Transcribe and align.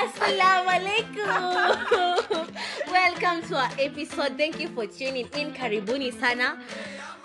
Assalamu 0.00 0.68
alaikum. 0.76 2.48
Welcome 2.90 3.42
to 3.48 3.56
our 3.56 3.70
episode. 3.78 4.38
Thank 4.38 4.58
you 4.58 4.68
for 4.68 4.86
tuning 4.86 5.28
in. 5.36 5.52
Karibuni 5.52 6.18
sana. 6.18 6.58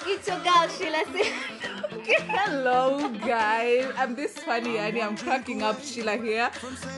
It's 0.06 0.28
your 0.28 0.40
girl 0.40 0.68
Sheila. 0.68 1.04
Hello, 2.28 3.08
guys. 3.26 3.94
I'm 3.98 4.14
this 4.14 4.38
funny, 4.40 4.78
Annie. 4.78 5.02
I'm 5.02 5.16
cracking 5.16 5.64
up 5.64 5.82
Sheila 5.82 6.18
here. 6.18 6.52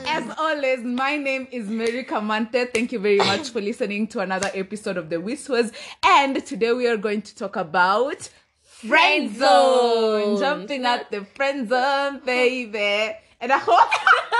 As 0.04 0.24
always, 0.36 0.82
my 0.82 1.16
name 1.16 1.46
is 1.52 1.68
Mary 1.68 2.02
Kamante. 2.04 2.74
Thank 2.74 2.90
you 2.90 2.98
very 2.98 3.18
much 3.18 3.50
for 3.50 3.60
listening 3.60 4.08
to 4.08 4.18
another 4.18 4.50
episode 4.54 4.96
of 4.96 5.08
The 5.10 5.20
Whispers. 5.20 5.70
And 6.04 6.44
today 6.44 6.72
we 6.72 6.88
are 6.88 6.96
going 6.96 7.22
to 7.22 7.36
talk 7.36 7.54
about 7.54 8.28
friend 8.64 9.32
zone. 9.36 10.40
Jumping 10.40 10.86
at 10.86 11.12
the 11.12 11.24
friend 11.36 11.68
zone, 11.68 12.20
baby. 12.24 13.14
And 13.40 13.52
I 13.52 13.58
hope. 13.58 13.90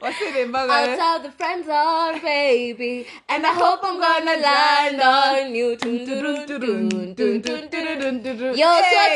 What's 0.00 0.20
it 0.22 0.36
in 0.36 0.54
I'll 0.54 0.96
tell 0.96 1.20
the 1.22 1.30
friends 1.32 1.68
on, 1.68 2.20
baby, 2.20 3.06
and 3.28 3.44
I 3.44 3.52
hope 3.52 3.80
I'm 3.82 3.98
gonna 4.00 4.36
land 4.40 5.00
on 5.00 5.54
you. 5.54 5.70
Yo, 5.70 5.76
so 5.76 5.88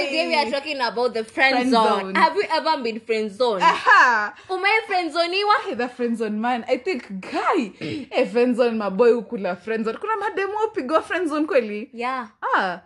today 0.05 0.27
we 0.29 0.34
are 0.34 0.51
talking 0.51 0.80
about 0.80 1.15
the 1.15 1.24
friend, 1.24 1.55
Friend 1.56 1.70
zone. 1.70 2.01
zone. 2.01 2.15
Have 2.16 2.34
you 2.37 2.45
ever 2.51 2.82
been 2.82 3.01
friend 3.01 3.30
zone? 3.30 3.62
Aha! 3.62 4.34
Ume 4.51 4.66
friend 4.87 5.12
zoniwa? 5.15 5.54
Hey, 5.65 5.74
the 5.74 5.88
friend 5.88 6.18
zone 6.18 6.41
man 6.41 6.65
i 6.68 6.77
think 6.77 7.20
guy 7.20 7.70
hey, 7.79 8.27
friend 8.27 8.56
zone 8.56 8.77
maboy 8.79 9.12
ukula 9.12 9.56
friend 9.56 9.84
zone 9.84 9.98
kuna 9.98 10.16
mademo 10.16 10.59
upigwa 10.66 11.02
friend 11.02 11.29
zone 11.29 11.46
kweli 11.46 11.91
Yeah. 11.93 12.27
ah, 12.56 12.79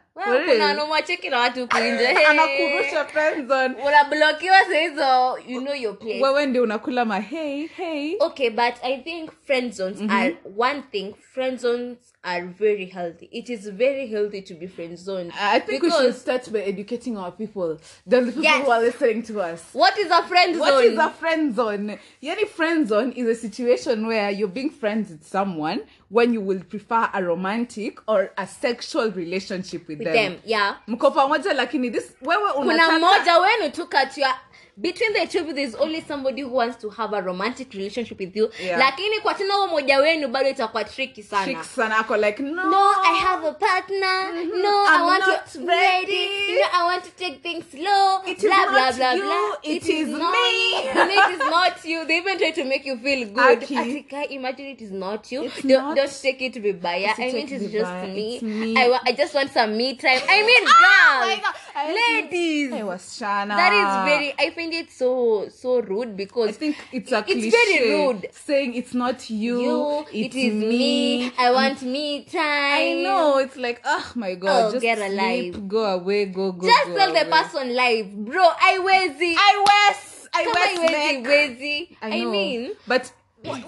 nomwacheki 0.75 1.29
na 1.29 1.39
watu 1.39 1.69
kuinje 1.69 2.09
anakurusha 2.09 3.05
friend 3.05 3.49
zone. 3.49 3.75
Unablokiwa 3.87 4.57
sahizo 4.65 5.39
you 5.47 5.61
know 5.61 5.75
your 5.75 5.99
place. 5.99 6.23
Wewe 6.23 6.47
ndio 6.47 6.63
unakula 6.63 7.05
ma 7.05 7.19
hey 7.21 7.67
hey. 7.67 8.17
Okay 8.21 8.51
but 8.51 8.75
i 8.83 8.99
think 8.99 9.31
friend 9.47 9.73
zones 9.73 10.01
are 10.11 10.37
one 10.59 10.83
thing. 10.91 11.15
Friend 11.35 11.59
zones 11.59 11.99
are 12.25 12.45
very 12.47 12.87
healthy. 12.87 13.29
It 13.33 13.49
is 13.49 13.67
very 13.69 14.09
healthy 14.09 14.43
to 14.43 14.55
be 14.55 14.67
friend 14.67 14.99
zoned 14.99 15.31
i 15.39 15.61
think 15.61 15.83
we 15.83 15.91
should 15.91 16.15
start 16.17 16.53
by 16.53 16.61
educating 16.61 17.17
our 17.17 17.31
people 17.31 17.79
the 18.07 18.23
people 18.23 18.43
Yes. 18.43 18.65
who 18.65 18.71
are 18.73 18.81
listening 18.81 19.23
to 19.23 19.41
us. 19.41 19.63
What 19.73 19.97
is 19.99 20.11
a 20.11 20.23
friend 20.25 20.55
zone? 20.57 20.61
What 20.61 20.85
is 20.85 20.99
a 20.99 21.11
friend 21.11 21.55
zone? 21.55 21.99
Yani 22.23 22.47
friend 22.49 22.89
zone 22.89 23.13
is 23.13 23.29
a 23.29 23.35
situation 23.35 24.07
where 24.07 24.31
you're 24.31 24.49
being 24.49 24.71
friends 24.71 25.11
with 25.11 25.25
someone 25.27 25.81
when 26.09 26.33
you 26.33 26.41
will 26.41 26.61
prefer 26.65 27.09
a 27.15 27.23
romantic 27.23 27.99
or 28.09 28.33
a 28.37 28.47
sexual 28.47 29.11
relationship 29.13 29.87
with, 29.89 29.99
with 29.99 30.13
them. 30.13 30.39
yeah. 30.45 30.75
Mko 30.89 31.11
pamoja 31.11 31.53
lakini 31.55 31.91
this 31.93 32.13
wewe 32.23 32.53
kuna 32.53 32.73
unataka 32.73 32.99
mmoja 32.99 33.39
wenu 33.39 33.71
tu 33.73 33.87
kati 33.87 34.21
ya 34.21 34.35
between 34.81 35.13
the 35.13 35.27
two 35.27 35.41
of 35.41 35.47
you 35.49 35.55
there's 35.55 35.75
only 35.75 36.01
somebody 36.01 36.43
who 36.43 36.51
wants 36.51 36.77
to 36.77 36.89
have 36.91 37.13
a 37.13 37.21
romantic 37.23 37.73
relationship 37.75 38.19
with 38.21 38.37
you 38.37 38.51
Yeah. 38.65 38.79
lakini 38.79 39.21
kwa 39.21 39.35
tena 39.35 39.55
huo 39.55 39.67
moja 39.67 39.99
wenu 39.99 40.29
bado 40.29 40.49
itakuwa 40.49 40.85
tricky 40.85 41.23
sana 41.23 41.45
chick 41.45 41.63
sana 41.65 41.99
ako 41.99 42.17
like 42.17 42.43
no 42.43 42.65
no 42.71 42.91
i 43.05 43.15
have 43.19 43.49
a 43.49 43.53
partner 43.53 44.33
no 44.63 44.87
i 44.87 45.03
want 45.03 45.27
not 45.27 45.53
to 45.53 45.59
ready. 45.67 46.13
ready 46.13 46.53
you 46.53 46.57
know 46.59 46.69
i 46.81 46.85
want 46.87 47.05
to 47.05 47.11
take 47.11 47.37
things 47.43 47.65
slow 47.71 48.23
It 48.27 48.39
is 48.39 48.45
blah 48.45 48.67
blah 48.71 48.87
not 48.87 48.97
blah 48.97 49.13
you, 49.15 49.23
blah 49.23 49.57
it 49.63 49.89
is 49.89 50.09
not, 50.09 50.33
me. 50.33 50.89
and 50.89 51.11
it 51.19 51.31
is 51.33 51.39
not 51.51 51.85
you 51.85 52.05
they 52.07 52.19
even 52.19 52.39
try 52.39 52.51
to 52.53 52.65
make 52.65 52.85
you 52.87 52.97
feel 52.99 53.27
good 53.29 53.63
Aki. 53.63 53.75
Atika, 53.77 54.31
imagine 54.31 54.67
it 54.67 54.81
is 54.81 54.91
not 54.91 55.33
you 55.33 55.45
It's 55.45 55.63
don't, 55.63 55.85
not. 55.85 55.97
don't 55.97 56.23
take 56.23 56.43
it 56.43 56.81
biased 56.83 57.19
i 57.21 57.27
mean 57.33 57.37
it 57.37 57.53
it 57.53 57.63
is 57.63 57.73
just 57.73 57.93
me. 58.15 58.35
It's 58.35 58.43
me. 58.43 58.77
I, 58.77 58.89
wa- 58.89 59.01
I 59.07 59.13
just 59.13 59.35
want 59.35 59.51
some 59.53 59.77
me 59.77 59.95
time 59.97 60.21
i 60.29 60.43
mean 60.43 60.63
Oh 60.63 61.21
my 61.21 61.35
girls 61.35 61.43
God. 61.43 61.55
I- 61.75 62.83
was 62.85 63.03
Shana. 63.21 63.57
that 63.57 63.73
is 63.73 64.11
very 64.11 64.35
i 64.39 64.51
find 64.69 64.75
it 64.87 64.91
so 64.93 65.49
so 65.49 65.81
rude 65.81 66.17
because 66.17 66.51
I 66.51 66.53
think 66.53 66.77
it's 66.93 67.13
a 67.13 67.25
it's 67.27 67.55
very 67.57 67.91
rude. 67.91 68.29
saying 68.33 68.75
it's 68.75 68.95
not 68.95 69.29
you, 69.31 69.61
you 69.61 70.05
it's 70.13 70.35
it 70.37 70.39
is 70.39 70.55
me, 70.55 71.27
i 71.39 71.45
I'm- 71.45 71.55
want 71.55 71.83
me 71.83 72.25
time 72.25 72.43
I 72.43 73.01
know 73.03 73.39
it's 73.39 73.57
like 73.57 73.81
oh 73.85 74.13
my 74.15 74.35
god 74.35 74.49
Oh, 74.69 74.71
just 74.73 74.83
get 74.83 74.99
sleep, 74.99 75.11
alive. 75.55 75.69
go 75.69 75.85
away 75.85 76.27
go 76.27 76.53
go 76.53 76.67
just 76.67 76.89
go 76.89 76.97
tell 76.97 77.13
the 77.13 77.25
person 77.31 77.75
live 77.75 78.13
bro 78.25 78.43
i 78.61 78.79
wezi 78.79 79.35
I 79.37 79.65
wes 79.69 80.29
I 80.33 80.45
kama 80.45 80.55
wes 80.61 80.79
iwezi 80.79 80.93
neck. 80.93 81.27
wezi 81.27 81.97
I 82.03 82.21
i 82.23 82.25
mean 82.25 82.71
but 82.87 83.13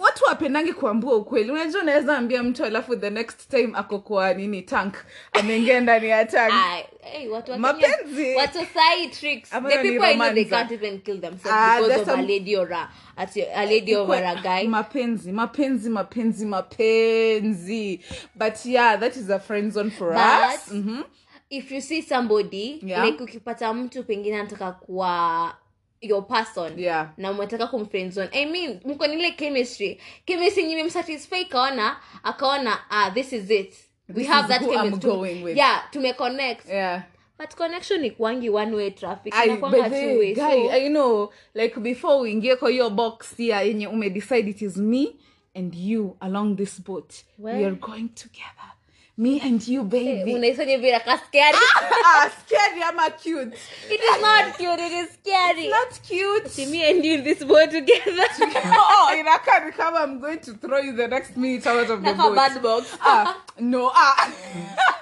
watu 0.01 0.25
wapendangi 0.25 0.73
kuambua 0.73 1.17
ukweli. 1.17 1.51
Unajua 1.51 1.83
unaweza 1.83 2.19
ambia 2.19 2.43
mtu 2.43 2.65
alafu 2.65 2.97
the 2.97 3.11
next 3.11 3.49
time 3.51 3.71
ako 3.75 3.99
kwa 3.99 4.35
nini 4.35 4.63
tank 4.63 4.95
ameingia 5.33 5.81
ndani 5.81 6.09
ya 6.09 6.25
tank. 6.25 6.53
Hey, 7.01 7.29
watu 7.29 7.59
Mapenzi. 7.59 8.35
Watu 8.35 8.59
sai 8.75 9.09
tricks. 9.09 9.51
The 9.51 9.61
people 9.61 10.05
i 10.05 10.15
know 10.15 10.33
they 10.35 10.45
can't 10.45 10.73
even 10.73 11.01
kill 11.01 11.21
themselves 11.21 11.53
Ah, 11.53 11.77
because 11.77 11.95
there's 11.95 12.09
of 12.09 12.19
a 12.19 12.23
lady 12.23 12.57
or 12.57 12.73
a, 12.73 12.89
at 13.17 13.37
a 13.37 13.65
lady 13.65 13.97
over 13.97 14.25
a 14.25 14.35
guy. 14.35 14.69
Mapenzi 14.69 15.33
mapenzi 15.33 15.91
mapenzi 15.91 16.47
mapenzi. 16.47 18.01
But 18.35 18.67
yeah 18.67 18.97
that 19.01 19.17
is 19.17 19.31
a 19.31 19.39
friend 19.39 19.73
zone 19.73 19.91
for 19.91 20.13
But- 20.13 20.55
us. 20.55 20.73
Mhm. 20.73 21.03
if 21.51 21.73
you 21.73 21.81
see 21.81 22.03
somebody 22.03 22.79
Yeah. 22.83 23.05
like 23.07 23.23
ukipata 23.23 23.75
mtu 23.75 24.05
pengine 24.05 24.41
anataka 24.41 24.73
kuwa 24.73 25.55
your 26.01 26.27
person. 26.27 26.79
Yeah. 26.79 27.09
Na 27.17 27.31
umetaka 27.31 27.67
kumfriendzone 27.67 28.29
i 28.33 28.47
mean 28.47 28.81
mko 28.85 29.07
nile 29.07 29.31
chemistry. 29.31 30.01
Chemistry 30.25 30.63
yenye 30.63 30.75
imemsatisfy 30.75 31.45
kaona 31.45 31.97
akaona 32.23 32.79
ah 32.91 33.11
this 33.11 33.33
is 33.33 33.51
it. 33.51 33.75
We 34.09 34.15
This 34.15 34.27
have 34.27 34.49
that 34.49 34.61
chemistry. 34.61 35.57
yeah 35.57 35.83
tumeconnect. 35.91 36.69
Yeah. 36.69 37.03
But 37.39 37.57
connection 37.57 38.01
ni 38.01 38.11
kwangi 38.11 38.51
one 38.51 38.75
way 38.77 38.91
traffic. 38.91 39.35
I, 39.35 39.49
two 39.57 40.19
way 40.19 40.35
guy, 40.35 40.69
so 40.69 40.71
I 40.71 40.89
know 40.89 41.31
like 41.55 41.81
before 41.81 42.21
uingie 42.21 42.57
kwa 42.57 42.71
hiyo 42.71 42.91
box 42.91 43.41
ya 43.41 43.63
yenye 43.63 43.87
umedecide 43.89 44.51
it 44.51 44.63
is 44.63 44.77
me 44.77 45.17
and 45.55 45.75
you 45.75 46.17
along 46.21 46.57
this 46.57 46.81
boat. 46.83 47.15
We 47.39 47.65
are 47.65 47.75
going 47.75 48.09
together 48.09 48.73
me 49.21 49.39
and 49.41 49.61
you 49.69 49.85
baby. 49.85 50.33
Unaisanya 50.33 50.81
vile 50.81 51.01
ka 51.05 51.21
scary. 51.29 51.67
Ah, 52.05 52.31
scary 52.41 52.83
ama 52.89 53.11
cute? 53.21 53.53
It 53.91 54.01
is 54.01 54.23
not 54.23 54.57
cute 54.57 54.81
it 54.81 54.93
is 54.93 55.09
scary. 55.13 55.69
Not 55.69 56.01
cute. 56.03 56.49
See 56.49 56.65
me 56.67 56.89
and 56.91 57.05
you 57.05 57.15
in 57.21 57.25
this 57.25 57.45
boat 57.45 57.71
together. 57.71 58.29
Oh 58.81 59.13
inakaa 59.13 59.67
ni 59.67 59.73
kama 59.73 60.01
i'm 60.05 60.21
going 60.21 60.41
to 60.41 60.55
throw 60.55 60.79
you 60.79 60.93
the 60.97 61.07
next 61.09 61.37
minute 61.37 61.67
out 61.67 61.91
of 61.91 62.03
the 62.03 62.15
boat. 62.15 62.35
bad 62.35 62.63
box. 62.63 62.97
Ah, 63.03 63.37
no 63.59 63.91
ah. 63.95 64.33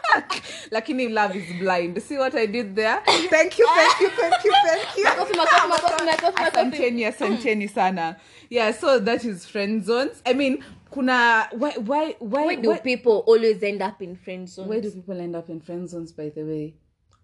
lakini 0.74 1.08
love 1.14 1.36
is 1.36 1.46
blind. 1.60 2.02
See 2.02 2.18
what 2.18 2.34
i 2.34 2.46
did 2.46 2.74
there? 2.74 3.00
Thank 3.06 3.58
you 3.58 3.66
thank 3.66 4.00
you 4.00 4.10
thank 4.18 4.44
you 4.44 4.52
thank 4.66 4.96
you. 4.98 5.04
Makofi. 5.38 6.42
asanteni 6.42 7.04
asanteni 7.04 7.68
sana. 7.68 8.16
Yeah 8.50 8.72
so 8.72 8.98
that 8.98 9.24
is 9.24 9.46
friend 9.46 9.84
zones. 9.84 10.22
I 10.26 10.32
mean 10.32 10.64
kuna 10.92 11.48
why 11.52 11.72
why 11.72 12.16
why 12.18 12.44
why 12.44 12.54
do 12.56 12.70
why, 12.70 12.78
people 12.78 13.24
always 13.26 13.62
end 13.62 13.82
up 13.82 14.00
in 14.02 14.16
friend 14.16 14.48
zones? 14.48 14.68
Why 14.68 14.80
do 14.80 14.90
people 14.90 15.20
end 15.20 15.36
up 15.36 15.48
in 15.48 15.60
friend 15.60 15.88
zones 15.88 16.12
by 16.12 16.30
the 16.30 16.42
way? 16.42 16.74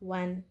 One. 0.00 0.44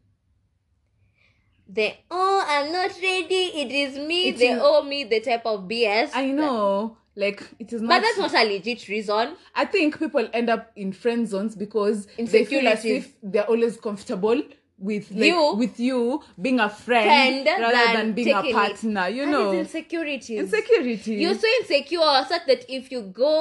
The 1.67 1.93
oh 2.11 2.45
i'm 2.47 2.71
not 2.71 2.91
ready. 3.01 3.51
It 3.55 3.71
is 3.71 3.97
me. 3.97 4.29
It's 4.29 4.39
they 4.39 4.51
in, 4.51 4.59
owe 4.61 4.83
me 4.83 5.05
the 5.05 5.19
type 5.21 5.45
of 5.45 5.61
bs 5.61 6.11
i 6.13 6.31
know. 6.31 6.97
Like 7.15 7.43
it 7.59 7.71
is 7.71 7.81
not 7.81 7.89
but 7.89 8.01
that's 8.01 8.17
not 8.17 8.33
a 8.33 8.47
legit 8.47 8.87
reason. 8.87 9.35
I 9.53 9.65
think 9.65 9.99
people 9.99 10.27
end 10.33 10.49
up 10.49 10.71
in 10.75 10.91
friend 10.91 11.27
zones 11.27 11.55
because 11.55 12.07
they 12.17 12.43
feel 12.43 12.67
as 12.67 12.83
if 12.83 13.13
they're 13.21 13.45
always 13.45 13.77
comfortable 13.77 14.41
with 14.83 15.09
like, 15.11 15.29
You. 15.31 15.55
with 15.55 15.79
you 15.79 16.21
being 16.45 16.59
a 16.59 16.69
friend, 16.69 17.45
friend 17.45 17.61
rather 17.63 17.77
than, 17.85 17.93
than 17.95 18.13
being 18.13 18.33
a 18.35 18.41
taking 18.41 18.49
it. 18.51 18.53
partner. 18.53 19.07
You 19.07 19.23
And 19.23 19.31
know, 19.31 19.51
it's 19.51 19.73
insecurities 19.73 20.39
insecurity. 20.39 21.15
you're 21.15 21.35
so 21.35 21.47
insecure 21.61 22.25
such 22.27 22.45
that 22.47 22.65
if 22.67 22.91
you 22.91 23.01
go 23.03 23.33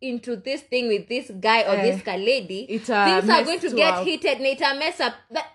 into 0.00 0.36
this 0.36 0.62
thing 0.62 0.88
with 0.88 1.08
this 1.08 1.30
guy 1.40 1.62
or 1.62 1.74
Eh, 1.76 1.82
this 1.90 2.02
girl 2.02 2.18
lady 2.18 2.60
uh, 2.70 3.20
things 3.20 3.28
are 3.28 3.44
going 3.44 3.60
to 3.60 3.68
to 3.70 3.76
get 3.76 3.94
up. 3.94 4.06
heated 4.06 4.38
later 4.40 4.70
mess 4.78 5.00
up 5.00 5.14
that 5.30 5.46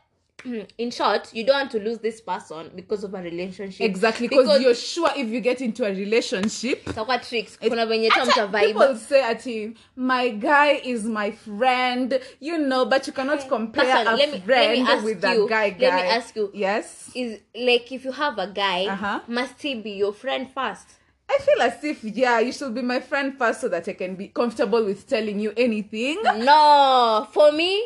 in 0.78 0.92
short 0.92 1.34
you 1.34 1.44
don't 1.46 1.56
want 1.60 1.72
to 1.72 1.80
lose 1.80 2.00
this 2.00 2.22
person 2.22 2.70
because 2.76 3.04
of 3.04 3.14
a 3.14 3.22
relationship 3.22 3.82
exactly 3.86 4.28
because 4.28 4.62
you're 4.62 4.76
sure 4.76 5.10
if 5.16 5.28
you 5.30 5.40
get 5.42 5.62
into 5.62 5.86
a 5.86 5.90
relationship. 5.94 6.86
itakuwa 6.90 7.18
tricks 7.20 7.60
kuna 7.60 7.86
venye 7.86 8.10
tu 8.10 8.20
Acha- 8.20 8.60
People 8.66 8.96
say 8.98 9.24
ati 9.24 9.74
my 9.96 10.30
guy 10.30 10.82
is 10.84 11.04
my 11.06 11.32
friend, 11.32 12.20
you 12.40 12.58
know, 12.58 12.86
but 12.86 13.08
you 13.08 13.14
cannot 13.14 13.48
compare 13.50 13.86
Person, 13.86 14.08
a 14.08 14.16
let 14.16 14.32
me- 14.32 14.44
let 14.48 14.72
me 14.72 14.86
friend 14.86 15.04
with 15.06 15.24
you, 15.24 15.46
a 15.46 15.50
guy. 15.50 15.70
guy. 15.70 15.80
let 15.80 15.94
me 15.96 16.10
ask 16.12 16.36
you. 16.36 16.52
Yes, 16.54 17.10
is 17.16 17.40
like 17.56 17.92
if 17.92 18.06
you 18.06 18.12
have 18.12 18.38
a 18.40 18.48
guy 18.48 18.86
Uh-huh. 18.88 19.20
must 19.28 19.62
he 19.62 19.76
be 19.76 19.92
your 19.92 20.14
friend 20.14 20.48
first 20.54 20.88
I 21.30 21.38
feel 21.42 21.62
as 21.62 21.84
if 21.84 22.04
yeah, 22.04 22.40
you 22.42 22.52
should 22.52 22.76
be 22.76 22.82
my 22.82 23.00
friend 23.00 23.38
first 23.38 23.62
so 23.62 23.70
that 23.70 23.88
I 23.88 23.94
can 23.94 24.16
be 24.16 24.28
comfortable 24.28 24.84
with 24.86 25.08
telling 25.08 25.40
you 25.40 25.54
anything. 25.58 26.22
no 26.24 27.28
for 27.32 27.52
me 27.52 27.82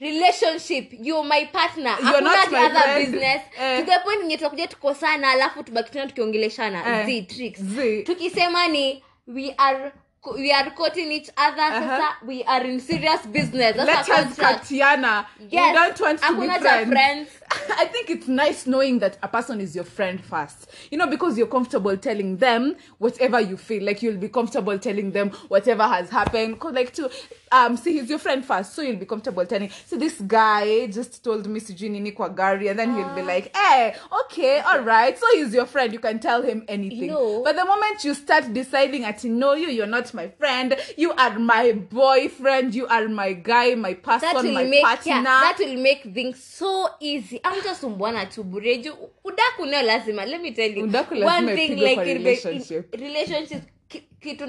relationship 0.00 0.92
you 1.00 1.22
my 1.22 1.44
partner 1.52 1.96
You're 2.00 2.20
Hakuna 2.20 2.20
not 2.22 2.52
other 2.52 2.80
friend. 2.80 3.12
business 3.12 3.42
Eh. 3.60 3.78
to 3.80 3.84
the 3.86 3.98
point 4.04 4.20
yenye 4.20 4.36
tutakuja 4.36 4.66
tukosana 4.66 5.30
alafu 5.30 5.62
tubaki 5.62 5.90
tena 5.90 6.06
tukiongeleshana 6.06 7.00
Eh. 7.00 7.06
z 7.06 7.22
tricks 7.22 7.60
Z. 7.62 8.02
tukisema 8.02 8.68
ni 8.68 9.02
we 9.26 9.54
are 9.56 9.92
we 10.38 10.52
are 10.52 10.70
quoting 10.70 11.12
each 11.12 11.28
other 11.36 11.68
sasa 11.68 12.16
we 12.26 12.42
are 12.46 12.70
in 12.70 12.80
serious 12.80 13.26
business 13.26 13.76
That's 13.76 14.08
Let 14.08 14.18
us 14.18 14.24
contract. 14.24 14.60
katiana. 14.60 15.26
Yes. 15.50 15.66
We 15.66 15.72
don't 15.78 16.00
want 16.00 16.20
to 16.22 16.34
be 16.34 16.46
friends. 16.48 16.88
friends 16.88 17.28
I 17.78 17.86
think 17.86 18.10
it's 18.10 18.28
nice 18.28 18.66
knowing 18.66 18.98
that 19.00 19.18
a 19.22 19.28
person 19.28 19.60
is 19.60 19.74
your 19.74 19.84
friend 19.84 20.22
first. 20.24 20.70
You 20.90 20.98
know, 20.98 21.06
because 21.06 21.36
you're 21.38 21.46
comfortable 21.46 21.96
telling 21.96 22.36
them 22.38 22.76
whatever 22.98 23.40
you 23.40 23.56
feel. 23.56 23.82
Like 23.84 24.02
you'll 24.02 24.16
be 24.16 24.28
comfortable 24.28 24.78
telling 24.78 25.10
them 25.12 25.30
whatever 25.48 25.82
has 25.84 26.10
happened. 26.10 26.58
'Cause, 26.60 26.72
like 26.74 26.92
to 26.94 27.10
um 27.52 27.76
see 27.76 27.92
he's 28.00 28.08
your 28.10 28.18
friend 28.18 28.44
first, 28.44 28.74
so 28.74 28.82
you'll 28.82 28.96
be 28.96 29.06
comfortable 29.06 29.44
telling. 29.46 29.70
So 29.86 29.96
this 29.96 30.20
guy 30.20 30.86
just 30.86 31.22
told 31.22 31.46
me 31.46 31.60
sijui 31.60 31.90
nini 31.90 32.12
kwa 32.12 32.30
gari, 32.30 32.68
and 32.70 32.78
then 32.78 32.94
he'll 32.94 33.14
be 33.14 33.22
like, 33.22 33.54
"Hey, 33.56 33.94
okay, 34.24 34.60
all 34.60 34.80
right." 34.80 35.16
So 35.18 35.26
he's 35.34 35.54
your 35.54 35.66
friend. 35.66 35.92
You 35.92 35.98
can 36.00 36.18
tell 36.18 36.42
him 36.42 36.64
anything. 36.68 37.08
No. 37.08 37.42
But 37.44 37.56
the 37.56 37.64
moment 37.64 38.04
you 38.04 38.14
start 38.14 38.52
deciding 38.52 39.02
that 39.02 39.22
no, 39.24 39.54
you, 39.54 39.68
you're 39.68 39.86
not 39.86 40.12
my 40.14 40.28
friend. 40.28 40.76
You 40.96 41.12
are 41.12 41.38
my 41.38 41.72
boyfriend. 41.72 42.74
You 42.74 42.86
are 42.86 43.08
my 43.08 43.32
guy, 43.32 43.74
my 43.74 43.94
person, 43.94 44.20
that 44.32 44.42
will 44.42 44.52
my 44.52 44.64
make 44.64 44.82
partner. 44.82 45.12
yeah, 45.12 45.22
that 45.22 45.56
will 45.58 45.76
make 45.76 46.02
things 46.14 46.42
so 46.42 46.88
easy 47.00 47.40
amtasumbuana 47.44 48.26
tu 48.26 48.42
bure. 48.44 48.76
Juu 48.76 48.94
udaku 49.24 49.66
nayo 49.66 49.82
lazima 49.82 50.24
let 50.24 50.40
me 50.42 50.50
tell 50.50 50.78
you. 50.78 50.84
Udaku 50.84 51.14
lazima 51.14 51.36
one 51.38 51.56
thing 51.56 51.64
ipigwe 51.64 51.88
like 51.88 51.94
kwa 51.94 52.04
in, 52.04 52.18
relationship. 52.18 52.94
in 52.94 53.00
relationships 53.00 53.62
ki- 53.88 54.08
kitu 54.20 54.46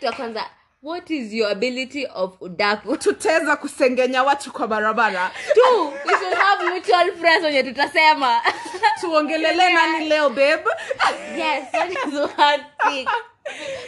ya 0.00 0.12
kwanza 0.12 0.50
what 0.82 1.10
is 1.10 1.32
your 1.32 1.50
ability 1.50 2.06
of 2.14 2.40
udaku? 2.40 2.96
Tutaweza 3.04 3.56
kusengenya 3.56 4.22
watu 4.22 4.52
kwa 4.52 4.68
barabara. 4.68 5.30
Two 5.54 5.86
we 5.88 6.14
should 6.18 6.34
have 6.34 6.64
mutual 6.74 7.12
friends 7.16 7.44
wenye 7.44 7.62
tutasema. 7.62 8.40
Tuongelele 9.00 9.72
nani 9.72 10.08
leo 10.08 10.28
babe? 10.30 10.64
Yes 11.38 11.72
that 11.72 11.90
is 11.90 12.14
one 12.14 12.64
thing 12.90 13.08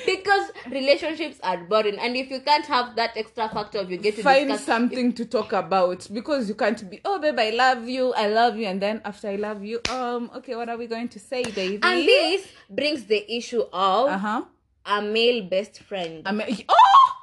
because 0.07 0.51
relationships 0.71 1.39
are 1.43 1.59
boring 1.59 1.99
and 1.99 2.17
if 2.17 2.31
you 2.31 2.41
can't 2.41 2.67
have 2.67 2.97
that 2.97 3.17
extra 3.17 3.49
factor 3.49 3.79
of 3.79 3.91
you 3.91 3.97
get 3.97 4.17
to 4.17 4.23
find 4.23 4.49
discuss 4.49 4.67
something 4.67 5.13
to 5.13 5.25
talk 5.25 5.53
about 5.53 6.07
because 6.13 6.49
you 6.49 6.55
can't 6.55 6.89
be 6.91 7.01
oh 7.05 7.19
babe 7.19 7.39
i 7.39 7.51
love 7.51 7.89
you 7.89 8.13
i 8.15 8.27
love 8.27 8.57
you 8.57 8.67
and 8.67 8.81
then 8.81 9.01
after 9.05 9.29
i 9.29 9.37
love 9.37 9.65
you 9.65 9.81
um 9.91 10.31
okay 10.35 10.57
what 10.57 10.69
are 10.69 10.77
we 10.77 10.87
going 10.87 11.09
to 11.09 11.19
say 11.19 11.43
baby? 11.43 11.81
And 11.83 12.07
this 12.07 12.47
brings 12.69 13.05
the 13.05 13.21
issue 13.31 13.65
of 13.73 14.09
uh-huh. 14.09 14.43
a 14.87 15.03
male 15.03 15.45
best 15.45 15.81
friend. 15.81 16.23
A 16.27 16.33
ma- 16.33 16.45
oh! 16.69 17.17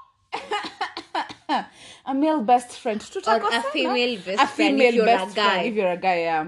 A 2.06 2.14
male 2.14 2.42
best 2.42 2.72
friend. 2.80 3.02
To 3.02 3.20
Tutakosana. 3.20 3.64
Or 3.64 3.68
a 3.68 3.72
female 3.72 4.16
best 4.18 4.42
a 4.42 4.48
friend 4.48 4.80
female 4.80 4.88
if 4.88 4.96
you're 4.96 5.08
a 5.08 5.28
guy. 5.34 5.34
friend 5.34 5.68
if 5.68 5.76
you're 5.76 5.92
a 5.92 5.98
guy 5.98 6.20
yeah. 6.20 6.46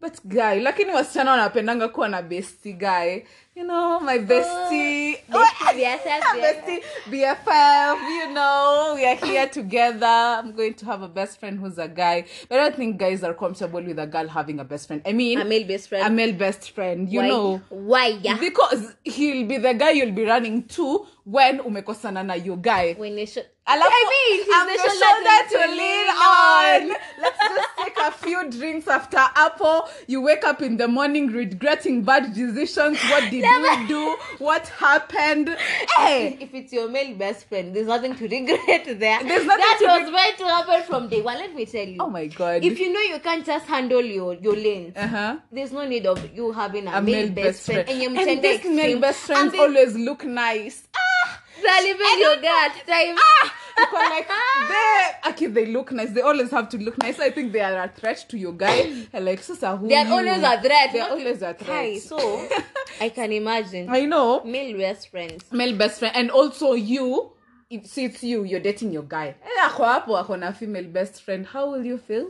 But 0.00 0.20
guy 0.28 0.60
lakini 0.60 0.92
wasichana 0.92 1.30
wanapendanga 1.30 1.88
kuwa 1.88 2.08
na 2.08 2.22
bestie 2.22 2.72
guy 2.72 3.22
you 3.54 3.64
know 3.64 4.00
my 4.00 4.16
uh, 4.16 4.22
bestie 4.22 5.18
Bestie, 5.28 5.76
BFF, 5.76 6.22
bestie 6.40 6.80
bff 7.10 7.98
you 8.08 8.32
know 8.32 8.92
we 8.96 9.04
are 9.04 9.16
here 9.16 9.46
together. 9.58 10.06
I'm 10.06 10.52
going 10.52 10.72
to 10.74 10.86
have 10.86 11.02
a 11.02 11.08
best 11.08 11.38
friend 11.38 11.60
who's 11.60 11.76
a 11.76 11.88
guy 11.88 12.24
but 12.48 12.58
i 12.58 12.62
don't 12.62 12.76
think 12.76 12.98
guys 12.98 13.22
are 13.22 13.34
comfortable 13.34 13.82
with 13.82 13.98
a 13.98 14.06
girl 14.06 14.26
having 14.26 14.58
a 14.58 14.64
best 14.64 14.86
friend. 14.86 15.02
I 15.04 15.12
mean 15.12 15.38
a 15.38 15.44
male 15.44 15.66
best 15.66 15.88
friend. 15.90 16.06
a 16.06 16.10
male 16.10 16.32
best 16.32 16.70
friend 16.70 17.10
you 17.10 17.20
why, 17.20 17.28
know. 17.28 17.60
Why? 17.68 18.18
Yeah. 18.22 18.38
Because 18.38 18.94
he'll 19.04 19.46
be 19.46 19.58
the 19.58 19.74
guy 19.74 19.90
you'll 19.90 20.12
be 20.12 20.24
running 20.24 20.64
to 20.68 21.06
when 21.24 21.60
umekosana 21.60 22.24
na 22.24 22.34
your 22.34 22.56
guy. 22.56 22.94
When 22.94 23.16
they 23.16 23.26
should 23.26 23.46
Alafu, 23.64 23.86
I 23.86 24.04
mean, 24.10 24.46
I'm 24.54 24.66
the 24.66 24.78
shoulder 24.98 25.38
to 25.52 25.60
lean 25.76 26.08
on. 26.10 26.88
Let's 27.22 27.38
just 27.38 27.68
take 27.78 27.96
a 27.96 28.10
few 28.10 28.50
drinks 28.50 28.88
after 28.88 29.18
Apple. 29.18 29.88
You 30.08 30.20
wake 30.20 30.42
up 30.42 30.62
in 30.62 30.78
the 30.78 30.88
morning 30.88 31.28
regretting 31.28 32.02
bad 32.02 32.34
decisions. 32.34 32.98
What 33.04 33.30
did 33.30 33.44
you 33.58 33.88
do? 33.88 34.16
What 34.38 34.68
happened? 34.68 35.56
Hey, 35.96 36.36
if 36.40 36.54
it's 36.54 36.72
your 36.72 36.88
male 36.88 37.14
best 37.16 37.48
friend, 37.48 37.74
there's 37.74 37.86
nothing 37.86 38.14
to 38.16 38.28
regret 38.28 38.84
there. 38.86 39.22
There's 39.22 39.46
nothing 39.46 39.46
that 39.46 39.76
to 39.80 39.86
was 39.86 40.02
reg- 40.04 40.12
meant 40.12 40.38
to 40.38 40.44
happen 40.44 40.82
from 40.84 41.08
day 41.08 41.22
one. 41.22 41.36
Let 41.36 41.54
me 41.54 41.66
tell 41.66 41.86
you. 41.86 41.98
oh 42.00 42.10
my 42.10 42.26
god. 42.26 42.64
if 42.64 42.78
you 42.78 42.92
know 42.92 43.00
you 43.00 43.18
can't 43.20 43.44
just 43.44 43.66
handle 43.66 44.02
your 44.02 44.34
your 44.34 44.56
lanes, 44.56 44.96
uh-huh. 44.96 45.36
there's 45.50 45.72
no 45.72 45.86
need 45.86 46.06
of 46.06 46.34
you 46.34 46.52
having 46.52 46.86
a, 46.86 46.98
A 46.98 47.02
male, 47.02 47.30
best 47.30 47.66
friend. 47.66 47.88
And, 47.88 48.02
you 48.02 48.08
and 48.08 48.16
pretend 48.16 48.42
these 48.42 48.64
male 48.64 49.00
best 49.00 49.20
friends 49.20 49.52
And 49.52 49.60
always 49.60 49.96
look 49.96 50.24
nice. 50.24 50.88
Really 51.62 51.98
made 51.98 52.20
your 52.20 52.44
at 52.44 52.86
time. 52.86 53.16
Because 53.76 54.10
like 54.10 54.28
they 54.68 55.30
okay, 55.30 55.46
they 55.46 55.66
look 55.66 55.92
nice. 55.92 56.10
They 56.10 56.20
always 56.20 56.50
have 56.50 56.68
to 56.70 56.78
look 56.78 56.98
nice. 56.98 57.18
I 57.20 57.30
think 57.30 57.52
they 57.52 57.60
are 57.60 57.82
a 57.84 57.88
threat 57.88 58.24
to 58.28 58.38
your 58.38 58.52
guy. 58.52 59.06
Like 59.12 59.42
sister, 59.42 59.74
who 59.76 59.88
They 59.88 59.96
are 59.96 60.06
always 60.06 60.42
a 60.42 60.60
threat. 60.60 60.90
They're 60.92 61.08
always 61.10 61.42
a 61.42 61.54
threat. 61.54 61.66
Hi, 61.68 61.98
so 61.98 62.18
I 63.00 63.08
can 63.08 63.32
imagine 63.32 63.88
I 63.88 64.04
know. 64.04 64.42
male 64.44 64.76
best 64.78 65.10
friends. 65.10 65.44
male 65.50 65.76
best 65.76 65.98
friend 65.98 66.14
and 66.16 66.30
also 66.30 66.72
you 66.74 67.32
it 67.70 67.86
suits 67.86 68.22
you 68.22 68.44
you're 68.44 68.60
dating 68.60 68.92
your 68.92 69.02
guy 69.08 69.34
Eh, 69.40 69.60
ako 69.64 69.84
hapo 69.84 70.12
ako 70.20 70.36
na 70.36 70.52
female 70.52 70.84
best 70.84 71.22
friend 71.24 71.46
how 71.46 71.70
will 71.72 71.84
you 71.84 71.96
feel 71.96 72.28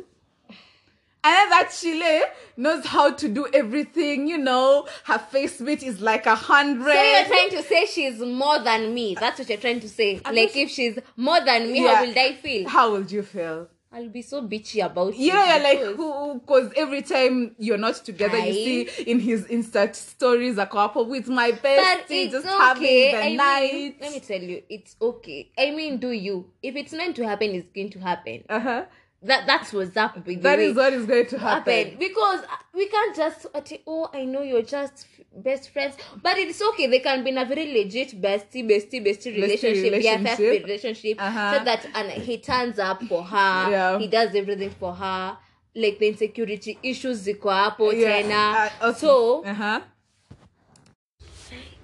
and 1.24 1.52
that 1.52 1.70
chile 1.78 2.20
knows 2.56 2.84
how 2.86 3.12
to 3.12 3.28
do 3.28 3.46
everything 3.54 4.26
you 4.26 4.38
know 4.38 4.86
her 5.04 5.18
face 5.18 5.60
bit 5.60 5.82
is 5.82 6.00
like 6.00 6.26
a 6.26 6.34
hundred 6.34 6.92
So 6.92 7.02
you're 7.02 7.24
trying 7.26 7.50
to 7.50 7.62
say 7.62 7.86
she's 7.86 8.18
more 8.18 8.58
than 8.58 8.92
me. 8.94 9.14
That's 9.14 9.38
what 9.38 9.48
you're 9.48 9.58
trying 9.58 9.80
to 9.80 9.88
say. 9.88 10.20
I'm 10.24 10.34
like 10.34 10.56
if 10.56 10.70
she's 10.70 10.98
more 11.16 11.40
than 11.44 11.70
me, 11.72 11.84
Yeah. 11.84 11.96
how 11.96 12.04
will 12.04 12.18
I 12.18 12.32
feel? 12.34 12.68
how 12.68 12.90
would 12.92 13.10
you 13.12 13.22
feel 13.22 13.68
I'll 13.94 14.08
be 14.08 14.22
so 14.22 14.40
bitchy 14.48 14.82
about 14.84 15.14
you 15.14 15.30
it. 15.30 15.34
yeah, 15.34 15.54
you're 15.54 15.62
like 15.62 15.78
because- 15.80 15.96
who 15.96 16.34
because 16.40 16.72
every 16.76 17.02
time 17.02 17.54
you're 17.58 17.76
not 17.76 17.96
together, 17.96 18.38
you 18.38 18.54
see 18.54 19.02
in 19.10 19.20
his 19.20 19.44
Insta 19.44 19.94
stories 19.94 20.56
a 20.56 20.64
couple 20.64 21.04
with 21.04 21.28
my 21.28 21.52
bestie 21.52 22.30
just 22.30 22.46
okay. 22.46 22.58
having 22.58 23.12
the 23.12 23.16
I 23.18 23.26
mean, 23.28 23.36
night. 23.36 23.96
let 24.00 24.12
me 24.12 24.20
tell 24.20 24.40
you, 24.40 24.62
it's 24.70 24.96
okay. 25.00 25.50
I 25.58 25.72
mean, 25.72 25.98
do 25.98 26.10
you? 26.10 26.46
If 26.62 26.74
it's 26.76 26.92
meant 26.94 27.16
to 27.16 27.28
happen, 27.28 27.50
it's 27.50 27.68
going 27.74 27.90
to 27.90 27.98
happen. 27.98 28.44
uh-huh. 28.48 28.84
That 29.24 29.46
that's 29.46 29.72
what's 29.72 29.96
up 29.96 30.16
with 30.16 30.24
the 30.26 30.34
That 30.36 30.58
is 30.58 30.74
what 30.76 30.92
is 30.92 31.06
going 31.06 31.26
to 31.26 31.38
happen. 31.38 31.72
happen 31.72 31.96
because 31.98 32.40
we 32.74 32.86
can't 32.88 33.14
just 33.14 33.46
oh 33.86 34.10
I 34.12 34.24
know 34.24 34.42
you're 34.42 34.62
just 34.62 35.06
best 35.34 35.70
friends 35.70 35.94
but 36.22 36.36
it's 36.38 36.60
okay 36.70 36.88
they 36.88 36.98
can 36.98 37.22
be 37.22 37.30
in 37.30 37.38
a 37.38 37.44
very 37.44 37.66
legit 37.72 38.20
bestie 38.20 38.64
bestie 38.68 39.00
bestie 39.06 39.32
relationship, 39.34 39.84
relationship. 39.92 40.38
BFF 40.38 40.64
relationship 40.64 41.16
Uh-huh. 41.22 41.58
so 41.58 41.64
that 41.64 41.86
and 41.94 42.10
he 42.10 42.38
turns 42.38 42.78
up 42.78 43.02
for 43.04 43.22
her 43.22 43.70
Yeah. 43.70 43.98
he 43.98 44.08
does 44.08 44.34
everything 44.34 44.70
for 44.70 44.92
her 44.94 45.38
like 45.74 45.98
the 46.00 46.08
insecurity 46.08 46.78
issues 46.82 47.22
ziko 47.26 47.48
hapo 47.50 47.92
Yeah, 47.92 48.22
tena 48.22 48.42
uh, 48.82 48.88
okay. 48.88 48.98
so 48.98 49.44
uh-huh. 49.44 49.80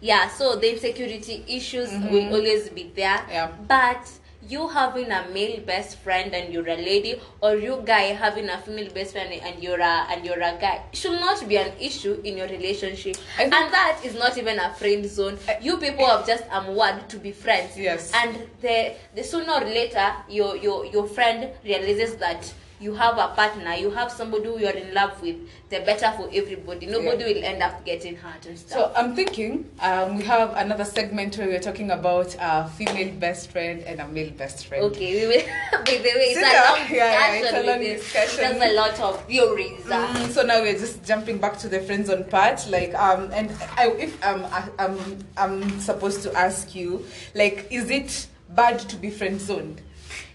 yeah 0.00 0.29
so 0.29 0.56
the 0.56 0.73
insecurity 0.75 1.44
issues 1.49 1.90
will 2.11 2.35
always 2.35 2.69
be 2.70 2.90
there 2.94 3.19
Mm-hmm. 3.19 3.32
Yeah. 3.32 3.52
but 3.69 4.11
you 4.46 4.69
having 4.69 5.11
a 5.11 5.29
male 5.32 5.61
best 5.67 5.99
friend 5.99 6.32
and 6.35 6.52
you're 6.52 6.69
a 6.69 6.76
lady 6.76 7.20
or 7.40 7.56
you 7.56 7.82
guy 7.85 8.12
having 8.12 8.49
a 8.49 8.58
female 8.58 8.90
best 8.90 9.12
friend 9.12 9.32
and 9.32 9.62
you're 9.62 9.81
a 9.81 10.06
and 10.11 10.25
you're 10.25 10.40
a 10.40 10.56
guy 10.61 10.82
should 10.93 11.21
not 11.21 11.47
be 11.49 11.57
an 11.57 11.73
issue 11.80 12.21
in 12.25 12.37
your 12.37 12.47
relationship. 12.49 13.16
And 13.38 13.52
that 13.52 14.00
is 14.04 14.14
not 14.14 14.38
even 14.38 14.59
a 14.59 14.73
friend 14.75 15.04
zone. 15.07 15.38
You 15.61 15.78
people 15.78 16.07
have 16.07 16.26
just 16.26 16.45
um 16.50 16.75
word 16.76 17.09
to 17.09 17.18
be 17.18 17.33
friends. 17.33 17.76
Yes. 17.76 18.12
and 18.14 18.47
the 18.61 18.95
the 19.14 19.25
sooner 19.25 19.52
or 19.52 19.64
later 19.64 20.12
your 20.28 20.57
your 20.57 20.87
your 20.87 21.07
friend 21.07 21.50
realizes 21.64 22.16
that 22.16 22.52
you 22.80 22.94
have 22.94 23.18
a 23.18 23.28
partner 23.35 23.75
you 23.75 23.90
have 23.90 24.11
somebody 24.11 24.44
who 24.44 24.58
you're 24.58 24.70
in 24.70 24.94
love 24.94 25.20
with 25.20 25.37
the 25.70 25.80
better 25.80 26.12
for 26.16 26.28
everybody 26.32 26.87
nobody 26.87 27.25
will 27.25 27.44
end 27.44 27.62
up 27.62 27.85
getting 27.85 28.14
hurt 28.16 28.47
and 28.47 28.58
stuff 28.58 28.78
So 28.78 28.92
I'm 28.97 29.14
thinking 29.14 29.68
um, 29.80 30.16
we 30.18 30.25
have 30.25 30.54
another 30.56 30.85
segment 30.85 31.37
where 31.37 31.49
we're 31.49 31.61
talking 31.61 31.90
about 31.90 32.37
a 32.40 32.68
female 32.68 33.12
best 33.14 33.50
friend 33.50 33.82
and 33.82 34.00
a 34.00 34.08
male 34.08 34.30
best 34.30 34.66
friend. 34.66 34.85
Okay, 34.85 35.20
we 35.20 35.26
will. 35.26 35.44
By 35.85 35.97
the 35.97 36.12
way, 36.18 36.32
it's 36.32 36.38
a 36.38 36.42
long 36.42 36.90
Yeah, 36.90 36.97
yeah, 36.97 37.40
discussion. 37.40 37.44
it's 37.44 37.64
a 37.64 37.70
long 37.70 37.80
discussion. 37.80 38.58
There's 38.58 38.73
a 38.73 38.76
lot 38.76 39.00
of 39.00 39.25
theories. 39.26 39.80
Mm, 39.85 40.28
so 40.30 40.42
now 40.42 40.61
we're 40.62 40.78
just 40.78 41.04
jumping 41.04 41.38
back 41.38 41.58
to 41.58 41.68
the 41.68 41.80
friends 41.80 42.08
on 42.11 42.25
part, 42.25 42.66
like 42.70 42.94
um, 42.94 43.30
and 43.32 43.50
I, 43.76 43.88
if 43.99 44.25
um, 44.25 44.44
I, 44.47 44.68
I'm 44.78 44.99
I'm 45.37 45.80
supposed 45.80 46.23
to 46.23 46.32
ask 46.35 46.75
you, 46.75 47.04
like, 47.35 47.66
is 47.70 47.90
it 47.90 48.26
bad 48.50 48.78
to 48.80 48.97
be 48.97 49.11
friend 49.11 49.40
zoned? 49.40 49.80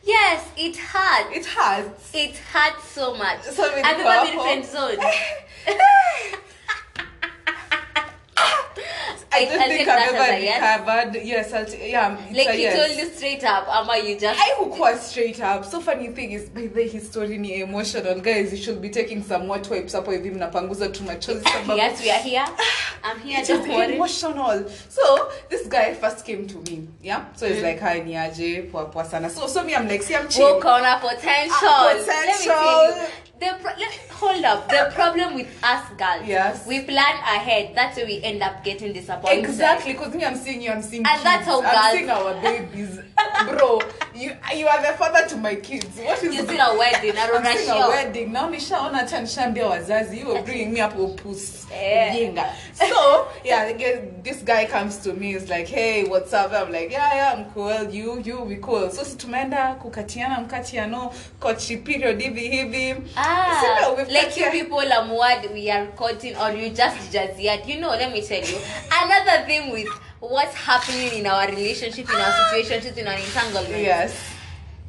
Yes, 0.04 0.50
it 0.58 0.76
hurts. 0.76 1.30
It 1.36 1.46
hurts. 1.46 2.14
It 2.14 2.36
hurts 2.36 2.88
so 2.90 3.16
much. 3.16 3.42
So 3.44 3.64
I've 3.64 3.98
never 3.98 4.32
been 4.32 4.40
friend 4.40 4.66
zoned. 4.66 5.00
I 9.34 9.46
don't 9.46 9.68
think 9.70 9.88
I've 9.88 10.14
ever 10.14 10.34
a 10.34 10.40
yes. 10.40 10.80
recovered. 10.80 11.24
Yes, 11.24 11.54
I'll 11.54 11.70
yeah, 11.90 12.18
it's 12.30 12.38
Like 12.38 12.56
he 12.56 12.62
yes. 12.64 12.76
told 12.88 12.98
you 13.00 13.14
straight 13.16 13.44
up, 13.44 13.68
Ama, 13.68 13.98
you 14.08 14.20
just. 14.20 14.40
I 14.40 14.56
who 14.58 14.68
quite 14.68 14.98
straight 15.00 15.42
up. 15.42 15.66
So 15.66 15.80
funny 15.82 16.10
thing 16.10 16.32
is, 16.32 16.50
by 16.50 16.68
the 16.68 16.88
his 16.88 17.08
story 17.10 17.38
ni 17.38 17.62
emotional. 17.62 18.20
Guys, 18.20 18.52
you 18.52 18.58
should 18.58 18.82
be 18.82 18.90
taking 18.90 19.24
some 19.24 19.48
what 19.48 19.70
wipes 19.70 19.96
up 19.96 20.08
with 20.08 20.24
him 20.24 20.36
napanguza 20.40 20.90
tu 20.94 21.04
machozi 21.04 21.44
sababu- 21.44 21.78
yes, 21.84 22.02
we 22.02 22.10
are 22.12 22.20
here. 22.22 22.46
I'm 23.04 23.20
here. 23.20 23.40
It 23.40 23.50
is 23.50 23.60
Don't 23.60 23.68
worry. 23.70 23.96
emotional. 23.96 24.66
So 24.90 25.32
this 25.50 25.68
guy 25.68 25.94
first 25.94 26.26
came 26.26 26.48
to 26.48 26.58
me, 26.72 26.88
yeah. 27.02 27.26
So 27.36 27.48
he's 27.48 27.62
like, 27.64 27.80
"Hi, 27.80 28.02
niaje, 28.02 28.72
poa 28.72 28.86
poa 28.86 29.06
sana." 29.06 29.30
So 29.30 29.48
so 29.48 29.64
me, 29.64 29.76
I'm 29.76 29.88
like, 29.88 30.04
"See, 30.04 30.16
I'm 30.16 30.30
chill." 30.30 30.56
Work 30.56 30.66
on 30.66 30.86
a 30.86 31.00
potential. 31.00 31.52
Ah, 31.64 31.94
Let 31.96 32.28
me 32.28 32.46
potential. 32.46 33.08
The 33.40 33.50
pro- 33.62 33.76
let, 33.78 33.92
hold 34.12 34.46
up. 34.46 34.70
The 34.70 34.92
problem 34.94 35.36
with 35.36 35.48
us 35.64 35.84
girls, 35.98 36.26
Yes. 36.28 36.66
we 36.68 36.82
plan 36.82 37.16
ahead. 37.36 37.74
That's 37.76 37.98
why 37.98 38.06
we 38.06 38.22
end 38.24 38.42
up 38.42 38.64
getting 38.64 38.94
disappointed. 38.94 39.23
Exactly, 39.32 39.94
because 39.94 40.14
me, 40.14 40.26
I'm 40.26 40.36
seeing 40.36 40.62
you, 40.62 40.72
I'm 40.72 40.82
seeing 40.82 41.06
And 41.06 41.12
kids. 41.14 41.24
that's 41.24 41.46
how 41.46 41.62
I'm 41.62 41.74
girls- 41.74 41.92
seeing 41.98 42.10
our 42.10 42.34
babies. 42.42 43.00
Bro, 43.50 43.82
you 44.16 44.32
you 44.56 44.68
are 44.68 44.82
the 44.82 44.98
father 44.98 45.28
to 45.30 45.38
my 45.38 45.56
kids. 45.56 45.98
What 45.98 46.22
is 46.24 46.36
You 46.36 46.46
see 46.48 46.58
a 46.58 46.78
wedding, 46.78 47.18
i 47.18 47.28
don't 47.28 47.44
know 47.44 47.86
a 47.86 47.90
wedding. 47.90 48.32
Now 48.32 48.50
nishaona 48.50 48.98
hata 48.98 49.22
nishaambia 49.22 49.68
wazazi 49.68 50.20
you 50.20 50.28
were 50.28 50.42
bringing 50.42 50.74
me 50.74 50.82
up 50.82 50.98
opus. 51.00 51.66
Eh. 51.74 52.14
Ujinga. 52.14 52.46
So, 52.74 53.28
yeah, 53.44 53.72
this 54.24 54.44
guy 54.44 54.66
comes 54.66 54.98
to 55.04 55.14
me 55.14 55.36
is 55.36 55.50
like, 55.50 55.68
"Hey, 55.68 56.04
what's 56.06 56.34
up?" 56.34 56.52
I'm 56.54 56.72
like, 56.72 56.92
"Yeah, 56.92 57.16
yeah, 57.16 57.34
I'm 57.34 57.46
cool. 57.54 57.90
You, 57.90 58.22
you 58.26 58.42
we 58.42 58.56
cool." 58.58 58.90
So 58.92 59.04
si 59.04 59.16
tumeenda 59.18 59.76
kukatiana 59.76 60.40
mkatiano 60.40 61.14
kochi 61.40 61.78
period 61.78 62.22
hivi 62.22 62.50
hivi. 62.50 62.96
Ah, 63.16 63.62
Sindio? 63.62 63.96
We've 63.98 64.12
like 64.12 64.38
you 64.40 64.52
people 64.52 64.94
are 64.94 65.08
what 65.14 65.52
we 65.54 65.72
are 65.72 65.88
cutting 65.88 66.36
or 66.38 66.52
you 66.52 66.70
just 66.70 67.12
jazziat. 67.12 67.68
You 67.68 67.80
know, 67.80 67.90
let 67.92 68.12
me 68.12 68.22
tell 68.22 68.42
you. 68.42 68.58
Another 69.14 69.46
thing 69.46 69.72
with 69.72 69.88
what's 70.20 70.56
happening 70.56 71.20
in 71.20 71.28
our 71.28 71.48
relationship, 71.48 72.10
in 72.10 72.16
our 72.16 72.32
situationship, 72.32 72.98
in 72.98 73.08
our 73.08 73.14
entanglement. 73.18 73.82
Yes. 73.84 74.16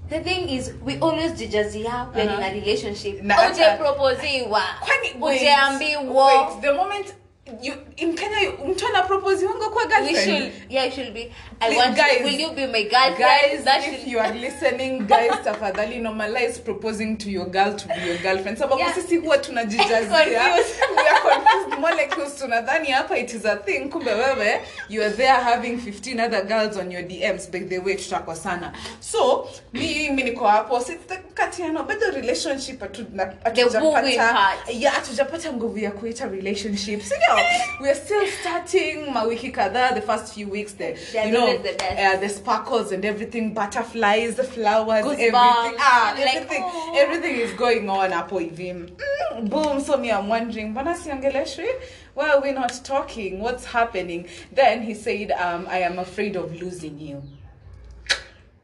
The 0.09 0.21
thing 0.21 0.49
is, 0.49 0.73
we 0.83 0.99
always 0.99 1.33
jijazia 1.33 2.15
when 2.15 2.29
Uh-huh. 2.29 2.41
in 2.41 2.43
a 2.45 2.61
relationship. 2.61 3.23
Na 3.23 3.35
Uje 3.37 3.63
hata- 3.63 3.77
proposiwa. 3.77 4.63
Kwani 4.81 5.15
wait, 5.21 5.41
Ujeambiwa. 5.41 6.27
wait, 6.27 6.61
the 6.63 6.73
moment 6.73 7.15
you 7.63 7.75
in 7.97 8.15
Kenya 8.17 8.41
you- 8.41 8.67
mtu 8.69 8.87
anapropose 8.87 9.47
wangu 9.47 9.71
kwa 9.71 9.83
We 9.83 9.89
girlfriend. 9.89 10.43
should, 10.43 10.53
yeah, 10.73 10.87
it 10.89 10.95
should 10.95 11.13
be. 11.15 11.21
I 11.61 11.67
Please, 11.67 11.77
want 11.79 11.97
guys, 11.97 12.21
you, 12.21 12.25
will 12.27 12.41
you 12.41 12.51
be 12.53 12.67
my 12.67 12.83
girlfriend? 12.85 13.19
Guys, 13.19 13.65
that 13.65 13.79
if 13.79 13.85
should 13.85 14.09
you 14.13 14.21
are 14.21 14.33
listening, 14.35 15.07
guys, 15.07 15.31
tafadhali 15.45 15.99
normalize 15.99 16.59
proposing 16.65 17.17
to 17.19 17.31
your 17.31 17.47
girl 17.47 17.77
to 17.77 17.89
be 17.89 18.01
your 18.07 18.17
girlfriend. 18.19 18.59
Sababu 18.59 18.79
Yeah. 18.81 18.95
sisi 18.95 19.17
huwa 19.17 19.39
tunajijazia. 19.39 20.09
We 20.27 20.37
are 20.37 21.21
confused 21.21 21.79
molecules. 21.81 22.37
Tunadhani 22.37 22.91
hapa 22.91 23.19
it 23.19 23.35
is 23.35 23.45
a 23.47 23.57
thing. 23.57 23.89
Kumbe 23.91 24.11
wewe, 24.15 24.61
you 24.89 25.03
are 25.03 25.13
there 25.13 25.29
having 25.45 25.77
15 25.79 26.21
other 26.21 26.45
girls 26.45 26.77
on 26.77 26.93
your 26.93 27.03
DMs. 27.03 27.51
By 27.51 27.61
the 27.61 27.79
way, 27.79 27.95
tutakosana. 27.95 28.73
So, 29.01 29.49
mi 29.73 30.11
mi 30.11 30.23
niko 30.23 30.47
hapo. 30.49 30.81
Sitakatiano, 30.81 31.83
bado 31.83 32.11
relationship 32.11 32.83
atu 32.83 33.07
hatujapata. 33.45 34.55
Yeah, 34.73 34.95
hatujapata 34.95 35.53
nguvu 35.53 35.79
ya 35.79 35.91
kuita 35.91 36.27
relationship. 36.27 37.03
Sindio? 37.03 37.34
We 37.81 37.89
are 37.89 37.95
still 37.95 38.27
starting 38.41 39.07
mawiki 39.13 39.53
kadhaa, 39.53 39.95
the 39.95 40.01
first 40.03 40.35
few 40.35 40.49
weeks 40.49 40.73
there. 40.75 40.97
They're 41.13 41.27
you 41.27 41.33
know, 41.33 41.59
the 41.59 41.73
uh, 41.85 42.17
the 42.19 42.29
sparkles 42.29 42.93
and 42.93 43.05
everything, 43.05 43.53
butterflies, 43.55 44.37
the 44.37 44.45
flowers, 44.45 45.05
Goosebumps. 45.05 45.13
everything. 45.13 45.33
Ah, 45.79 46.15
Like, 46.17 46.35
everything, 46.35 46.63
oh. 46.65 46.95
everything 46.97 47.37
is 47.37 47.53
going 47.53 47.89
on 47.91 48.11
hapo 48.11 48.39
hivi. 48.39 48.73
Mm, 48.73 49.51
boom. 49.51 49.81
So 49.81 49.97
me, 49.97 50.11
I'm 50.11 50.29
wondering, 50.29 50.75
siongeleshwi? 50.75 51.69
Why 52.15 52.31
are 52.31 52.41
we 52.41 52.53
not 52.53 52.73
talking? 52.85 53.41
What's 53.41 53.65
happening? 53.65 54.29
Then 54.53 54.83
he 54.83 54.95
said, 54.95 55.33
um, 55.33 55.67
I 55.69 55.79
am 55.79 55.99
afraid 55.99 56.37
of 56.37 56.55
losing 56.61 56.99
you. 56.99 57.23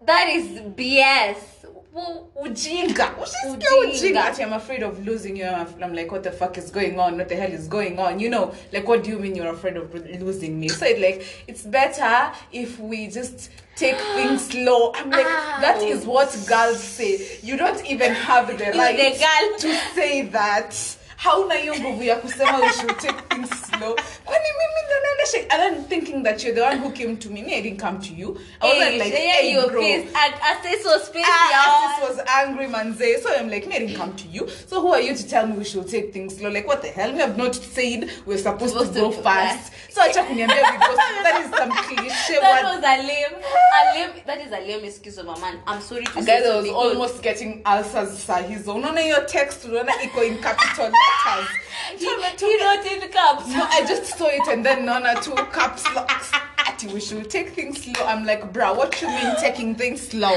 that 0.07 0.29
is 0.29 0.61
BS. 0.61 1.60
Well, 1.93 2.31
Ujinga. 2.41 3.17
Ujinga. 3.17 3.67
ujinga. 3.85 4.17
Ati 4.17 4.45
I'm 4.45 4.53
afraid 4.53 4.83
of 4.83 5.05
losing 5.05 5.37
you. 5.37 5.47
I'm 5.47 5.67
I'm 5.83 5.95
like, 5.95 6.11
what 6.13 6.23
the 6.23 6.31
fuck 6.31 6.57
is 6.57 6.71
going 6.71 7.01
on? 7.01 7.19
What 7.19 7.29
the 7.29 7.37
hell 7.37 7.51
is 7.51 7.67
going 7.67 7.99
on? 7.99 8.21
You 8.21 8.31
know, 8.31 8.55
like, 8.73 8.87
what 8.87 9.03
do 9.03 9.11
you 9.11 9.19
mean 9.19 9.35
you're 9.35 9.53
afraid 9.53 9.77
of 9.77 9.93
losing 10.21 10.61
me? 10.61 10.69
So 10.69 10.87
it 10.87 11.01
like, 11.01 11.45
it's 11.49 11.63
better 11.63 12.33
if 12.53 12.79
we 12.79 13.09
just 13.09 13.51
take 13.75 13.97
things 14.15 14.47
slow. 14.47 14.93
I'm 14.95 15.11
like, 15.11 15.27
that 15.27 15.83
is 15.83 16.07
what 16.07 16.31
girls 16.49 16.81
say. 16.83 17.39
You 17.43 17.57
don't 17.57 17.85
even 17.85 18.13
have 18.13 18.47
the 18.47 18.73
right 18.79 18.97
the 18.97 19.19
girl. 19.19 19.59
to 19.59 19.81
say 19.95 20.23
that. 20.29 20.97
Hauna 21.21 21.55
hiyo 21.55 21.75
nguvu 21.81 22.03
ya 22.03 22.17
kusema 22.17 22.59
we 22.59 22.73
should 22.73 22.97
take 22.97 23.19
things 23.29 23.51
slow 23.51 23.95
kwani 24.25 24.45
mimi 24.59 24.81
ndo 24.87 24.95
naenda 25.03 25.27
shake 25.31 25.47
and 25.49 25.63
then 25.63 25.85
thinking 25.85 26.23
that 26.25 26.45
you're 26.45 26.61
the 26.61 26.67
one 26.67 26.77
who 26.79 26.91
came 26.91 27.17
to 27.17 27.29
me 27.31 27.43
me 27.43 27.55
i 27.55 27.63
didn't 27.63 27.81
come 27.81 27.99
to 27.99 28.15
you 28.17 28.41
i 28.61 28.69
wasn't 28.69 28.85
Hey, 28.91 28.99
like 28.99 29.17
hey 29.17 29.53
you're 29.53 29.71
bro 29.71 29.81
pissed. 29.83 30.17
I, 30.17 30.33
I 30.43 30.63
say 30.63 30.83
so 30.83 30.99
space, 30.99 31.27
Ah, 31.29 31.99
y'all. 32.01 32.09
was 32.09 32.19
angry, 32.27 32.67
manze. 32.67 33.23
So 33.23 33.29
I'm 33.37 33.51
like, 33.51 33.67
me, 33.67 33.77
I 33.77 33.79
didn't 33.81 33.97
come 33.97 34.17
to 34.17 34.29
you. 34.29 34.49
So 34.67 34.81
who 34.81 34.89
are 34.93 35.01
you 35.01 35.15
to 35.17 35.29
tell 35.29 35.47
me 35.47 35.57
we 35.59 35.65
should 35.65 35.89
take 35.89 36.13
things 36.13 36.37
slow? 36.37 36.51
Like, 36.51 36.67
what 36.67 36.83
the 36.83 36.89
hell? 36.89 37.13
We 37.13 37.19
have 37.21 37.37
not 37.37 37.55
said 37.55 38.11
we're 38.27 38.39
supposed, 38.39 38.73
Supposed 38.73 38.93
to 38.95 39.01
to 39.01 39.01
go 39.01 39.11
go 39.11 39.23
fast. 39.23 39.73
So 39.91 40.01
acha 40.03 40.25
kuniambia 40.25 40.57
we 40.73 40.79
go. 40.79 40.95
That 41.23 41.41
is 41.45 41.51
some 41.59 41.71
cliche 41.71 42.41
That 42.41 42.65
word. 42.65 42.75
was 42.75 42.85
a 42.85 42.97
lame, 43.03 43.37
a 43.81 43.99
lame. 43.99 44.11
That 44.27 44.41
is 44.41 44.53
a 44.53 44.61
lame 44.61 44.85
excuse 44.89 45.19
of 45.19 45.27
a 45.29 45.37
man. 45.41 45.59
I'm 45.67 45.81
sorry 45.83 46.05
to 46.05 46.23
say 46.23 46.37
I 46.39 46.43
so 46.43 46.57
was 46.63 46.69
almost 46.71 47.23
getting 47.23 47.63
ulcers 47.65 48.27
saa 48.27 48.39
hizo. 48.41 48.75
Unaona 48.75 49.01
hiyo 49.01 49.21
text, 49.21 49.65
unaona 49.65 50.03
iko 50.03 50.25
in 50.25 50.39
capital 50.39 50.93
letters. 51.25 51.49
he, 51.99 52.07
he 52.07 52.65
wrote 52.65 52.87
in 52.87 53.11
caps. 53.11 53.49
No, 53.49 53.65
I 53.69 53.85
just 53.87 54.17
saw 54.17 54.27
it 54.27 54.47
and 54.49 54.65
then 54.65 54.87
naona 54.87 55.23
two 55.23 55.35
caps 55.53 55.85
locks. 55.95 56.31
Ati, 56.59 56.89
we 56.89 57.01
should 57.01 57.29
take 57.31 57.51
things 57.51 57.83
slow. 57.83 58.05
I'm 58.07 58.25
like, 58.25 58.53
bruh, 58.53 58.77
what 58.77 59.01
you 59.01 59.09
mean 59.09 59.35
taking 59.41 59.75
things 59.75 60.09
slow? 60.09 60.35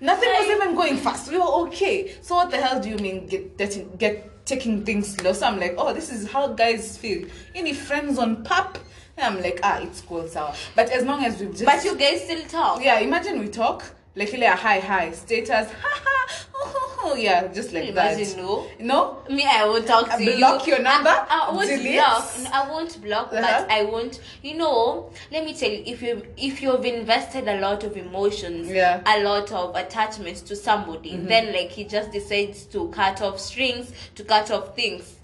Nothing 0.00 0.28
was 0.30 0.48
even 0.48 0.74
going 0.74 0.96
fast. 0.96 1.30
We 1.30 1.38
were 1.38 1.66
okay. 1.66 2.14
So 2.22 2.34
what 2.34 2.50
the 2.50 2.56
hell 2.56 2.80
do 2.80 2.88
you 2.88 2.96
mean 2.96 3.26
get 3.26 3.58
getting 3.58 3.90
get 3.96 4.46
taking 4.46 4.84
things 4.84 5.14
slow? 5.14 5.32
So 5.32 5.46
I'm 5.46 5.60
like, 5.60 5.74
oh, 5.78 5.92
this 5.92 6.10
is 6.10 6.30
how 6.30 6.48
guys 6.48 6.96
feel. 6.96 7.26
Any 7.54 7.74
friends 7.74 8.18
on 8.18 8.42
pap? 8.44 8.78
And 9.16 9.36
I'm 9.36 9.42
like, 9.42 9.60
ah, 9.62 9.80
it's 9.80 10.00
cool, 10.00 10.26
sour. 10.28 10.54
But 10.74 10.90
as 10.90 11.04
long 11.04 11.24
as 11.24 11.38
we've 11.38 11.50
just 11.50 11.66
But 11.66 11.84
you 11.84 11.96
guys 11.96 12.24
still 12.24 12.42
talk. 12.46 12.82
yeah, 12.82 12.98
imagine 13.00 13.38
we 13.38 13.48
talk 13.48 13.84
like 14.16 14.32
a 14.32 14.56
hi 14.56 14.80
hi 14.80 15.12
status, 15.12 15.70
Ha 15.82 16.00
ha. 16.04 17.00
oh, 17.02 17.14
yeah, 17.14 17.46
just 17.48 17.72
like 17.72 17.88
Imagine 17.88 18.28
that. 18.28 18.36
no. 18.36 18.66
No, 18.80 19.16
Me, 19.30 19.44
I 19.48 19.64
won't 19.66 19.86
talk 19.86 20.06
to 20.06 20.14
Uh, 20.14 20.18
you. 20.18 20.36
block 20.36 20.66
your 20.66 20.80
number? 20.82 21.08
I, 21.08 21.48
I 21.48 21.52
won't 21.54 21.68
Delete? 21.68 21.94
block. 21.96 22.30
I 22.52 22.68
won't 22.70 23.02
block, 23.02 23.32
Uh-huh. 23.32 23.40
but 23.40 23.70
I 23.70 23.84
won't. 23.84 24.20
You 24.42 24.56
know, 24.56 25.10
let 25.32 25.44
me 25.44 25.54
tell 25.54 25.70
you, 25.70 25.82
if 25.86 26.02
you 26.02 26.22
if 26.36 26.60
you've 26.60 26.84
invested 26.84 27.48
a 27.48 27.58
lot 27.60 27.84
of 27.84 27.96
emotions, 27.96 28.68
Yeah. 28.68 28.98
Mm-hmm. 29.00 29.20
a 29.20 29.24
lot 29.28 29.52
of 29.52 29.74
attachments 29.76 30.42
to 30.42 30.56
somebody, 30.56 31.16
then 31.16 31.52
like 31.52 31.70
he 31.70 31.84
just 31.84 32.10
decides 32.10 32.64
to 32.66 32.88
cut 32.88 33.22
off 33.22 33.38
strings, 33.40 33.92
to 34.16 34.24
cut 34.24 34.50
off 34.50 34.74
things. 34.76 35.16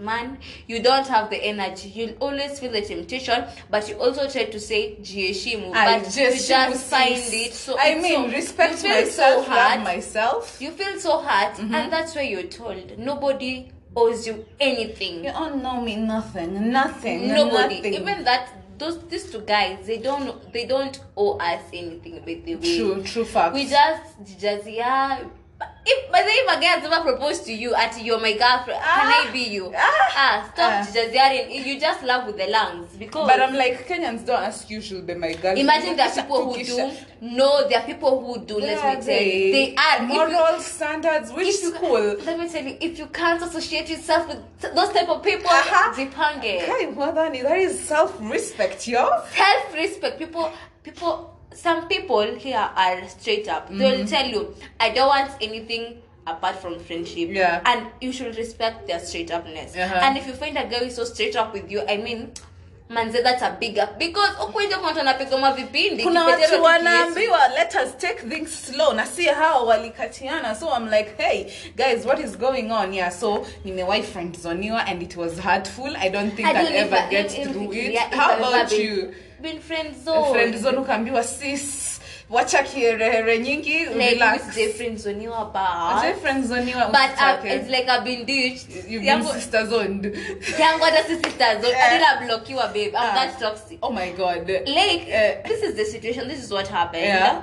Man, 0.00 0.38
you 0.66 0.82
don't 0.82 1.06
have 1.06 1.28
the 1.30 1.36
energy. 1.36 1.88
You'll 1.90 2.16
always 2.20 2.58
feel 2.58 2.72
the 2.72 2.80
temptation, 2.82 3.44
but 3.70 3.88
you 3.88 3.96
also 4.00 4.28
try 4.28 4.44
to 4.44 4.58
say 4.58 4.96
"jiheshimu," 5.00 5.72
but 5.72 6.04
just, 6.04 6.16
you 6.16 6.54
just 6.54 6.84
find 6.86 7.14
it 7.16 7.52
so. 7.54 7.76
I 7.78 7.94
mean, 7.96 8.30
so, 8.30 8.36
respect 8.36 8.72
you 8.72 8.78
feel 8.78 8.90
myself, 9.04 9.46
so 9.46 9.50
hurt. 9.52 9.82
myself. 9.82 10.56
You 10.60 10.70
feel 10.70 10.98
so 10.98 11.20
hurt, 11.20 11.54
Mm-hmm. 11.56 11.74
and 11.74 11.92
that's 11.92 12.14
why 12.14 12.22
you're 12.22 12.44
told 12.44 12.98
nobody 12.98 13.70
owes 13.94 14.26
you 14.26 14.46
anything. 14.58 15.24
You 15.24 15.30
all 15.32 15.54
know 15.56 15.80
me 15.80 15.96
nothing, 15.96 16.70
nothing, 16.72 17.28
Nobody, 17.28 17.76
nothing. 17.76 17.94
even 17.94 18.24
that 18.24 18.48
those 18.78 18.98
these 19.08 19.30
two 19.30 19.40
guys, 19.42 19.86
they 19.86 19.98
don't 19.98 20.52
they 20.52 20.64
don't 20.64 20.98
owe 21.16 21.36
us 21.38 21.60
anything. 21.74 22.20
By 22.24 22.40
the 22.44 22.54
way, 22.56 22.76
true, 22.78 23.02
true 23.02 23.24
facts. 23.24 23.54
we 23.54 23.66
just 23.68 24.22
jijazia. 24.24 25.28
If 25.84 26.10
but 26.10 26.18
then 26.20 26.30
if 26.30 26.56
a 26.56 26.60
guy 26.60 26.66
has 26.66 26.84
ever 26.84 27.02
proposed 27.02 27.44
to 27.46 27.52
you 27.52 27.74
at 27.74 28.00
you're 28.02 28.20
my 28.20 28.32
girlfriend, 28.32 28.80
can 28.80 29.06
Ah. 29.12 29.28
I 29.28 29.30
be 29.32 29.40
you? 29.40 29.72
Ah. 29.76 30.12
Ah, 30.16 30.50
stop 30.52 30.72
Ah. 30.72 31.46
You 31.66 31.80
just 31.80 32.02
love 32.02 32.26
with 32.26 32.36
the 32.36 32.46
lungs 32.48 32.88
because. 32.98 33.26
but 33.26 33.40
I'm 33.40 33.54
like 33.54 33.86
Kenyans 33.88 34.24
don't 34.26 34.42
ask 34.42 34.68
you 34.70 34.80
should 34.80 35.06
be 35.06 35.14
my 35.14 35.32
girlfriend. 35.32 35.58
Imagine 35.58 35.96
there 35.96 36.08
are 36.08 36.14
people 36.22 36.52
who 36.54 36.64
do. 36.64 36.92
No, 37.22 37.68
there 37.68 37.78
are 37.80 37.86
people 37.86 38.20
who 38.24 38.44
do. 38.44 38.58
Let 38.58 38.98
me 38.98 39.04
tell 39.04 39.22
you, 39.22 39.52
they 39.52 39.74
are. 39.76 39.96
If 40.02 40.08
you- 40.08 40.14
moral 40.14 40.60
standards. 40.60 41.32
Which 41.32 41.46
you, 41.46 41.52
school? 41.74 42.16
Let 42.24 42.38
me 42.38 42.48
tell 42.48 42.64
you, 42.64 42.76
if 42.80 42.98
you 42.98 43.06
can't 43.06 43.42
associate 43.42 43.88
yourself 43.90 44.28
with 44.28 44.38
those 44.74 44.90
type 44.92 45.08
of 45.08 45.22
people, 45.22 45.50
Uh-huh. 45.50 45.92
zipange. 45.94 46.66
Kai 46.66 46.86
Wadani, 46.94 47.42
that 47.42 47.58
is 47.58 47.78
self-respect, 47.86 48.86
yo. 48.88 49.08
Self-respect. 49.34 50.18
People, 50.18 50.50
people. 50.82 51.36
Some 51.54 51.88
people 51.88 52.34
here 52.38 52.70
are 52.76 53.08
straight 53.08 53.48
up. 53.48 53.66
Mm-hmm. 53.68 53.78
They'll 53.78 54.06
tell 54.06 54.26
you, 54.26 54.54
"I 54.80 54.90
don't 54.90 55.08
want 55.08 55.30
anything." 55.40 56.02
Apart 56.26 56.56
from 56.62 56.78
friendship, 56.78 57.30
Yeah. 57.32 57.60
and 57.64 57.86
you 58.00 58.12
should 58.12 58.36
respect 58.36 58.86
their 58.86 59.00
straight 59.00 59.30
upness. 59.32 59.74
Uh-huh. 59.74 60.00
And 60.02 60.16
if 60.18 60.26
you 60.26 60.34
find 60.34 60.56
a 60.58 60.64
guy 60.64 60.78
who 60.78 60.84
is 60.84 60.94
so 60.96 61.04
straight 61.04 61.34
up 61.34 61.52
with 61.54 61.70
you, 61.72 61.80
I 61.88 61.96
mean, 61.96 62.30
manze, 62.90 63.22
that's 63.22 63.42
a 63.42 63.56
big 63.60 63.78
up 63.78 63.98
because 63.98 64.30
ukwenda 64.44 64.78
mtu 64.78 65.00
anapigoma 65.00 65.52
vipindi 65.52 66.02
kuna 66.02 66.24
watu 66.24 66.62
wanaambiwa 66.62 67.48
let 67.48 67.74
us 67.74 67.96
take 67.98 68.22
things 68.28 68.66
slow 68.66 68.92
na 68.92 69.06
si 69.06 69.24
hao 69.24 69.66
walikatiana 69.66 70.54
so 70.54 70.68
i'm 70.76 70.88
like 70.90 71.10
hey 71.22 71.44
guys 71.76 72.06
what 72.06 72.20
is 72.20 72.38
going 72.38 72.70
on 72.72 72.94
yeah 72.94 73.10
so 73.12 73.46
nimewahi 73.64 74.02
friendzoniwa 74.02 74.86
and 74.86 75.02
it 75.02 75.16
was 75.16 75.40
hurtful 75.40 75.96
i 75.96 76.10
don't 76.10 76.34
think 76.36 76.48
I 76.48 76.52
don't 76.52 76.66
i'll 76.66 76.76
ever- 76.94 77.08
get 77.10 77.30
through 77.30 77.72
it 77.72 77.92
yeah, 77.94 78.10
how 78.10 78.32
about 78.32 78.72
you 78.72 79.14
Been 79.42 79.60
friend 79.60 79.94
zone. 80.04 80.30
friendzone 80.32 80.78
ukaambiwa 80.78 81.24
sis 81.24 82.00
wacha 82.30 82.62
kiherehere 82.62 83.38
nyingi 83.38 83.78
Like 83.78 84.10
relax 84.10 84.42
which 84.46 84.54
day 84.54 84.72
friend 84.72 84.98
zone 84.98 85.24
you 85.24 85.30
Wacha 85.30 85.42
about? 85.42 86.20
friendzoniwa 86.22 86.86
But 86.86 86.94
uh, 86.94 87.08
usitake. 87.10 87.54
it's 87.56 87.68
like 87.70 87.88
I've 87.88 88.04
been 88.04 88.26
ditched. 88.26 88.68
you've 88.70 88.88
been 88.88 89.04
Yangu 89.04 89.32
sister 89.34 89.66
zoned 89.66 90.04
yangu 90.58 90.84
hata 90.84 91.02
si 91.04 91.14
sister 91.14 91.60
zone. 91.62 91.74
Eh. 91.74 91.86
I 91.86 91.98
didn't 91.98 92.26
block 92.26 92.48
you, 92.50 92.56
babe. 92.74 92.94
I'm 92.94 93.10
Ah. 93.10 93.14
that 93.14 93.38
toxic. 93.40 93.78
oh 93.82 93.90
my 93.92 94.10
god 94.10 94.48
Like 94.50 95.08
Eh. 95.08 95.42
this 95.48 95.62
is 95.62 95.74
the 95.74 95.84
situation. 95.84 96.28
This 96.28 96.44
is 96.44 96.50
what 96.52 96.68
happened. 96.68 97.04
Yeah. 97.04 97.42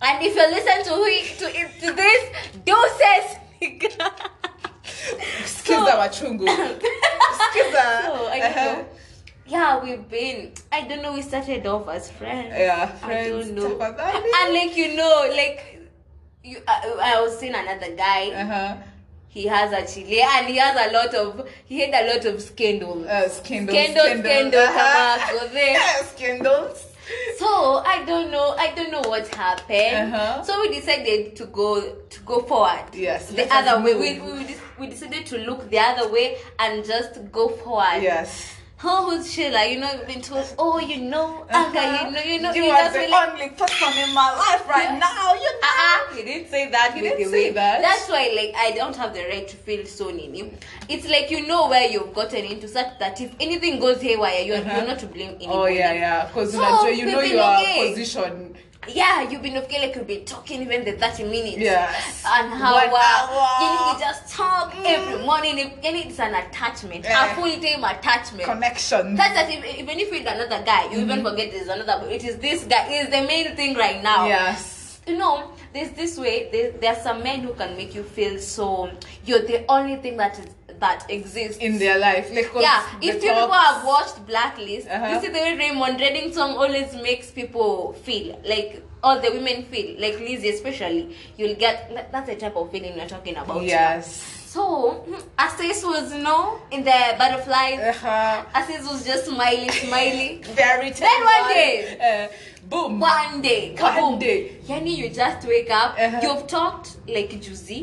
And 0.00 0.22
if 0.26 0.36
you 0.36 0.46
listen 0.50 0.84
to 0.84 0.90
who 0.90 1.06
to 1.38 1.46
to 1.86 1.92
this, 1.92 2.22
doses. 2.64 3.36
Excuse 3.60 3.94
So- 5.44 5.46
sikiza 5.46 5.96
machungu 5.96 6.48
sikiza 7.38 8.02
So, 8.06 8.28
I 8.32 8.40
don't 8.40 8.54
know. 8.54 8.84
Yeah, 9.52 9.84
we've 9.84 10.08
been. 10.08 10.52
I 10.72 10.80
don't 10.88 11.02
know. 11.02 11.12
We 11.12 11.20
started 11.20 11.66
off 11.66 11.86
as 11.88 12.10
friends. 12.10 12.54
Yeah, 12.56 12.86
friends. 12.86 13.50
I 13.50 13.52
don't 13.52 13.54
know. 13.54 13.76
And 14.40 14.54
like 14.54 14.74
you 14.74 14.96
know, 14.96 15.30
like 15.36 15.78
you, 16.42 16.56
I, 16.66 17.16
I 17.16 17.20
was 17.20 17.38
seeing 17.38 17.54
another 17.54 17.94
guy. 17.94 18.30
uh-huh. 18.30 18.76
He 19.28 19.46
has 19.46 19.72
actually, 19.72 20.22
and 20.22 20.46
he 20.46 20.56
has 20.56 20.74
a 20.74 20.92
lot 20.96 21.14
of. 21.14 21.48
He 21.66 21.80
had 21.80 21.92
a 22.02 22.14
lot 22.14 22.24
of 22.24 22.40
scandals. 22.40 23.06
uh, 23.06 23.28
scandals 23.28 23.76
Scandals, 23.76 24.20
scandals, 24.20 24.64
uh-huh. 24.64 25.18
tabacco, 25.18 25.52
there. 25.58 26.04
scandals 26.04 26.86
So 27.38 27.46
I 27.84 28.04
don't 28.06 28.30
know. 28.30 28.54
I 28.58 28.72
don't 28.74 28.90
know 28.90 29.04
what 29.04 29.28
happened. 29.34 30.14
Uh-huh. 30.14 30.42
So 30.44 30.60
we 30.62 30.68
decided 30.80 31.36
to 31.36 31.44
go 31.46 31.68
to 32.14 32.20
go 32.24 32.40
forward. 32.40 32.88
Yes, 32.94 33.28
the 33.30 33.52
other 33.52 33.84
way. 33.84 33.94
We, 34.00 34.10
we 34.20 34.56
we 34.80 34.86
decided 34.88 35.26
to 35.26 35.36
look 35.44 35.68
the 35.68 35.78
other 35.78 36.08
way 36.10 36.38
and 36.58 36.82
just 36.84 37.20
go 37.30 37.48
forward. 37.48 38.00
yes 38.00 38.61
who's 38.82 39.30
Sheila? 39.32 39.64
You 39.66 39.78
know, 39.80 39.92
you've 39.92 40.06
been 40.06 40.20
told, 40.22 40.46
oh, 40.58 40.78
you 40.78 40.98
know, 41.00 41.46
Uh-huh. 41.48 41.64
Anka, 41.70 41.82
you 42.04 42.10
know, 42.12 42.20
you 42.32 42.40
know, 42.42 42.52
you 42.52 42.64
you 42.64 42.70
are 42.70 42.90
the 42.92 43.08
like, 43.08 43.28
only 43.32 43.48
person 43.50 43.92
in 44.04 44.14
my 44.14 44.28
life 44.44 44.68
right 44.68 44.98
now 45.06 45.34
you 45.34 45.40
know 45.40 45.68
uh-uh, 45.70 46.14
he 46.16 46.22
didn't 46.22 46.48
say 46.50 46.68
that. 46.70 46.92
He 46.94 47.00
didn't 47.00 47.30
say 47.30 47.50
that. 47.50 47.80
That's 47.82 48.08
why, 48.08 48.32
like, 48.34 48.54
I 48.56 48.72
don't 48.76 48.96
have 48.96 49.14
the 49.14 49.22
right 49.32 49.46
to 49.46 49.56
feel 49.56 49.86
so 49.86 50.10
nini. 50.10 50.52
It's 50.88 51.08
like 51.08 51.30
you 51.30 51.46
know 51.46 51.68
where 51.68 51.88
you've 51.88 52.12
gotten 52.14 52.44
into, 52.44 52.68
such 52.68 52.98
that 52.98 53.20
if 53.20 53.34
anything 53.40 53.78
goes 53.80 54.00
haywire, 54.02 54.42
you're, 54.42 54.58
Uh-huh. 54.58 54.76
you're 54.78 54.86
not 54.86 54.98
to 55.00 55.06
blame 55.06 55.34
anybody. 55.36 55.58
oh 55.58 55.66
yeah 55.66 55.92
yeah 55.92 56.26
because 56.26 56.52
So, 56.52 56.88
you 56.88 57.06
know 57.06 57.20
your 57.20 57.88
position 57.88 58.56
Yeah, 58.88 59.30
you've 59.30 59.42
been 59.42 59.56
okay, 59.58 59.86
like 59.86 59.94
you've 59.94 60.08
been 60.08 60.24
talking 60.24 60.62
even 60.62 60.84
the 60.84 60.92
30 60.92 61.24
minutes. 61.24 61.58
Yes. 61.58 62.24
And 62.26 62.52
how 62.52 62.74
One 62.74 62.90
uh, 62.92 62.96
hour. 62.96 63.94
you, 63.94 64.00
just 64.00 64.34
talk 64.34 64.72
mm. 64.72 64.82
every 64.84 65.24
morning. 65.24 65.58
If, 65.58 65.72
and 65.84 65.96
it's 65.96 66.18
an 66.18 66.34
attachment, 66.34 67.04
Yeah. 67.04 67.26
a 67.26 67.30
eh. 67.30 67.34
full 67.34 67.60
time 67.62 67.84
attachment. 67.84 68.44
connection 68.44 69.14
That's 69.14 69.34
that 69.34 69.50
if, 69.50 69.78
even 69.78 70.00
if 70.00 70.10
you're 70.10 70.20
another 70.20 70.64
guy, 70.64 70.90
you 70.90 70.98
even 70.98 71.20
mm-hmm. 71.20 71.28
forget 71.28 71.52
there's 71.52 71.68
another. 71.68 72.08
It 72.08 72.24
is 72.24 72.38
this 72.38 72.64
guy. 72.64 72.88
It 72.88 73.06
is 73.06 73.10
the 73.10 73.26
main 73.26 73.54
thing 73.54 73.76
right 73.76 74.02
now. 74.02 74.26
yes 74.26 75.00
You 75.06 75.16
know, 75.16 75.52
there's 75.72 75.90
this 75.90 76.18
way. 76.18 76.48
There, 76.50 76.72
there 76.72 76.92
are 76.94 77.00
some 77.00 77.22
men 77.22 77.40
who 77.40 77.54
can 77.54 77.76
make 77.76 77.94
you 77.94 78.02
feel 78.02 78.38
so 78.40 78.90
you're 79.24 79.46
the 79.46 79.64
only 79.70 79.96
thing 79.96 80.16
that 80.16 80.38
is 80.40 80.46
that 80.84 81.06
exists. 81.16 81.58
in 81.66 81.78
their 81.78 81.98
life 81.98 82.26
like 82.38 82.50
yeah, 82.66 82.82
if 83.00 83.14
you 83.14 83.20
people 83.20 83.48
talks- 83.48 83.66
have 83.66 83.78
watched 83.92 84.16
Blacklist, 84.26 84.86
Uh-huh. 84.88 85.08
you 85.12 85.20
see 85.22 85.28
the 85.36 85.42
way 85.46 85.56
Raymond 85.62 85.98
Reddington 86.04 86.50
always 86.62 86.90
makes 87.08 87.30
people 87.30 87.92
feel 88.06 88.26
like 88.52 88.82
all 89.04 89.18
the 89.24 89.30
women 89.36 89.64
feel 89.70 89.88
like 90.04 90.18
Lizzie 90.20 90.50
especially. 90.50 91.16
You'll 91.38 91.56
get 91.64 91.76
that's 92.12 92.28
the 92.30 92.36
type 92.36 92.56
of 92.56 92.70
feeling 92.70 92.94
we're 92.98 93.08
talking 93.16 93.36
about. 93.36 93.62
yes 93.62 94.06
So 94.52 94.62
Assis 95.44 95.78
was 95.92 96.12
no 96.28 96.36
in 96.70 96.84
the 96.84 97.00
butterflies. 97.20 97.80
uh-huh. 97.80 98.44
Assis 98.54 98.82
was 98.90 99.00
just 99.10 99.24
smiling, 99.32 99.70
smiling. 99.70 100.42
very 100.62 100.90
Then 100.90 101.20
one 101.36 101.46
day, 101.56 101.72
uh, 102.08 102.26
boom 102.72 103.00
one 103.00 103.40
day, 103.48 103.62
kaboom. 103.78 104.10
One 104.10 104.18
day. 104.18 104.36
Yani 104.68 104.92
you 105.00 105.08
just 105.22 105.46
wake 105.54 105.70
up. 105.80 105.90
Uh-huh. 105.98 106.20
You've 106.24 106.44
talked 106.58 106.88
like 107.16 107.32
juicy. 107.46 107.80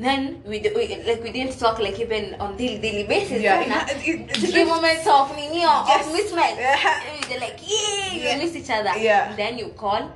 Then 0.00 0.40
we, 0.48 0.60
we 0.74 0.88
like 1.04 1.22
we 1.22 1.30
didn't 1.30 1.58
talk 1.60 1.78
like 1.78 2.00
even 2.00 2.34
on 2.40 2.56
daily 2.56 2.78
daily 2.80 3.04
basis. 3.04 3.42
Yeah, 3.42 3.60
sana. 3.60 3.84
it- 4.00 4.24
it- 4.32 4.36
Three 4.52 4.64
moments 4.64 5.04
of 5.06 5.28
nini 5.36 5.60
of 5.60 5.84
Yes. 5.92 6.08
mismatch. 6.08 6.56
Uh-huh. 6.56 7.04
And 7.12 7.24
They're 7.28 7.40
like, 7.40 7.60
yeah, 7.60 8.12
Yeah. 8.16 8.38
miss 8.40 8.56
each 8.56 8.70
other. 8.70 8.96
Yeah. 8.96 9.36
Then 9.36 9.58
you 9.60 9.68
call 9.76 10.08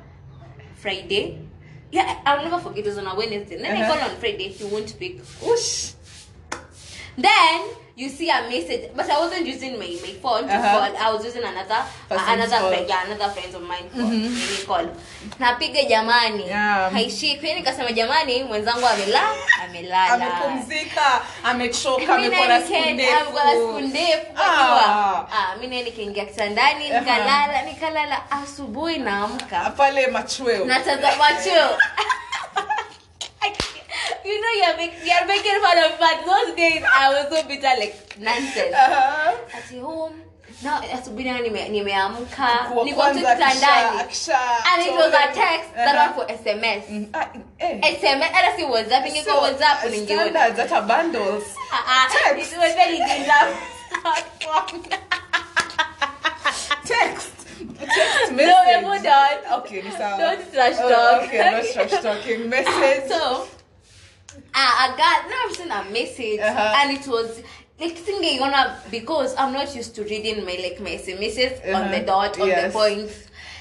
Friday. 0.76 1.38
Yeah, 1.92 2.16
I'll 2.24 2.42
never 2.42 2.58
forget. 2.58 2.78
It 2.80 2.88
was 2.88 2.98
on 2.98 3.06
a 3.06 3.14
Wednesday. 3.14 3.60
Then 3.60 3.76
I 3.76 3.82
Uh-huh. 3.82 3.92
call 3.94 4.08
on 4.08 4.16
Friday. 4.16 4.48
He 4.48 4.64
won't 4.64 4.88
pick. 4.98 5.20
Whoosh. 5.44 5.92
Then 7.16 7.60
you 7.96 8.08
see 8.08 8.28
a 8.28 8.42
message, 8.50 8.90
but 8.96 9.08
I 9.08 9.18
wasn't 9.20 9.46
using 9.46 9.78
my, 9.78 9.86
my 10.02 10.14
phone 10.20 10.48
to 10.48 10.54
Uh-huh. 10.54 10.90
call. 10.90 10.96
I 10.98 11.12
was 11.14 11.24
using 11.24 11.44
another 11.44 11.78
Person's 12.08 12.28
another 12.28 12.68
friend, 12.68 12.88
yeah, 12.88 13.06
another 13.06 13.30
friend 13.30 13.54
of 13.54 13.62
mine 13.62 13.86
call. 13.94 14.02
Nili 14.10 14.66
call. 14.66 14.86
Napiga 15.38 15.82
jamani. 15.88 16.46
Yeah. 16.46 16.90
Haishiki. 16.92 17.46
Yaani 17.46 17.60
nikasema 17.60 17.92
jamani 17.92 18.44
mwenzangu 18.44 18.86
amela 18.86 19.22
amelala. 19.64 20.12
amepumzika 20.12 21.20
amechoka 21.44 22.18
Mimi 22.18 22.36
amekuwa 22.36 22.60
siku 22.60 22.72
naye 22.72 23.12
amekuwa 23.14 23.42
siku 23.52 23.80
ndefu 23.80 24.26
Ah. 24.36 25.26
Ah, 25.32 25.56
mimi 25.60 25.82
nikaingia 25.82 26.24
kitandani 26.24 26.84
nikalala 26.84 27.62
nikalala 27.62 28.30
asubuhi 28.30 28.98
naamka. 28.98 29.70
pale 29.76 30.06
machweo 30.06 30.64
natazama 30.64 31.24
you 34.24 34.40
know 34.40 34.52
you're, 34.66 34.76
make, 34.76 34.94
you're 35.04 35.26
making 35.26 35.60
fun 35.60 35.78
of 35.84 35.92
but 36.00 36.16
those 36.24 36.56
days 36.56 36.82
I 36.82 37.08
was 37.12 37.28
so 37.28 37.42
bitter 37.48 37.72
like 37.78 37.94
nonsense 38.18 38.74
Uh-huh. 38.74 39.36
At 39.52 39.68
home 39.80 40.20
na 40.62 40.80
asubuhi 40.80 41.24
nayo 41.24 41.68
nimeamka 41.68 42.48
niko 42.84 43.02
tu 43.12 43.18
kitandani 43.20 44.00
and 44.70 44.80
it 44.86 44.92
was 44.94 45.12
a 45.12 45.26
text 45.34 45.74
that 45.74 45.94
Aha. 45.96 46.06
one 46.06 46.14
for 46.14 46.24
SMS 46.32 46.82
Mm, 46.88 47.08
ah, 47.12 47.28
eh. 47.60 47.80
SMS 48.00 48.30
hata 48.32 48.56
si 48.56 48.62
WhatsApp 48.64 49.04
ingeko 49.06 49.24
So, 49.28 49.40
WhatsApp 49.44 49.84
uh, 49.84 49.90
ningeona 49.92 50.40
hata 50.40 50.80
bundles 50.88 51.44
uh, 51.72 52.06
text. 52.08 52.52
it 52.52 52.58
was 52.58 52.72
very 52.80 52.96
enough 52.96 53.50
text 56.84 57.30
text 57.84 58.32
message 58.32 58.82
No, 58.82 58.88
we're 58.88 59.02
done. 59.02 59.38
okay 59.60 59.82
so. 59.90 60.06
Don't 60.18 60.42
trash 60.52 60.76
Oh, 60.80 60.88
talk. 60.88 61.22
okay 61.28 61.50
no 61.50 61.60
trash 61.72 61.94
talking 62.02 62.48
message 62.54 63.04
so 63.10 63.48
uh, 64.36 64.72
I 64.82 64.88
got 64.96 65.28
now 65.30 65.48
I've 65.48 65.56
seen 65.56 65.70
a 65.70 65.84
message 65.90 66.40
Uh-huh. 66.40 66.74
and 66.82 66.90
it 66.98 67.06
was 67.06 67.30
like 67.80 68.38
gonna 68.38 68.76
because 68.90 69.34
I'm 69.38 69.52
not 69.52 69.74
used 69.76 69.94
to 69.96 70.02
reading 70.04 70.44
my 70.44 70.56
like 70.62 70.80
my 70.80 70.90
SMSs 70.96 71.52
uh-huh. 71.58 71.76
on 71.76 71.90
the 71.90 71.96
Uh-huh. 71.98 72.06
dot 72.06 72.40
on 72.40 72.48
yes. 72.48 72.72
the 72.72 72.78
points. 72.78 73.14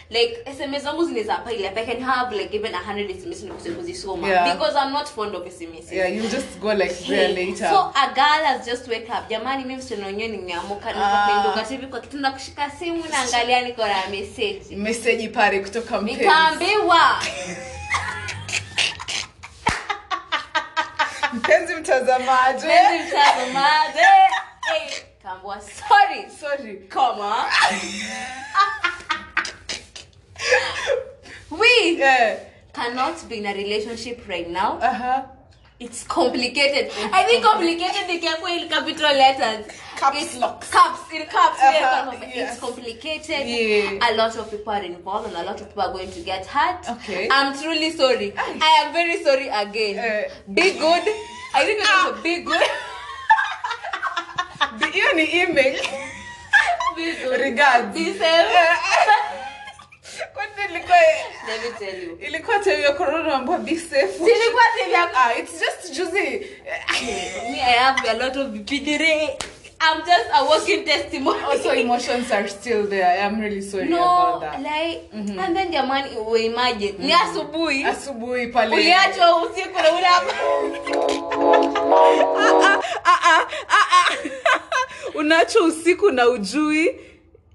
Like 0.10 0.44
SMS 0.46 0.84
zangu 0.84 1.06
zinaweza 1.06 1.36
pile 1.44 1.66
up. 1.68 1.78
I 1.78 1.86
can 1.86 2.02
have 2.02 2.32
like 2.36 2.54
even 2.54 2.74
a 2.74 2.78
hundred 2.78 3.10
SMS 3.10 3.44
nikose 3.44 3.70
kuzisoma 3.72 4.28
Yeah. 4.28 4.54
because 4.54 4.76
I'm 4.76 4.94
not 4.94 5.10
fond 5.10 5.36
of 5.36 5.44
SMS. 5.48 5.92
yeah 5.92 6.08
you 6.08 6.22
just 6.30 6.60
go 6.62 6.68
like 6.74 6.94
there 7.08 7.30
later 7.34 7.68
So 7.70 7.92
a 7.96 8.14
girl 8.14 8.44
has 8.46 8.66
just 8.66 8.88
wake 8.88 9.10
up. 9.10 9.30
Jamani 9.30 9.64
mimi 9.64 9.76
msichana 9.76 10.06
wenyewe 10.08 10.28
nimeamuka 10.30 10.90
Ah. 10.90 10.94
nikapinduka 10.94 11.70
hivi 11.70 11.88
kwa 11.88 12.00
kitanda 12.00 12.32
kushika 12.32 12.72
simu 12.80 13.04
naangalia 13.12 13.62
niko 13.62 13.88
na 13.88 14.08
message. 14.12 14.76
message 14.76 15.28
pale 15.30 15.60
kutoka 15.60 16.02
mpenzi 16.02 16.22
Nikaambiwa 16.22 17.00
mpenzi 21.44 21.76
mtazamaji 21.76 22.66
mtazamaji. 23.08 24.00
Sorry. 25.90 26.30
sorry 26.40 26.78
Comma. 26.90 27.46
we 31.60 31.98
yeah 31.98 32.38
cannot 32.74 33.28
be 33.30 33.36
in 33.36 33.46
a 33.46 33.54
relationship 33.54 34.28
right 34.28 34.50
now. 34.50 34.80
uh-huh 34.80 35.24
It's 35.84 36.04
complicated. 36.08 36.92
I 37.12 37.24
think 37.28 37.44
complicated 37.44 38.08
ikiwekwa 38.10 38.50
in 38.62 38.70
capital 38.70 39.14
letters. 39.24 39.66
Caps 39.98 40.36
locks. 40.38 40.70
Caps 40.72 41.12
in 41.14 41.24
caps. 41.26 41.60
Uh-huh, 41.60 41.72
yeah, 41.74 42.30
yes. 42.36 42.52
It's 42.52 42.60
complicated. 42.62 43.44
Yeah. 43.48 44.10
A 44.10 44.16
lot 44.16 44.36
of 44.38 44.50
people 44.52 44.74
are 44.74 44.82
involved 44.84 45.28
and 45.28 45.36
a 45.38 45.44
lot 45.44 45.60
of 45.62 45.68
people 45.68 45.84
are 45.84 45.94
going 45.94 46.12
to 46.12 46.20
get 46.22 46.46
hurt. 46.46 46.90
Okay. 46.90 47.28
I'm 47.32 47.54
truly 47.58 47.92
sorry. 47.92 48.34
I 48.38 48.84
am 48.86 48.94
very 48.94 49.24
sorry 49.24 49.48
again. 49.50 50.00
Uh, 50.00 50.54
be 50.54 50.72
good. 50.72 51.04
I 51.56 51.66
think 51.66 51.80
it's 51.82 51.90
uh, 51.90 52.22
be 52.24 52.42
good. 52.44 52.62
Di- 54.80 54.92
hiyo 54.92 55.14
ni 55.14 55.26
email 55.42 55.76
Be 56.96 57.16
good. 57.24 57.40
regards 57.42 57.94
Be 57.94 58.14
safe. 58.14 59.30
Kwani 60.34 60.52
ilikuwa 60.70 60.98
Let 61.48 61.62
me 61.64 61.86
tell 61.88 62.04
you. 62.04 62.18
ilikuwa 62.22 62.60
time 62.60 62.82
ya 62.82 62.94
corona 62.94 63.34
ambao 63.36 63.58
be 63.58 63.76
safe. 63.76 64.08
Silikuwa 64.18 64.64
sivya 64.84 65.10
ah 65.16 65.34
it's 65.40 65.60
just 65.60 65.94
juicy 65.96 66.40
Me, 67.52 67.62
I 67.62 67.74
have 67.80 68.10
a 68.10 68.14
lot 68.14 68.40
of 68.40 68.48
bidire. 68.48 69.38
I'm 69.86 70.00
just 70.06 70.30
a 70.34 70.44
walking 70.46 70.86
testimony. 70.86 71.40
also 71.44 71.72
emotions 71.74 72.32
are 72.32 72.48
still 72.48 72.88
there. 72.88 73.20
I'm 73.26 73.42
really 73.42 73.62
sorry 73.62 73.90
no, 73.90 73.98
about 73.98 74.42
that. 74.42 74.62
like, 74.62 75.10
and 75.14 75.56
then 75.58 75.72
jamani, 75.74 76.16
we 76.32 76.46
imagine 76.46 76.96
ni 77.00 77.12
asubuhi. 77.14 77.84
Asubuhi 77.86 78.48
pale. 78.48 78.76
Uliachwa 78.76 79.44
usiku 79.44 79.82
na 79.82 79.92
ule 79.92 80.08
unacho 85.14 85.66
usiku 85.66 86.12
na 86.12 86.28
ujui 86.30 86.96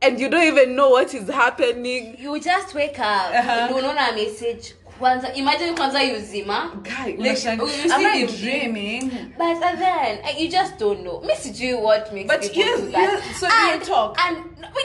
and 0.03 0.21
you 0.21 0.29
don't 0.29 0.45
even 0.47 0.77
know 0.77 0.91
what 0.91 1.13
is 1.15 1.29
happening. 1.29 2.17
You 2.19 2.39
just 2.41 2.75
wake 2.75 2.99
up. 2.99 3.33
Uh-huh. 3.35 3.69
unaona 3.75 4.13
message. 4.15 4.75
Kwanza 4.99 5.33
imagine 5.35 5.73
kwanza 5.75 6.03
yuzima 6.03 6.73
Guy, 6.83 7.13
Like, 7.13 7.19
unashanga- 7.19 7.63
you 7.63 7.69
see 7.69 8.05
I 8.05 8.27
the- 8.27 8.37
dreaming? 8.37 9.11
But 9.39 9.57
uh, 9.63 9.77
then 9.77 10.19
uh, 10.25 10.39
you 10.41 10.49
just 10.49 10.77
don't 10.79 11.03
know. 11.03 11.21
Me 11.21 11.35
sijui 11.37 11.75
what 11.81 12.13
makes 12.13 12.27
But 12.29 12.41
people 12.43 12.63
yes, 12.63 12.81
do 12.81 12.91
that? 12.91 13.01
yes, 13.25 13.41
so 13.41 13.49
do 13.49 13.55
you 13.79 13.81
talk? 13.85 14.17
and 14.27 14.37
we 14.75 14.85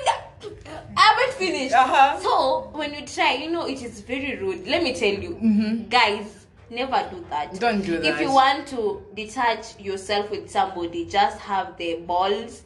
I 0.96 1.02
haven't 1.02 1.34
finished. 1.38 1.74
Uh-huh. 1.74 2.20
so 2.20 2.70
when 2.78 2.94
you 2.94 3.06
try 3.08 3.34
you 3.34 3.50
know 3.50 3.66
it 3.68 3.82
is 3.82 4.02
very 4.02 4.36
rude. 4.36 4.68
Let 4.68 4.84
me 4.84 4.94
tell 4.94 5.14
you. 5.14 5.86
Guys 5.90 6.26
never 6.70 7.08
do 7.12 7.26
that. 7.32 7.60
Don't 7.60 7.82
do 7.82 7.98
that 7.98 8.06
if 8.06 8.22
you 8.22 8.32
want 8.32 8.68
to 8.68 9.02
detach 9.16 9.80
yourself 9.80 10.30
with 10.30 10.50
somebody 10.52 11.06
just 11.06 11.40
have 11.40 11.76
the 11.78 11.96
balls 12.06 12.62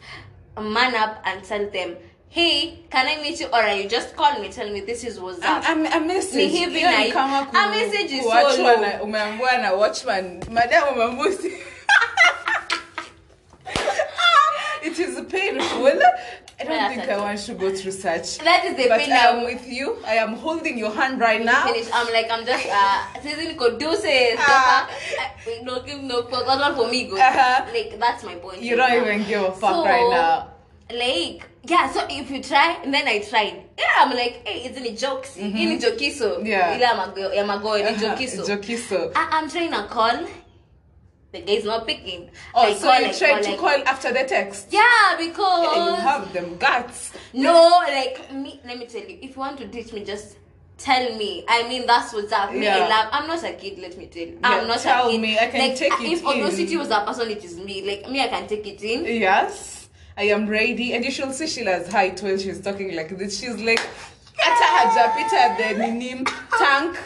man 0.60 0.96
up 0.96 1.22
and 1.26 1.44
tell 1.44 1.70
them 1.70 1.96
hey 2.38 2.78
can 2.92 3.08
i 3.08 3.16
meet 3.24 3.40
you 3.40 3.48
or 3.48 3.62
are 3.68 3.74
you 3.76 3.90
just 3.90 4.16
call 4.16 4.40
me 4.40 4.48
tell 4.50 4.70
me 4.70 4.80
this 4.82 5.04
is 5.04 5.20
what's 5.20 5.42
up 5.44 5.64
A- 5.68 5.72
a- 5.72 5.98
a 5.98 6.00
message. 6.00 6.36
Ni 6.36 6.48
hivi 6.60 6.82
na 6.84 6.92
hivi. 6.92 7.16
A 7.62 7.70
message 7.72 8.12
is 8.12 8.24
so 8.24 8.30
low. 8.64 8.76
umeambiwa 9.06 9.58
na 9.62 9.74
watchman 9.74 10.44
madam 10.52 10.86
it 14.84 15.00
is 15.00 15.20
painful 15.32 15.88
i 16.60 16.64
don't 16.64 16.74
Yeah, 16.76 16.90
think 16.90 17.02
i 17.04 17.06
that's- 17.08 17.22
want 17.22 17.40
to 17.48 17.54
go 17.56 17.68
through 17.76 17.92
such 17.92 18.38
that 18.50 18.66
is 18.66 18.76
the 18.78 18.88
but 18.90 19.00
pain 19.00 19.12
i 19.12 19.26
am 19.34 19.44
with 19.46 19.68
you 19.68 19.98
i 20.06 20.14
am 20.16 20.34
holding 20.36 20.78
your 20.78 20.92
hand 20.92 21.20
right 21.20 21.44
now 21.44 21.66
finish. 21.66 21.90
I'm 21.94 22.08
like, 22.14 22.30
I'm 22.32 22.46
just 22.46 22.68
uh 22.70 23.22
season 23.24 23.58
conducive. 23.58 24.38
Ah. 24.40 24.88
no, 25.64 25.82
give 25.82 26.02
no 26.04 26.22
fuck. 26.30 26.46
That's 26.46 26.60
not 26.60 26.76
for 26.76 26.88
me, 26.90 27.08
go. 27.10 27.18
Uh-huh. 27.18 27.66
Like 27.74 28.00
that's 28.00 28.24
my 28.24 28.36
point. 28.36 28.62
you 28.62 28.78
right 28.78 28.90
don't 28.94 29.06
now. 29.06 29.14
even 29.14 29.28
give 29.28 29.42
a 29.44 29.52
fuck 29.52 29.74
So, 29.74 29.86
right 29.86 30.10
now 30.10 30.48
Like, 30.90 31.44
yeah. 31.68 31.92
So 31.92 32.06
if 32.10 32.30
you 32.32 32.42
try, 32.42 32.80
and 32.84 32.94
then 32.94 33.08
I 33.08 33.20
tried. 33.20 33.64
Yeah, 33.78 33.86
I'm 33.98 34.10
like, 34.12 34.42
hey, 34.48 34.64
it's 34.68 34.78
in 34.78 34.86
a 34.86 34.96
jokes. 34.96 35.38
In 35.38 35.56
a 35.56 35.78
jokiso. 35.78 36.38
Mm-hmm. 36.38 36.46
Yeah. 36.46 36.76
Ile 36.76 36.98
mago- 36.98 37.32
ya 37.34 37.46
mago, 37.46 37.74
in 37.74 37.86
a 37.88 37.92
jokiso. 37.94 38.46
jokiso 38.48 39.12
I- 39.16 39.30
I'm 39.32 39.50
trying 39.50 39.72
to 39.72 39.84
call. 39.88 40.26
The 41.34 41.42
guy's 41.42 41.66
not 41.66 41.86
picking. 41.86 42.30
oh 42.56 42.62
I 42.62 42.74
so 42.74 42.88
call, 42.88 43.02
you 43.02 43.08
I 43.08 43.12
tried 43.12 43.44
to 43.44 43.52
I 43.52 43.58
call 43.58 43.84
after 43.86 44.14
the 44.14 44.24
text 44.24 44.68
Yeah, 44.72 45.18
because 45.20 45.64
Yeah, 45.76 45.86
you 45.90 45.96
have 45.96 46.34
them 46.34 46.58
guts 46.58 47.12
no, 47.34 47.82
like 47.86 48.32
me. 48.34 48.62
Let 48.66 48.80
me 48.80 48.86
tell 48.88 49.02
you, 49.02 49.20
if 49.22 49.36
you 49.36 49.40
want 49.40 49.58
to 49.60 49.68
ditch 49.68 49.92
me, 49.92 50.06
just 50.06 50.38
tell 50.78 51.16
me. 51.18 51.44
I 51.50 51.68
mean, 51.68 51.86
that's 51.86 52.14
what's 52.14 52.32
up. 52.32 52.52
Yeah. 52.54 52.88
love. 52.88 53.10
I'm 53.12 53.28
not 53.28 53.44
a 53.44 53.52
kid. 53.54 53.78
Let 53.78 53.98
me 53.98 54.08
tell 54.08 54.24
you, 54.24 54.40
Yeah, 54.42 54.50
I'm 54.62 54.68
not 54.68 54.80
tell 54.80 55.10
a 55.10 55.12
kid. 55.12 55.20
me, 55.22 55.38
I 55.38 55.48
can 55.48 55.60
like, 55.68 55.76
take 55.78 55.92
it 55.92 56.00
in. 56.00 56.12
If 56.14 56.24
Odosity 56.24 56.78
was 56.80 56.90
a 56.92 57.02
person, 57.02 57.30
it 57.30 57.44
is 57.44 57.58
me. 57.58 57.86
Like 57.86 58.10
me, 58.10 58.22
I 58.24 58.30
can 58.30 58.48
take 58.48 58.66
it 58.66 58.82
in. 58.82 59.04
Yes, 59.22 59.77
I 60.18 60.24
am 60.24 60.48
ready. 60.48 60.94
And 60.94 61.06
you 61.06 61.12
should 61.12 61.32
see 61.34 61.46
Sheila's 61.46 61.92
height 61.92 62.22
when 62.22 62.40
she's 62.40 62.60
talking 62.60 62.96
like 62.96 63.16
this. 63.18 63.40
She's 63.40 63.62
like, 63.62 63.82
hata 64.36 64.90
hajapita 64.90 65.58
the 65.58 65.88
nini 65.88 66.24
tank. 66.58 66.98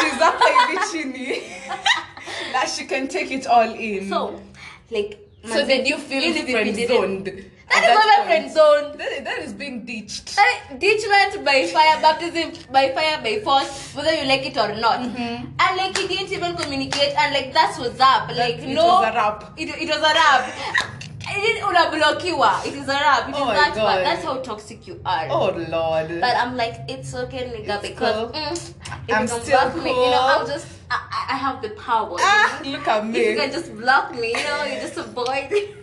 She's 0.00 0.20
up 0.20 0.38
like 0.38 0.90
chini. 0.92 1.42
that 2.52 2.68
she 2.68 2.84
can 2.84 3.08
take 3.08 3.30
it 3.30 3.46
all 3.46 3.72
in. 3.72 4.08
So, 4.08 4.40
like, 4.90 5.18
so 5.44 5.54
man, 5.54 5.66
did 5.66 5.88
you 5.88 5.96
feel 5.96 6.22
even 6.22 6.42
if 6.42 6.48
you 6.48 6.54
friend 6.54 6.88
zoned? 6.88 7.44
That 7.72 7.84
is 7.84 7.94
not 7.94 8.18
a 8.18 8.24
friend 8.24 8.52
zone. 8.52 8.98
That, 8.98 9.24
that 9.24 9.38
is 9.38 9.54
being 9.54 9.86
ditched. 9.86 10.36
That- 10.36 10.78
Ditchment 10.78 11.44
by 11.44 11.66
fire, 11.66 12.00
baptism 12.02 12.52
by 12.70 12.92
fire, 12.92 13.20
by 13.22 13.40
force, 13.40 13.94
whether 13.94 14.12
you 14.12 14.26
like 14.26 14.44
it 14.44 14.58
or 14.58 14.74
not. 14.74 15.00
Mm-hmm. 15.00 15.46
And 15.58 15.76
like 15.76 15.96
he 15.96 16.06
didn't 16.06 16.32
even 16.32 16.54
communicate, 16.54 17.16
and 17.16 17.32
like 17.32 17.54
that's 17.54 17.78
what's 17.78 17.98
up. 17.98 18.28
Like 18.28 18.58
it 18.58 18.68
no, 18.68 18.84
was 18.84 19.08
a 19.08 19.12
rap. 19.14 19.54
It, 19.56 19.68
it 19.70 19.88
was 19.88 19.98
a 19.98 20.14
rap. 20.14 21.01
It 21.24 21.62
unablokiwa. 21.62 22.66
It 22.66 22.74
is 22.74 22.88
a 22.88 22.92
rap. 22.92 23.28
It 23.28 23.34
is 23.34 23.40
Oh 23.40 23.46
my 23.46 23.54
that 23.54 23.74
God. 23.74 23.86
bad. 23.96 24.06
That's 24.06 24.24
how 24.24 24.38
toxic 24.38 24.86
you 24.86 25.00
are. 25.04 25.26
Oh 25.30 25.50
Lord. 25.68 26.20
But 26.20 26.36
I'm 26.36 26.56
like, 26.56 26.80
it's 26.88 27.14
okay, 27.14 27.44
nigga, 27.48 27.76
It's 27.82 27.88
because 27.88 28.32
cool. 28.32 28.40
mm, 28.40 28.52
if 28.52 29.14
I'm 29.14 29.22
you 29.22 29.28
can 29.28 29.28
still 29.28 29.60
block 29.60 29.74
me, 29.82 29.90
you 29.90 30.10
know. 30.10 30.26
I'm 30.40 30.46
just, 30.46 30.66
I, 30.90 31.26
I 31.30 31.36
have 31.36 31.62
the 31.62 31.70
power. 31.70 32.16
ah, 32.20 32.60
you 32.62 32.72
look 32.72 32.86
at 32.88 33.04
If 33.14 33.16
you 33.16 33.36
can 33.36 33.50
just 33.52 33.74
block 33.76 34.14
me, 34.14 34.28
you 34.28 34.44
know, 34.44 34.64
you're 34.64 34.80
just 34.80 34.96
avoid. 34.98 35.48
boy. 35.50 35.68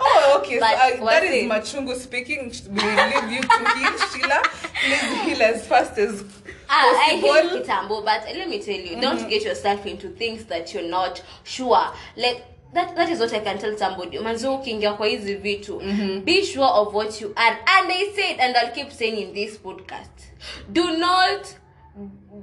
Oh, 0.00 0.40
okay. 0.42 0.58
But 0.60 0.76
so, 0.98 1.02
uh, 1.02 1.10
that 1.10 1.24
is 1.24 1.44
it? 1.44 1.50
Machungu 1.50 1.94
speaking. 1.96 2.52
We 2.68 2.82
leave 2.82 3.30
you 3.32 3.40
to 3.40 3.78
heal, 3.78 3.98
Sheila. 4.12 4.42
Please 4.82 5.22
heal 5.24 5.42
as 5.42 5.66
fast 5.66 5.98
as 5.98 6.24
Ah, 6.68 6.90
I 7.08 7.16
hate 7.16 7.64
Kitambo, 7.64 8.04
but 8.04 8.24
let 8.24 8.48
me 8.48 8.58
tell 8.62 8.74
you, 8.74 8.92
Mm-hmm. 8.96 9.00
don't 9.00 9.28
get 9.28 9.42
yourself 9.44 9.86
into 9.86 10.08
things 10.10 10.44
that 10.46 10.72
you're 10.74 10.88
not 10.88 11.22
sure. 11.44 11.86
Like 12.16 12.44
that, 12.74 12.94
that 12.96 13.08
is 13.08 13.20
what 13.20 13.32
I 13.32 13.40
can 13.40 13.58
tell 13.58 13.76
somebody. 13.76 14.18
Manzo 14.18 14.54
ukiingia 14.54 14.92
kwa 14.96 15.06
hizi 15.06 15.34
vitu. 15.34 15.80
Mm-hmm. 15.80 16.20
Be 16.24 16.44
sure 16.44 16.66
of 16.68 16.94
what 16.94 17.20
you 17.20 17.32
are. 17.36 17.56
And 17.66 17.92
I 17.92 18.12
said, 18.14 18.40
and 18.40 18.56
I'll 18.56 18.72
keep 18.74 18.92
saying 18.92 19.16
in 19.18 19.34
this 19.34 19.58
podcast, 19.58 20.32
do 20.72 20.96
not 20.98 21.54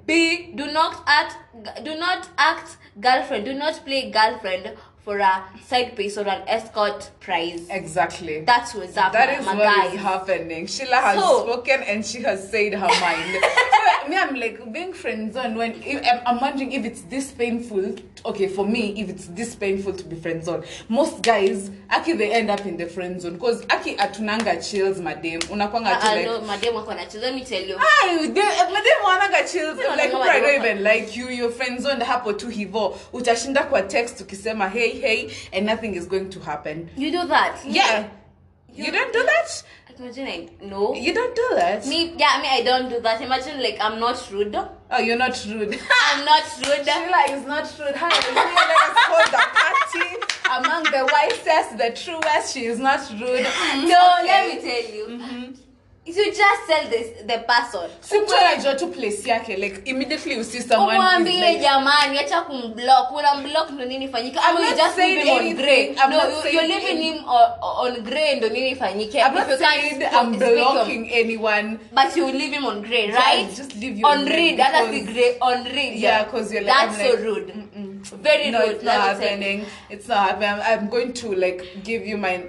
be, 0.06 0.54
do 0.56 0.72
not 0.72 1.04
act, 1.08 1.36
do 1.84 1.96
not 1.96 2.28
act 2.38 2.78
girlfriend. 3.00 3.46
Do 3.46 3.54
not 3.54 3.86
play 3.86 4.10
girlfriend 4.12 4.78
for 5.04 5.18
a 5.20 5.44
side 5.66 5.96
piece 5.96 6.18
or 6.18 6.28
an 6.28 6.44
escort 6.48 7.10
prize. 7.20 7.68
Exactly. 7.70 8.42
That's 8.42 8.74
what's 8.76 8.96
up, 8.98 9.12
That 9.14 9.40
is 9.40 9.46
my 9.46 9.56
what 9.56 9.64
guys. 9.76 9.94
is 9.94 10.00
happening. 10.00 10.68
Sheila 10.68 10.96
has 10.98 11.20
So- 11.20 11.44
spoken 11.44 11.84
and 11.84 12.06
she 12.06 12.22
has 12.22 12.50
said 12.50 12.74
her 12.74 12.88
mind. 12.88 13.44
so, 14.04 14.10
me, 14.10 14.18
I'm 14.18 14.36
like 14.36 14.72
being 14.72 14.94
friend 14.94 15.34
zone 15.34 15.56
when 15.56 15.82
if, 15.84 16.02
I'm, 16.06 16.22
I'm 16.26 16.40
wondering 16.40 16.72
if 16.72 16.86
it's 16.86 17.02
this 17.02 17.32
painful. 17.32 17.96
Okay, 18.24 18.48
for 18.48 18.68
me, 18.68 18.94
if 19.02 19.10
it's 19.10 19.26
this 19.28 19.56
painful 19.56 19.94
to 19.94 20.04
be 20.04 20.16
friend 20.16 20.44
zone, 20.44 20.64
most 20.90 21.24
guys 21.24 21.72
aki 21.90 22.14
they 22.14 22.32
end 22.32 22.52
up 22.52 22.66
in 22.68 22.78
the 22.78 22.86
friend 22.86 23.20
zone 23.20 23.34
because 23.34 23.64
aki 23.70 23.96
atunanga 23.96 24.62
chills, 24.62 25.00
madam. 25.00 25.40
Unakwanga 25.50 25.88
ah, 25.88 26.00
tu 26.00 26.08
Ah, 26.08 26.14
like. 26.14 26.26
no, 26.26 26.42
madam 26.42 26.76
wako 26.76 26.92
na 26.94 27.04
let 27.20 27.34
me 27.34 27.44
tell 27.44 27.62
you. 27.64 27.76
Hi, 27.80 28.28
they- 28.28 28.42
eh, 28.42 28.72
madam 28.72 28.98
wanaga 29.06 29.52
chills 29.52 29.78
No, 29.78 29.96
like 29.96 30.12
no, 30.14 30.22
I 30.22 30.40
don't 30.40 30.64
even 30.64 30.84
like 30.84 31.16
you 31.16 31.30
your 31.30 31.50
friend 31.52 31.82
zone 31.82 32.00
hapo 32.02 32.34
tu 32.38 32.48
hivo 32.50 32.98
utashinda 33.14 33.64
kwa 33.64 33.82
text 33.82 34.22
ukisema 34.22 34.70
hey 34.70 34.90
hey 35.00 35.30
and 35.54 35.66
nothing 35.66 35.96
is 35.96 36.08
going 36.08 36.26
to 36.30 36.40
happen 36.40 36.90
You 36.98 37.12
do 37.12 37.28
that. 37.28 37.56
yeah 37.66 38.06
you, 38.76 38.86
You- 38.86 38.92
don't 38.92 39.14
do 39.14 39.24
that 39.24 39.64
Imagine 40.00 40.28
I 40.28 40.50
no. 40.66 40.94
you 40.94 41.14
don't 41.14 41.36
do 41.36 41.48
that 41.56 41.86
Me, 41.86 42.14
yeah, 42.18 42.40
me, 42.42 42.48
I 42.50 42.62
don't 42.64 42.90
do 42.90 43.00
that. 43.02 43.22
Imagine 43.22 43.62
like 43.62 43.78
I'm 43.80 44.00
not 44.00 44.18
rude. 44.32 44.56
oh 44.56 44.98
you're 45.00 45.18
not 45.18 45.46
rude 45.48 45.78
I'm 46.14 46.26
not 46.26 46.44
rude. 46.66 46.86
Sheila 46.86 47.22
is 47.30 47.46
not 47.48 47.64
rude. 47.80 47.96
Hi, 47.96 48.10
let 48.10 48.70
us 48.88 48.98
hold 49.12 49.28
the 49.36 49.44
party 49.60 50.08
among 50.58 50.84
the 50.84 51.10
wisest, 51.14 51.78
the 51.78 51.92
truest. 51.92 52.54
She 52.54 52.66
is 52.66 52.80
not 52.80 53.00
rude. 53.12 53.46
No, 53.88 54.18
Okay. 54.22 54.28
let 54.28 54.56
me 54.56 54.62
tell 54.62 54.94
you. 54.96 55.21
If 56.04 56.18
you 56.18 56.34
just 56.34 56.62
tell 56.68 56.90
this 56.90 57.10
the 57.30 57.38
person. 57.46 57.88
Si 58.02 58.18
tu 58.80 58.88
place 58.88 59.22
yake 59.28 59.56
like 59.60 59.84
immediately 59.88 60.34
you 60.36 60.44
see 60.44 60.60
someone 60.62 60.96
umwambie 60.98 61.60
jamani 61.60 62.18
acha 62.20 62.42
kumblock 62.42 63.12
una 63.12 63.36
block 63.44 63.70
ndo 63.72 63.86
nini 63.86 64.08
fanyike 64.08 64.40
I'm 64.40 64.56
not 64.56 64.76
just 64.78 64.96
saying 64.96 65.16
leave 65.16 65.28
him 65.28 65.48
on 65.50 65.56
gray 65.56 65.96
I'm 65.98 66.10
no 66.10 66.18
you, 66.28 66.52
you're 66.54 66.68
leaving 66.68 67.02
him 67.04 67.18
on, 67.26 67.52
on 67.62 68.02
gray 68.04 68.36
ndo 68.36 68.50
nini 68.50 68.76
fanyike 68.76 69.22
I'm 69.22 69.38
If 69.38 69.48
not 69.48 69.50
you 69.50 69.58
saying 69.58 70.04
I'm 70.12 70.32
blocking 70.40 71.06
him, 71.06 71.14
anyone. 71.14 71.80
but 71.94 72.16
you 72.18 72.26
leave 72.32 72.54
him 72.54 72.66
on 72.66 72.82
gray 72.82 73.12
right? 73.12 73.48
Yeah, 73.48 73.56
just 73.56 73.76
leave 73.76 73.98
you 74.00 74.06
on 74.08 74.26
read 74.26 74.58
that's 74.58 74.90
the 74.90 75.02
gray 75.14 75.38
on 75.40 75.64
read. 75.66 75.94
Yeah, 76.00 76.18
yeah 76.18 76.24
'cause 76.26 76.52
you're 76.52 76.64
like- 76.64 76.74
that's 76.90 77.00
I'm 77.00 77.06
so 77.06 77.14
like, 77.14 77.24
rude 77.24 77.54
very 78.18 78.52
no, 78.52 78.60
rude 78.60 78.76
it's 78.76 78.84
not 78.84 79.00
let 79.00 79.18
me 79.20 79.26
tell 79.26 79.40
you. 79.40 79.46
happening. 79.46 79.66
It's 79.90 80.08
not 80.08 80.30
happening. 80.30 80.50
I'm, 80.50 80.80
I'm 80.80 80.90
going 80.90 81.14
to 81.14 81.34
like 81.36 81.84
give 81.84 82.06
you 82.06 82.18
my 82.18 82.46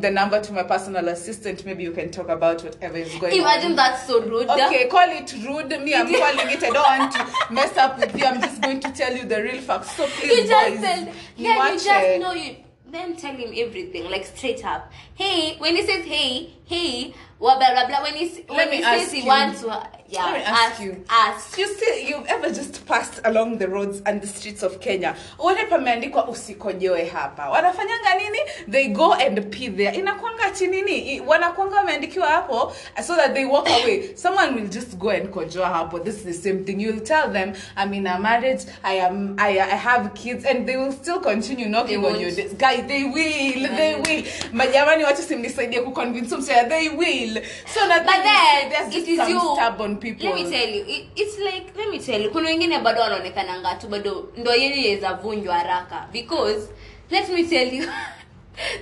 the 0.00 0.10
number 0.10 0.40
to 0.40 0.52
my 0.52 0.62
personal 0.62 1.08
assistant. 1.08 1.64
Maybe 1.64 1.82
you 1.82 1.92
can 1.92 2.10
talk 2.10 2.28
about 2.28 2.62
whatever 2.64 2.96
is 2.96 3.14
going 3.16 3.32
on. 3.32 3.38
imagine 3.40 3.76
that's 3.76 4.06
so 4.06 4.22
rude 4.22 4.48
Okay, 4.48 4.88
call 4.88 5.08
it 5.08 5.32
rude. 5.44 5.68
Me, 5.82 5.94
I'm 5.94 6.06
calling 6.12 6.50
it. 6.50 6.62
I 6.62 6.70
don't 6.70 6.98
want 6.98 7.12
to 7.12 7.52
mess 7.54 7.76
up 7.76 7.98
with 7.98 8.16
you. 8.16 8.24
I'm 8.24 8.40
just 8.40 8.60
going 8.62 8.80
to 8.80 8.92
tell 8.92 9.14
you 9.14 9.24
the 9.24 9.42
real 9.42 9.60
facts. 9.62 9.96
So 9.96 10.06
please, 10.06 10.32
you 10.42 10.46
just 10.48 10.70
boys, 10.70 10.80
tell 10.80 11.00
you 11.00 11.12
yeah 11.36 11.68
you 11.72 11.74
just 11.78 11.88
it. 11.88 12.20
know 12.20 12.32
you 12.32 12.56
then 12.90 13.16
tell 13.16 13.34
him 13.34 13.52
everything 13.56 14.04
like 14.10 14.24
straight 14.24 14.64
up 14.64 14.90
hey 15.14 15.56
when 15.58 15.74
he 15.76 15.82
says 15.82 16.04
hey 16.04 16.52
hey 16.66 17.14
blah 17.38 17.56
blah 17.58 17.70
blah, 17.72 17.86
blah 17.86 18.02
when 18.02 18.14
he 18.14 18.26
when 18.48 18.72
he 18.72 18.82
says 18.82 19.12
he 19.12 19.20
you. 19.20 19.26
wants 19.26 19.60
to 19.60 19.66
yeah 20.08 20.24
Let 20.24 20.34
me 20.38 20.44
ask 20.44 20.82
you. 20.82 21.04
ask 21.10 21.58
You 21.58 21.66
see, 21.66 22.08
you've 22.08 22.26
ever 22.26 22.48
just 22.48 22.86
passed 22.86 23.20
along 23.24 23.58
the 23.58 23.68
roads 23.68 24.02
and 24.06 24.22
the 24.22 24.26
streets 24.26 24.62
of 24.62 24.80
Kenya. 24.80 25.16
Uone 25.38 25.64
pameandikwa 25.66 26.28
usikojoe 26.28 27.04
hapa. 27.04 27.50
Wanafanyanga 27.50 28.14
nini? 28.14 28.38
They 28.68 28.88
go 28.88 29.12
and 29.14 29.50
pee 29.50 29.68
there. 29.68 29.92
Inakwanga 29.98 30.50
chini 30.50 30.82
nini, 30.82 31.20
Wanakwanga 31.20 31.76
wameandikiwa 31.76 32.26
hapo 32.28 32.72
so 33.06 33.16
that 33.16 33.34
they 33.34 33.44
walk 33.44 33.68
away. 33.68 34.14
Someone 34.16 34.54
will 34.54 34.68
just 34.68 34.96
go 34.98 35.10
and 35.10 35.28
kojoa 35.30 35.66
hapo. 35.68 35.98
This 35.98 36.16
is 36.16 36.24
the 36.24 36.34
same 36.34 36.64
thing. 36.64 36.80
You'll 36.80 37.00
tell 37.00 37.30
them, 37.32 37.54
I'm 37.76 37.92
in 37.94 38.06
a 38.06 38.18
marriage, 38.18 38.64
I 38.84 38.94
am 38.94 39.36
I, 39.38 39.58
I 39.58 39.76
have 39.76 40.14
kids 40.14 40.44
and 40.44 40.68
they 40.68 40.76
will 40.76 40.92
still 40.92 41.20
continue 41.20 41.68
knocking 41.68 42.04
on 42.04 42.20
your. 42.20 42.30
Guy, 42.58 42.82
they 42.82 43.04
will. 43.04 43.76
They 43.76 43.94
will. 43.96 44.22
Majamani 44.52 45.04
wacha 45.04 45.22
simnisaidie 45.22 45.80
kuconvince 45.80 46.34
msaya. 46.64 46.68
They 46.68 46.88
will. 46.88 47.42
So 47.66 47.88
that 47.88 48.06
but 48.06 48.22
then 48.22 48.70
there's 48.70 48.94
it 48.94 49.08
is 49.08 49.28
you 49.28 49.40
stubborn 49.54 49.96
people. 49.96 50.26
let 50.26 50.34
me 50.34 50.50
tell 50.50 50.68
you 50.68 50.84
it, 50.86 51.06
it's 51.16 51.38
like 51.38 51.76
let 51.76 51.90
me 51.90 51.98
tell 51.98 52.20
you 52.20 52.30
kuna 52.30 52.48
wengine 52.48 52.78
bado 52.78 53.00
wanaonekananga 53.00 53.74
tu 53.80 53.88
bado 53.88 54.28
ndo 54.36 54.54
yeye 54.54 54.82
yeza 54.82 55.14
vunjwa 55.14 55.54
haraka 55.54 56.08
because 56.12 56.68
let 57.10 57.28
me 57.28 57.44
tell 57.44 57.74
you 57.74 57.88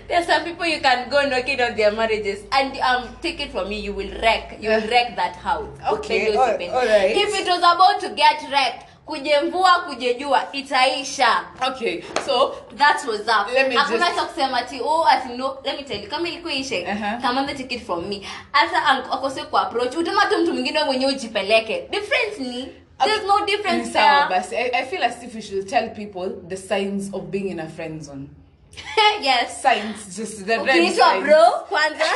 There's 0.09 0.27
some 0.27 0.45
people 0.45 0.67
you 0.67 0.81
can 0.81 1.11
go 1.11 1.29
knocking 1.29 1.61
on 1.61 1.75
their 1.75 1.91
marriages 1.91 2.45
and 2.53 2.79
um 2.79 3.09
take 3.21 3.41
it 3.41 3.51
from 3.51 3.69
me 3.69 3.81
you 3.81 3.93
will 3.93 4.13
wreck 4.23 4.57
you 4.61 4.71
will 4.71 4.87
wreck 4.89 5.17
that 5.17 5.35
house 5.35 5.67
Okay, 5.93 6.37
all- 6.37 6.43
alright. 6.45 7.17
if 7.17 7.35
it 7.41 7.49
was 7.49 7.59
about 7.59 8.01
to 8.01 8.11
get 8.15 8.41
wrecked 8.53 8.87
kuje 9.07 9.41
mvua 9.41 9.71
kuje 9.81 10.15
jua 10.15 10.53
itaisha. 10.53 11.45
Okay, 11.69 12.03
so 12.27 12.55
that 12.77 13.05
was 13.09 13.23
that 13.25 13.53
Let 13.53 13.69
me 13.69 13.75
hakuna 13.77 14.07
just- 14.09 14.15
cha 14.17 14.25
kusema 14.25 14.63
ti 14.63 14.81
oh 14.85 15.07
ati 15.11 15.29
no 15.29 15.59
let 15.65 15.77
me 15.77 15.83
tell 15.83 16.03
you 16.05 16.11
kama 16.11 16.29
ilikuwa 16.29 16.53
ishe 16.53 16.85
Uh-huh. 16.85 17.21
kama 17.23 17.45
the 17.45 17.55
ticket 17.55 17.87
from 17.87 18.09
me. 18.09 18.27
Hata 18.53 18.87
akose 19.13 19.43
ku 19.43 19.59
approach 19.59 19.97
utama 19.97 20.27
tu 20.27 20.39
mtu 20.39 20.53
mwingine 20.53 20.85
mwenyewe 20.85 21.13
ujipeleke. 21.13 21.89
Difference 21.91 22.39
ni. 22.43 22.69
There's 23.05 23.23
no 23.27 23.47
difference 23.47 23.91
there 23.93 24.27
basi. 24.31 24.57
I, 24.57 24.71
I 24.73 24.85
feel 24.85 25.03
as 25.03 25.23
if 25.23 25.35
we 25.35 25.43
should 25.43 25.69
tell 25.69 25.91
people 25.91 26.31
the 26.49 26.57
signs 26.57 27.11
of 27.13 27.23
being 27.23 27.49
in 27.49 27.61
a 27.61 27.67
friend 27.69 28.03
zone. 28.03 28.29
yes. 29.23 29.63
Signs, 29.63 30.17
just 30.17 30.47
the 30.47 30.57
red 30.57 30.69
ukiitwa 30.83 31.11
signs. 31.11 31.25
bro 31.25 31.51
kwanza 31.69 32.05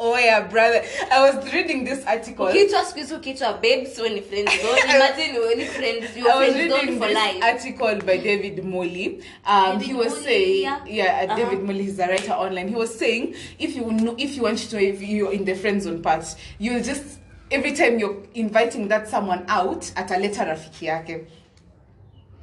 Oh 0.00 0.16
yeah, 0.16 0.46
brother. 0.46 0.82
I 1.10 1.28
was 1.28 1.52
reading 1.52 1.84
this 1.84 2.06
article. 2.06 2.46
ukiitwa 2.46 2.84
siku 2.84 2.98
hizi 2.98 3.14
ukiitwa 3.14 3.52
babes 3.52 3.98
we 3.98 4.08
ni 4.08 4.20
friend 4.22 4.48
zone 4.48 4.94
imagine 4.96 5.38
we 5.38 5.54
ni 5.54 5.64
friends 5.64 6.16
you 6.16 6.28
I 6.28 6.30
are 6.30 6.38
was 6.46 6.54
friend 6.54 6.70
zone 6.70 6.80
reading 6.80 6.98
for 6.98 7.08
life 7.08 7.42
article 7.44 7.96
by 8.06 8.18
David 8.18 8.64
Molly. 8.64 9.20
Um, 9.46 9.64
David 9.78 9.86
he 9.86 9.94
was 9.94 10.12
Molly, 10.12 10.24
saying, 10.24 10.62
yeah. 10.62 10.84
yeah, 10.86 11.04
uh, 11.04 11.24
Uh-huh. 11.24 11.36
David 11.36 11.64
Molly, 11.64 11.82
he's 11.84 11.98
a 11.98 12.06
writer 12.06 12.32
online. 12.32 12.68
He 12.68 12.76
was 12.76 12.94
saying, 12.98 13.34
if 13.58 13.74
you 13.76 13.90
know, 13.90 14.14
if 14.18 14.36
you 14.36 14.42
want 14.42 14.58
to 14.58 14.76
know 14.76 14.82
if 14.82 15.02
you're 15.02 15.32
in 15.32 15.44
the 15.44 15.54
friend 15.54 15.82
zone 15.82 16.00
part, 16.02 16.24
you'll 16.58 16.82
just 16.82 17.18
every 17.50 17.72
time 17.72 17.98
you're 17.98 18.22
inviting 18.34 18.88
that 18.88 19.08
someone 19.08 19.44
out, 19.48 19.80
ataleta 19.96 20.44
rafiki 20.46 20.86
yake. 20.86 21.24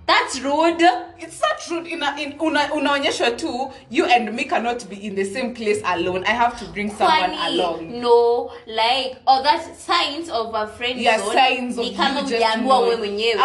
that's 0.07 0.39
rude 0.41 0.83
It's 1.19 1.41
not 1.41 1.69
rude. 1.71 1.87
Ina, 1.91 2.15
in, 2.19 2.33
una, 2.39 2.69
unaonyeshwa 2.73 3.31
tu, 3.37 3.71
you 3.89 4.05
and 4.05 4.33
me 4.33 4.43
cannot 4.45 4.89
be 4.89 4.95
in 4.95 5.15
the 5.15 5.25
same 5.25 5.53
place 5.53 5.81
alone. 5.85 6.23
I 6.25 6.31
have 6.33 6.59
to 6.59 6.65
bring 6.65 6.89
someone 6.89 7.31
Kwani, 7.31 7.47
along. 7.47 8.01
no 8.01 8.51
like 8.67 9.17
or 9.27 9.43
that 9.43 9.75
signs 9.77 10.29
of 10.29 10.53
a 10.53 10.67
friend 10.67 10.99
Yeah, 10.99 11.17
zone 11.19 11.33
signs 11.33 11.77
of 11.77 11.85
ni 11.85 11.91
kama 11.91 12.21
hujaambiwa 12.21 12.77
knowing. 12.79 12.97
mwenyewe 12.97 13.41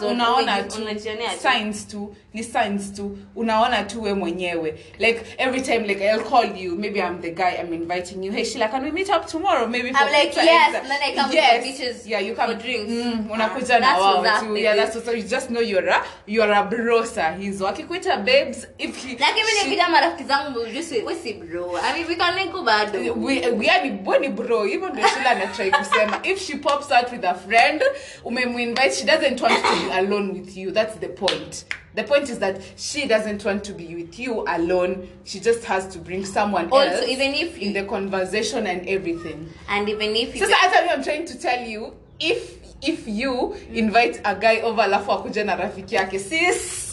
zone, 0.00 0.12
unaona 0.12 0.62
tu 0.62 0.78
signs 1.42 1.86
tu 1.88 2.14
ni 2.34 2.42
signs 2.44 2.92
tu 2.92 3.18
unaona 3.36 3.82
tu 3.84 4.02
wewe 4.02 4.14
mwenyewe 4.14 4.74
like 4.98 5.20
every 5.38 5.60
time 5.60 5.78
like 5.86 6.04
i'll 6.04 6.22
call 6.24 6.56
you 6.56 6.76
maybe 6.76 7.00
i'm 7.00 7.18
the 7.20 7.30
guy 7.30 7.50
i'm 7.60 7.72
inviting 7.74 8.24
you 8.24 8.32
hey 8.32 8.44
sheila 8.44 8.68
can 8.68 8.84
we 8.84 8.90
meet 8.90 9.08
up 9.08 9.26
tomorrow 9.26 9.66
maybe 9.66 9.92
for 9.92 9.98
I'm 10.02 10.12
like, 10.12 10.26
pizza 10.28 10.42
yes, 10.44 10.74
and- 10.74 10.86
then 10.90 11.02
I 11.02 11.14
come 11.14 11.32
yes. 11.32 11.54
to 11.54 11.60
the 11.60 11.72
beaches 11.72 12.06
yeah 12.06 12.20
you 12.20 12.34
come 12.34 12.46
for 12.54 12.62
drinks. 12.62 12.90
mm, 12.92 13.26
Ah, 13.30 13.34
unakuja 13.34 13.78
na 13.78 13.98
wao 13.98 14.24
too 14.40 14.56
yeah 14.56 14.76
that's 14.76 14.94
what, 14.94 15.04
so 15.04 15.12
you 15.12 15.22
just 15.22 15.48
know 15.48 15.60
you're 15.62 15.90
a 15.90 16.04
you're 16.26 16.54
a 16.54 16.62
brosa. 16.70 17.32
Hizo 17.36 17.68
akikuita 17.68 18.16
babes. 18.16 18.66
If 18.78 19.04
he 19.04 19.16
lakini 19.16 19.46
she- 19.48 19.64
nikija 19.68 19.88
marafiki 19.88 20.24
zangu 20.24 20.66
jusi 20.66 21.02
we 21.02 21.14
si 21.14 21.32
bro? 21.34 21.76
I 21.76 21.92
mean, 21.92 22.08
we 22.08 22.16
can 22.16 22.34
link 22.36 22.52
bado 22.64 22.98
we, 22.98 23.50
we 23.50 23.66
yani 23.66 23.90
boni 23.90 24.28
bro. 24.28 24.64
Hivyo 24.64 24.88
ndio 24.88 25.08
shila 25.08 25.30
anatrai 25.30 25.70
kusema 25.70 26.20
if 26.22 26.40
she 26.46 26.56
pops 26.56 26.90
out 26.92 27.12
with 27.12 27.24
a 27.24 27.34
friend 27.34 27.82
umemuinvite 28.24 28.92
she 28.94 29.04
doesn't 29.04 29.40
want 29.40 29.54
to 29.54 29.62
be 29.86 29.92
alone 29.98 30.32
with 30.32 30.56
you. 30.56 30.70
That's 30.70 30.98
the 30.98 31.08
point. 31.08 31.64
The 31.94 32.04
point 32.04 32.28
is 32.30 32.38
that 32.38 32.56
she 32.76 33.06
doesn't 33.08 33.44
want 33.44 33.64
to 33.64 33.72
be 33.72 33.94
with 33.96 34.18
you 34.18 34.44
alone. 34.46 35.08
She 35.24 35.40
just 35.40 35.64
has 35.64 35.88
to 35.88 35.98
bring 35.98 36.24
someone 36.24 36.68
Also, 36.70 36.90
else 36.90 37.08
even 37.08 37.34
if 37.34 37.58
you- 37.60 37.66
in 37.68 37.72
the 37.72 37.82
conversation 37.82 38.66
and 38.66 38.88
everything. 38.88 39.48
And 39.68 39.88
even 39.88 40.14
if 40.16 40.34
you 40.36 40.40
sasa 40.46 40.54
hata 40.54 40.92
i'm 40.94 41.02
trying 41.02 41.24
to 41.26 41.34
tell 41.38 41.66
you 41.68 41.92
if 42.20 42.60
if 42.82 43.06
you 43.08 43.54
invite 43.74 44.20
a 44.24 44.34
guy 44.34 44.60
over 44.62 44.84
alafu 44.84 45.12
akuja 45.12 45.44
na 45.44 45.56
rafiki 45.56 45.94
yake 45.94 46.18
sis. 46.18 46.92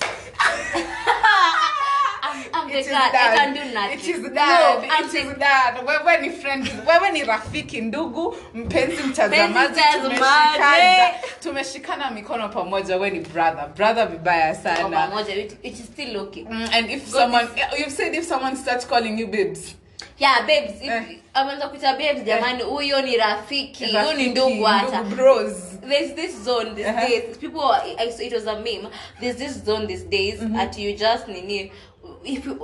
Wewe 5.87 6.17
ni 6.21 6.29
friend, 6.29 6.69
wewe 6.87 7.11
ni 7.11 7.23
rafiki, 7.23 7.81
ndugu, 7.81 8.35
mpenzi 8.53 9.03
mtazamaji, 9.03 9.79
tumeshikana, 10.01 11.09
tumeshikana 11.43 12.11
mikono 12.11 12.49
pamoja. 12.49 12.95
Wewe 12.95 13.09
ni 13.09 13.19
brother, 13.19 13.67
brother 13.75 14.07
vibaya 14.07 14.55
sana. 14.55 14.89
pamoja, 15.07 15.35
it, 15.35 15.57
it 15.63 15.73
is 15.79 15.85
still 15.85 16.17
okay. 16.17 16.43
Mm, 16.43 16.69
and 16.73 16.89
if 16.91 17.11
God 17.11 17.21
someone, 17.21 17.47
you've 17.79 17.91
said 17.91 18.15
if 18.15 18.25
someone 18.25 18.55
starts 18.55 18.85
calling 18.87 19.17
you 19.19 19.27
babes, 19.27 19.75
yeah 20.19 20.45
babes 20.47 20.81
if 20.81 20.89
Eh. 20.89 21.03
ameanza 21.33 21.67
kuita 21.69 21.93
babes 21.93 22.23
jamani 22.23 22.63
huyo 22.63 23.01
ni 23.01 23.17
rafiki 23.17 23.85
huyo 23.85 24.13
ni 24.13 24.27
ndugu 24.27 24.63
hata 24.63 25.03
bros. 25.03 25.53
there's 25.89 26.15
this 26.15 26.43
zone 26.43 26.71
these 26.75 26.89
Uh-huh. 26.89 27.07
days 27.09 27.37
people 27.37 27.61
I 27.97 28.25
it 28.27 28.33
was 28.33 28.47
a 28.47 28.55
meme 28.55 28.89
there's 29.19 29.37
this 29.37 29.63
zone 29.65 29.87
these 29.87 30.05
days 30.05 30.39
at 30.59 30.77
you 30.77 30.91
just 30.93 31.27
nini 31.27 31.71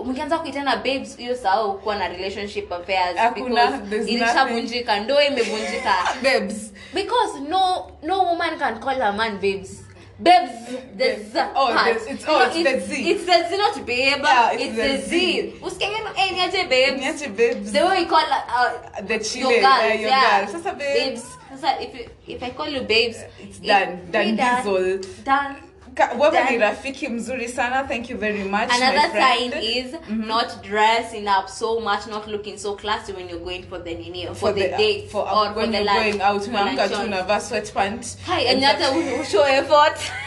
mkianza 0.05 0.39
kuitana 0.39 0.75
babes 0.75 1.17
hiyo 1.17 1.35
sahau 1.35 1.79
kuwa 1.79 1.95
na 1.95 2.07
relationship 2.07 2.71
affairs 2.71 3.17
because 3.35 4.11
ilishavunjika 4.11 4.99
ndoa 4.99 5.23
imevunjika 5.25 5.95
Babes. 6.23 6.73
because 6.93 7.39
no 7.49 7.91
no 8.03 8.19
woman 8.23 8.59
can 8.59 8.79
call 8.79 8.95
her 8.95 9.13
man 9.13 9.31
babes 9.37 9.85
babes 10.23 10.55
the 10.99 11.07
z 11.31 11.39
Oh, 11.55 11.67
part. 11.75 11.87
it's- 11.91 12.07
You 12.09 12.17
oh, 12.27 12.39
know, 12.39 12.45
it's 12.45 12.63
the 12.69 12.95
Z. 12.95 13.11
it's 13.11 13.25
the 13.29 13.37
z 13.49 13.57
not 13.57 13.75
babe 13.85 14.21
Yeah, 14.23 14.51
it's 14.53 14.63
it's 14.63 14.75
the 14.75 14.87
the 14.87 14.97
Z. 15.09 15.09
z 15.09 15.53
usikengeno 15.65 16.09
eh 16.21 16.27
niache 16.35 16.61
babes 16.69 16.99
Niache 17.03 17.29
babes. 17.39 17.71
the 17.75 17.81
way 17.87 17.97
we 18.03 18.05
call 18.05 18.27
uh, 18.31 19.01
The 19.09 19.13
your 19.13 19.23
chile, 19.23 19.59
girls, 19.59 19.83
uh, 19.83 19.93
your 20.03 20.09
yeah. 20.09 20.45
girl. 20.45 20.53
Sasa 20.53 20.71
babes. 20.83 21.23
Sasa 21.49 21.69
if 21.85 21.91
if 22.27 22.39
I 22.43 22.49
call 22.57 22.69
you 22.75 22.81
babes, 22.93 23.17
It's 23.43 23.57
it- 23.59 23.67
done. 23.67 23.91
Done 24.11 24.35
diesel. 24.39 24.99
Done. 25.23 25.55
Wewe 26.19 26.51
ni 26.51 26.57
rafiki 26.57 27.07
mzuri 27.07 27.49
sana 27.49 27.83
thank 27.83 28.09
you 28.09 28.17
very 28.17 28.43
much 28.43 28.69
Another 28.69 29.11
sign 29.11 29.53
is 29.63 29.93
mm-hmm. 29.93 30.27
not 30.27 30.61
dressing 30.61 31.27
up 31.27 31.47
so 31.47 31.79
much, 31.79 32.07
not 32.07 32.27
looking 32.27 32.57
so 32.57 32.75
classy 32.75 33.13
when 33.13 33.29
you're 33.29 33.43
going 33.43 33.63
for 33.63 33.83
the 33.83 33.93
nini, 33.93 34.27
for, 34.33 34.53
the, 34.53 34.73
uh, 34.73 34.77
date 34.77 35.09
for, 35.11 35.27
uh, 35.27 35.35
or 35.35 35.53
when 35.53 35.65
for 35.65 35.77
you're 35.77 35.85
lunch. 35.85 35.99
going 35.99 36.21
out 36.21 36.43
for 36.43 36.49
unaamka 36.49 36.89
tu 36.89 37.01
unavaa 37.01 37.39
sweatpant 37.39 38.17
Hi, 38.25 38.47
and 38.47 38.63
hata 38.63 38.85
effort. 39.49 40.22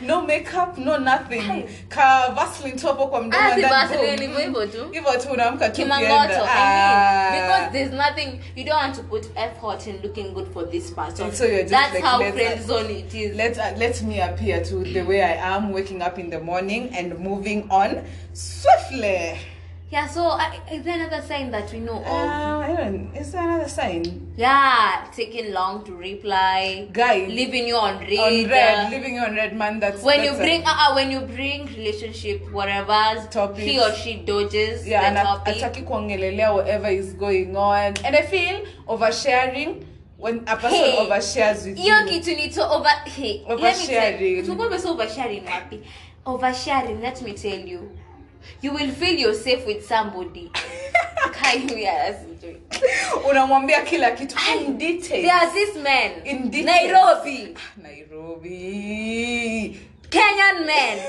No 0.00 0.22
makeup 0.22 0.78
no 0.78 0.98
nothing 0.98 1.40
Hi. 1.40 1.64
ka 1.88 2.30
vaseline 2.34 2.76
tu 2.80 2.86
hapo 2.86 3.06
kwa 3.06 3.22
mdomo 3.22 3.44
Ah, 3.44 3.52
and 3.52 3.62
Vaseline, 3.62 4.26
boom. 4.28 4.40
hivyo 4.42 4.66
tu. 4.66 4.88
hivyo 4.92 5.12
tu 5.16 5.28
unaamka 5.32 5.68
tu 5.68 5.74
Kimangoto. 5.82 6.12
I 6.32 6.36
mean, 6.36 6.48
Ah. 6.48 7.30
because 7.32 7.72
there's 7.72 7.92
nothing 7.92 8.40
you 8.56 8.64
don't 8.64 8.82
want 8.82 8.96
to 8.96 9.02
put 9.02 9.26
effort 9.36 9.86
in 9.86 10.00
looking 10.02 10.34
good 10.34 10.52
for 10.52 10.70
this 10.70 10.90
person. 10.90 11.32
So 11.32 11.44
you're 11.44 11.62
just 11.62 11.70
That's 11.72 11.94
like, 11.94 12.04
how 12.04 12.18
friend 12.32 12.66
zone 12.66 12.90
it 12.90 13.14
is. 13.14 13.36
let 13.36 13.58
uh, 13.58 13.64
let 13.78 14.02
me 14.02 14.20
appear 14.20 14.64
to 14.64 14.74
the 14.84 15.02
way 15.02 15.22
I 15.22 15.54
am 15.56 15.72
waking 15.72 16.02
up 16.02 16.18
in 16.18 16.30
the 16.30 16.40
morning 16.40 16.90
and 16.98 17.18
moving 17.18 17.64
on 17.70 17.90
swiftly 18.32 19.38
yeah, 19.94 20.06
so 20.08 20.22
uh, 20.26 20.50
is 20.72 20.82
there 20.82 20.96
another 21.00 21.22
sign 21.22 21.50
that 21.52 21.72
we 21.72 21.78
know 21.78 21.98
of? 22.02 22.06
uh, 22.06 23.20
is 23.20 23.30
there 23.32 23.42
another 23.48 23.68
sign 23.68 24.02
Yeah, 24.36 25.06
taking 25.14 25.52
long 25.52 25.84
to 25.84 25.92
reply. 25.94 26.88
Guy. 26.92 27.16
leaving 27.28 27.68
you 27.68 27.76
on 27.76 28.00
read. 28.00 28.18
on 28.18 28.50
red 28.50 28.86
uh, 28.86 28.90
living 28.90 29.16
on 29.20 29.34
red 29.36 29.52
man 29.56 29.78
that's 29.80 30.02
when 30.02 30.18
you 30.24 30.30
that's 30.30 30.40
a- 30.40 30.42
bring 30.42 30.62
uh, 30.66 30.74
uh, 30.82 30.94
when 30.98 31.10
you 31.14 31.20
bring 31.20 31.66
relationship 31.78 32.38
whatever 32.52 33.00
Topics. 33.30 33.62
he 33.68 33.78
or 33.80 33.92
she 33.94 34.12
dodges 34.30 34.86
yeah 34.88 35.06
and 35.08 35.16
topic. 35.16 35.56
ataki 35.62 35.82
kuongelelea 35.82 36.52
whatever 36.52 36.88
is 36.90 37.14
going 37.14 37.56
on 37.56 37.94
and 38.04 38.16
i 38.16 38.22
feel 38.22 38.56
oversharing 38.88 39.84
when 40.18 40.38
a 40.46 40.56
person 40.56 40.70
Hey, 40.84 40.98
overshares 41.06 41.64
with 41.66 41.78
hiyo 41.78 41.98
you 42.00 42.06
kitu 42.08 42.30
ni 42.36 42.48
to 42.50 42.62
over 42.76 42.90
hey, 43.16 43.40
Oversharing. 43.48 44.42
tulikuwa 44.42 44.66
tumesema 44.66 44.92
oversharing 44.92 45.42
wapi 45.54 45.80
oversharing 46.24 47.00
let 47.02 47.22
me 47.22 47.32
tell 47.32 47.68
you 47.68 47.90
you 48.62 48.72
will 48.74 48.90
feel 48.92 49.18
yourself 49.18 49.66
with 49.66 49.88
somebody 49.88 50.50
unamwambia 53.30 53.82
kila 53.82 54.10
kitu 54.10 54.36
in 54.66 54.78
detail 54.78 55.22
there's 55.26 55.52
this 55.52 55.76
man 55.82 56.10
In 56.24 56.50
details. 56.50 56.66
nairobi 56.66 57.54
nairobi 57.82 59.80
kenyan 60.10 60.64
men 60.66 60.98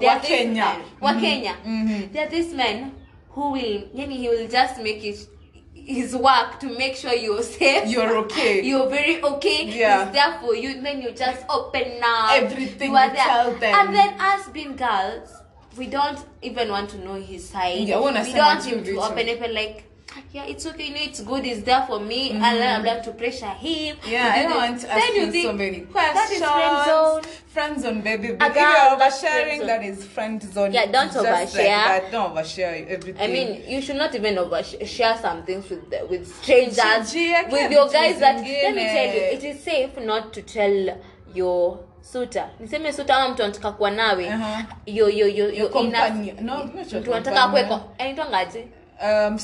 There 0.00 0.08
wa 0.08 0.14
are 0.14 0.20
these 0.20 0.28
kenya 0.28 0.64
men- 0.64 0.82
wa 1.00 1.14
Kenya. 1.20 1.56
Mhm. 1.66 2.12
There 2.12 2.22
are 2.26 2.30
these 2.30 2.54
men 2.54 2.92
who 3.30 3.50
will, 3.52 3.82
yani 3.94 4.16
he 4.16 4.28
will 4.28 4.48
just 4.48 4.78
make 4.78 5.04
it 5.04 5.28
his 5.74 6.14
work 6.14 6.58
to 6.60 6.66
make 6.78 6.96
sure 6.96 7.12
you're 7.12 7.42
safe. 7.42 7.88
You're 7.90 8.16
okay. 8.18 8.62
You're 8.62 8.88
very 8.88 9.22
okay. 9.22 9.64
Yeah. 9.66 10.04
He's 10.04 10.12
there 10.14 10.38
for 10.40 10.54
you. 10.54 10.80
Then 10.82 11.02
you 11.02 11.10
just 11.10 11.44
open 11.48 12.00
up. 12.02 12.32
Everything 12.32 12.96
are 12.96 13.06
you 13.06 13.12
there. 13.12 13.24
tell 13.24 13.52
them. 13.54 13.74
And 13.74 13.94
then 13.94 14.14
us 14.20 14.48
being 14.52 14.76
girls, 14.76 15.30
we 15.76 15.86
don't 15.86 16.24
even 16.42 16.68
want 16.68 16.90
to 16.90 16.98
know 16.98 17.14
his 17.14 17.48
side. 17.48 17.80
Yeah, 17.80 17.98
we 17.98 18.12
don't 18.32 18.38
want 18.38 18.64
him 18.64 18.84
to 18.84 19.00
open 19.00 19.28
up 19.28 19.40
and 19.42 19.54
like. 19.54 19.90
Yeah, 20.32 20.44
it's 20.44 20.64
okay. 20.64 20.88
You 20.88 20.94
know, 20.94 21.00
it's 21.00 21.20
good. 21.22 21.44
It's 21.44 21.62
there 21.62 21.84
for 21.86 21.98
me, 21.98 22.30
and 22.30 22.40
then 22.42 22.78
I'm 22.78 22.84
left 22.84 23.04
to 23.06 23.12
pressure 23.12 23.46
him. 23.46 23.96
Mm-hmm. 23.96 24.10
Yeah, 24.10 24.32
I 24.32 24.42
do 24.42 24.48
don't 24.48 24.56
want 24.56 24.80
to 24.82 24.92
ask 24.92 25.14
you 25.14 25.30
think 25.32 25.46
so 25.46 25.52
many 25.52 25.80
questions. 25.80 26.14
That 26.14 26.30
is 26.30 26.40
friend 26.40 26.84
zone. 26.86 27.32
Friend 27.48 27.80
zone, 27.80 28.00
baby. 28.02 28.28
A 28.28 28.34
But 28.36 28.50
if 28.50 28.56
you're 28.56 28.64
oversharing, 28.64 29.66
that 29.66 29.82
is 29.82 30.04
friend 30.04 30.40
zone. 30.40 30.72
Yeah, 30.72 30.86
don't 30.86 31.12
Just 31.12 31.24
like 31.24 31.48
overshare. 31.48 31.54
that. 31.54 32.12
Don't 32.12 32.32
overshare 32.34 32.86
everything. 32.86 33.22
I 33.22 33.26
mean, 33.32 33.68
you 33.68 33.82
should 33.82 33.96
not 33.96 34.14
even 34.14 34.36
overshare 34.36 35.20
some 35.20 35.42
things 35.42 35.68
with 35.68 35.90
the, 35.90 36.06
with 36.08 36.32
strangers, 36.42 37.12
with 37.50 37.72
your 37.72 37.88
guys. 37.90 38.20
That 38.20 38.36
let 38.36 38.74
me 38.76 38.84
tell 38.84 39.14
you, 39.14 39.20
it 39.36 39.42
is 39.42 39.64
safe 39.64 39.98
not 39.98 40.32
to 40.34 40.42
tell 40.42 41.02
your 41.34 41.84
suitor. 42.12 42.48
Niseme 42.60 42.92
suitor 42.92 43.16
ama 43.16 43.28
mtu 43.28 43.42
anataka 43.44 43.72
kuwa 43.72 43.90
nawe. 43.90 44.28
Uh-huh. 44.28 44.64
Yo 44.86 45.08
yo 45.08 45.26
yo 45.28 45.44
Your 45.44 45.54
yo 45.54 45.68
companion. 45.68 46.36
No, 46.40 46.56
not 46.64 46.92
your 46.92 47.02
mtu 47.02 47.14
anataka 47.14 47.48
kuwe 47.48 47.64
companion. 47.64 48.68
Ngaje? 49.02 49.26
um 49.28 49.38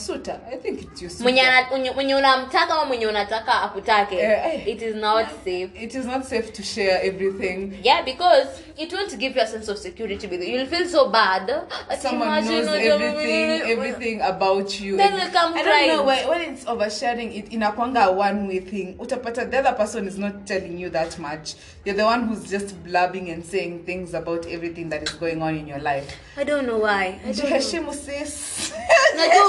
i 0.53 0.57
think 0.57 0.83
it's 0.83 1.03
your 1.03 1.11
mwenye 1.21 1.43
mwenye- 1.95 2.15
unamtaka 2.15 2.75
au 2.75 2.87
mwenye 2.87 3.07
unataka 3.07 3.63
akutake 3.63 4.17
eh. 4.19 4.69
it 4.69 4.83
is 4.83 4.95
not 4.95 5.27
safe. 5.45 5.71
It 5.75 5.95
is 5.95 6.05
not 6.05 6.25
safe 6.25 6.53
to 6.53 6.63
share 6.63 7.01
everything. 7.03 7.73
Yeah 7.83 8.05
because 8.05 8.49
it 8.77 8.93
won't 8.93 9.17
give 9.19 9.37
you 9.37 9.43
a 9.43 9.47
sense 9.47 9.71
of 9.71 9.79
security 9.79 10.27
with 10.27 10.43
you'll 10.43 10.67
feel 10.67 10.89
so 10.89 11.09
bad. 11.09 11.51
Someone 12.01 12.45
knows 12.45 12.69
everything 12.69 13.63
everything 13.71 14.21
about 14.21 14.81
you 14.81 14.97
Then 14.97 15.21
And 15.21 15.33
come 15.33 15.55
i 15.55 15.63
don't 15.63 15.87
know 15.89 16.05
when, 16.05 16.29
when 16.29 16.41
it's 16.41 16.65
oversharing 16.65 17.35
it 17.35 17.51
inakwanga 17.51 18.05
a 18.05 18.13
one 18.13 18.49
way 18.49 18.61
thing. 18.61 18.97
Utapata 18.99 19.51
the 19.51 19.59
other 19.59 19.73
person 19.73 20.07
is 20.07 20.19
not 20.19 20.47
telling 20.47 20.79
you 20.79 20.91
that 20.91 21.19
much. 21.19 21.55
You're 21.85 21.97
the 21.97 22.05
one 22.05 22.29
who's 22.29 22.49
just 22.51 22.75
blabbing 22.85 23.31
and 23.31 23.45
saying 23.45 23.85
things 23.85 24.15
about 24.15 24.47
everything 24.47 24.89
that 24.91 25.03
is 25.03 25.11
going 25.11 25.43
on 25.43 25.57
in 25.57 25.67
your 25.67 25.79
life. 25.79 26.17
I 26.37 26.45
don't 26.45 26.67
know 26.67 26.79
why. 26.79 27.19
I 27.27 27.33
don't 27.33 27.51
know. 27.51 27.93
sis 27.93 28.73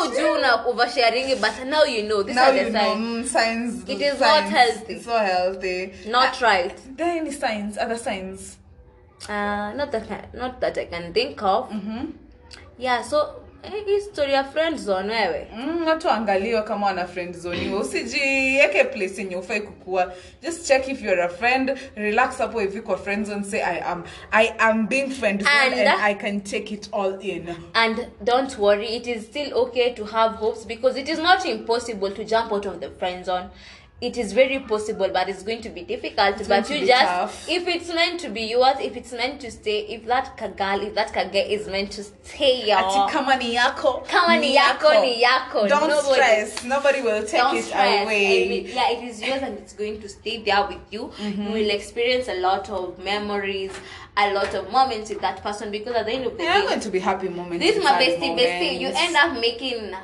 ujuu 0.03 0.41
na 0.41 0.65
oversharing 0.65 1.39
but 1.41 1.55
now 1.65 1.83
you 1.83 2.03
know. 2.03 2.23
These 2.23 2.35
now 2.35 2.49
are 2.49 2.57
you 2.57 2.65
the 2.65 2.71
know. 2.71 2.79
signs. 2.79 2.99
Mm, 2.99 3.27
signs 3.27 3.89
It 3.89 4.01
is 4.01 4.17
signs. 4.17 4.21
not 4.21 4.43
healthy. 4.57 4.93
it's 4.93 5.05
so 5.05 5.17
healthy. 5.17 5.93
Not 6.07 6.41
right. 6.41 6.75
There 6.97 7.07
Are 7.07 7.17
any 7.17 7.31
signs 7.31 7.77
other 7.77 7.97
signs? 7.97 8.57
Uh 9.29 9.71
not 9.77 9.91
that 9.91 10.09
I, 10.11 10.25
not 10.33 10.59
that 10.61 10.77
i 10.77 10.85
can 10.85 11.13
think 11.13 11.41
of. 11.43 11.69
Mm-hmm. 11.69 12.05
yeah 12.77 13.01
so 13.03 13.17
hii 13.63 14.01
story 14.01 14.33
ya 14.33 14.43
friend 14.43 14.77
zone 14.77 15.13
wewe. 15.13 15.47
Mm, 15.55 15.87
watu 15.87 16.07
waangaliwe 16.07 16.61
kama 16.61 16.85
wana 16.87 17.07
friend 17.07 17.35
zoniwe 17.35 17.79
usijieke 17.79 18.83
place 18.83 19.21
yenye 19.21 19.35
ufai 19.35 19.61
kukua. 19.61 20.13
Just 20.41 20.67
check 20.67 20.87
if 20.87 21.01
you're 21.03 21.23
a 21.23 21.29
friend. 21.29 21.77
Relax 21.95 22.37
hapo 22.37 22.59
hivi 22.59 22.81
kwa 22.81 22.97
friend 22.97 23.25
zone 23.25 23.43
say 23.43 23.61
i 23.63 23.79
am 23.81 24.03
i 24.31 24.49
am 24.57 24.87
being 24.87 25.09
friend 25.09 25.41
zone 25.43 25.55
And- 25.61 25.87
and, 25.87 26.01
i 26.03 26.15
can 26.15 26.41
take 26.41 26.73
it 26.73 26.89
all 26.93 27.17
in. 27.21 27.55
And 27.73 28.07
don't 28.23 28.57
worry 28.59 28.87
it 28.95 29.07
is 29.07 29.23
still 29.25 29.53
okay 29.53 29.93
to 29.93 30.05
have 30.05 30.35
hopes 30.35 30.67
because 30.67 30.99
it 31.01 31.09
is 31.09 31.19
not 31.19 31.45
impossible 31.45 32.11
to 32.11 32.23
jump 32.23 32.51
out 32.51 32.65
of 32.65 32.79
the 32.79 32.89
friend 32.89 33.25
zone 33.25 33.45
it 34.01 34.17
is 34.17 34.33
very 34.33 34.57
possible 34.59 35.07
but 35.13 35.29
it's 35.29 35.43
going 35.43 35.61
to 35.61 35.69
be 35.69 35.81
difficult 35.83 36.39
It's 36.39 36.47
but 36.47 36.67
you 36.71 36.85
just 36.87 37.05
tough. 37.05 37.47
if 37.47 37.67
it's 37.67 37.87
meant 37.93 38.19
to 38.21 38.29
be 38.29 38.41
yours 38.41 38.77
if 38.79 38.97
it's 38.97 39.11
meant 39.11 39.39
to 39.41 39.51
stay 39.51 39.81
if 39.95 40.05
that 40.07 40.35
kagal 40.37 40.81
if 40.87 40.95
that 40.95 41.13
kage 41.13 41.35
is 41.57 41.67
meant 41.67 41.91
to 41.91 42.03
stay 42.03 42.71
ati 42.71 43.13
kama 43.13 43.35
ni 43.37 43.55
yako 43.55 44.03
Kama 44.07 44.37
ni 44.39 44.55
yako, 44.57 44.89
ni 45.01 45.21
yako. 45.23 45.67
don't 45.69 45.87
Nobody- 45.89 46.13
stress 46.13 46.63
nobody 46.63 47.01
will 47.01 47.21
take 47.27 47.53
it 47.59 47.65
stress. 47.65 48.03
away 48.03 48.45
I 48.45 48.49
mean, 48.49 48.65
yeah, 48.73 48.89
it 48.89 49.03
is 49.03 49.21
yours 49.21 49.41
and 49.43 49.57
it's 49.59 49.73
going 49.73 50.01
to 50.01 50.09
stay 50.09 50.41
there 50.43 50.65
with 50.67 50.81
you. 50.89 51.11
Mm-hmm. 51.19 51.43
You 51.43 51.51
will 51.51 51.69
experience 51.69 52.27
a 52.27 52.39
lot 52.41 52.69
of 52.69 52.97
memories, 53.03 53.71
a 54.17 54.33
lot 54.33 54.53
of 54.55 54.71
moments 54.71 55.09
with 55.11 55.21
that 55.21 55.43
person 55.43 55.69
because 55.71 55.93
at 55.95 56.05
the 56.07 56.13
end 56.13 56.25
of 56.25 56.31
the 56.33 56.37
day, 56.39 56.45
There 56.45 56.53
are 56.63 56.67
going 56.67 56.79
to 56.79 56.89
be 56.89 56.99
happy 56.99 57.29
moments 57.29 57.63
this 57.65 57.75
is 57.77 57.83
my 57.83 57.91
bestie, 58.01 58.33
bestie. 58.39 58.79
You 58.79 58.87
end 58.95 59.15
up 59.15 59.39
making 59.39 59.93
a 59.93 60.01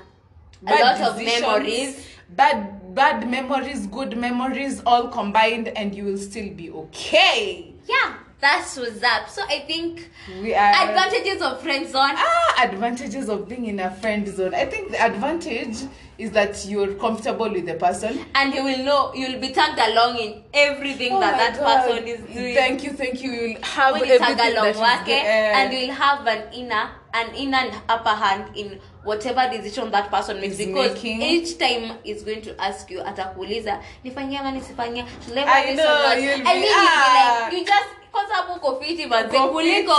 Bad 0.61 0.81
lot 1.01 1.09
of 1.09 1.17
memories. 1.23 2.05
bad 2.29 2.76
bad 2.97 3.29
memories 3.29 3.85
good 3.87 4.17
memories 4.17 4.81
all 4.85 5.07
combined 5.09 5.67
and 5.69 5.93
you 5.95 6.03
will 6.03 6.17
still 6.17 6.49
be 6.61 6.69
okay 6.71 7.73
Yeah, 7.87 8.15
that's 8.41 8.75
what's 8.77 9.01
up. 9.03 9.29
So 9.29 9.41
I 9.43 9.59
think 9.67 10.09
we 10.41 10.53
are 10.53 10.73
advantages 10.89 11.41
of 11.41 11.61
friend 11.61 11.87
zone. 11.87 12.15
ah 12.17 12.63
advantages 12.63 13.29
of 13.29 13.47
being 13.51 13.65
in 13.73 13.79
a 13.79 13.91
friend 14.01 14.27
zone 14.39 14.53
i 14.63 14.65
think 14.65 14.91
the 14.95 14.99
advantage 15.09 15.77
is 16.25 16.31
that 16.37 16.65
you're 16.71 16.93
comfortable 17.05 17.49
with 17.57 17.65
the 17.67 17.75
person 17.75 18.19
And 18.33 18.53
you 18.55 18.63
will 18.67 18.83
know 18.89 19.01
you'll 19.19 19.39
be 19.39 19.49
tagged 19.57 19.79
along 19.89 20.17
in 20.25 20.31
everything 20.53 21.11
Oh 21.13 21.19
that 21.25 21.37
that 21.43 21.59
God. 21.59 21.85
person 21.87 22.07
is 22.13 22.21
doing. 22.37 22.55
thank 22.61 22.83
you 22.83 22.91
thank 23.01 23.21
you 23.23 23.31
you'll 23.31 23.61
have 23.75 23.93
when 23.93 24.09
you 24.09 24.17
tag 24.17 24.39
everything 24.39 24.57
along 24.57 24.73
that 24.89 25.05
there. 25.05 25.53
and 25.59 25.73
you'll 25.73 25.93
have 26.05 26.25
an 26.35 26.41
inner 26.61 26.85
an 27.17 27.35
inner 27.35 27.71
upper 27.95 28.15
hand 28.15 28.43
in 28.55 28.79
whatever 29.03 29.49
decision 29.49 29.91
that 29.91 30.09
person 30.11 30.39
makes 30.41 30.57
because 30.57 30.93
making. 30.93 31.21
each 31.21 31.57
time 31.57 31.91
is 32.03 32.23
going 32.25 32.41
to 32.41 32.51
ask 32.61 32.91
you 32.91 33.01
atakuuliza 33.03 33.79
nifanyie 34.03 34.37
ama 34.39 34.51
nisifanyie 34.51 35.05
should 35.25 35.37
I 35.37 35.45
buy 35.45 35.71
this 35.75 35.79
or 35.79 35.85
know, 35.85 36.09
not?" 36.09 36.17
you'll 36.17 36.33
and 36.33 36.43
be, 36.43 36.49
ah. 36.49 36.53
you'll 36.53 36.63
be 36.63 37.19
ah. 37.19 37.45
like 37.45 37.57
you 37.57 37.65
just 37.65 37.97
kwa 38.11 38.27
sababu 38.27 38.53
uko 38.53 38.81
fiti 38.81 39.05
manze 39.05 39.39
kuliko 39.39 39.93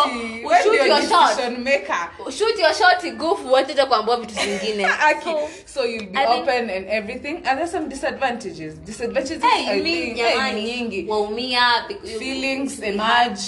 shoot 0.62 0.86
your 0.86 1.02
shot 1.02 1.58
maker 1.58 2.08
shoot 2.38 2.58
your 2.58 2.74
shot 2.74 3.12
goofu 3.16 3.52
wateja 3.52 3.86
kuambia 3.86 4.16
vitu 4.16 4.34
zingine 4.34 4.86
okay. 5.12 5.32
so 5.32 5.48
so 5.66 5.84
you'll 5.84 6.06
be 6.06 6.18
I 6.18 6.26
open 6.26 6.66
think- 6.66 6.76
and 6.76 6.86
everything 6.88 7.34
and 7.34 7.58
there's 7.58 7.70
some 7.70 7.88
disadvantages 7.88 8.74
disadvantages 8.80 9.42
hey, 9.42 9.68
I 9.68 9.80
mi 9.82 9.94
think 9.94 10.16
hey, 10.16 10.62
nyingi 10.62 11.06
waumia 11.08 11.84
feelings 12.18 12.82
emerge 12.82 13.42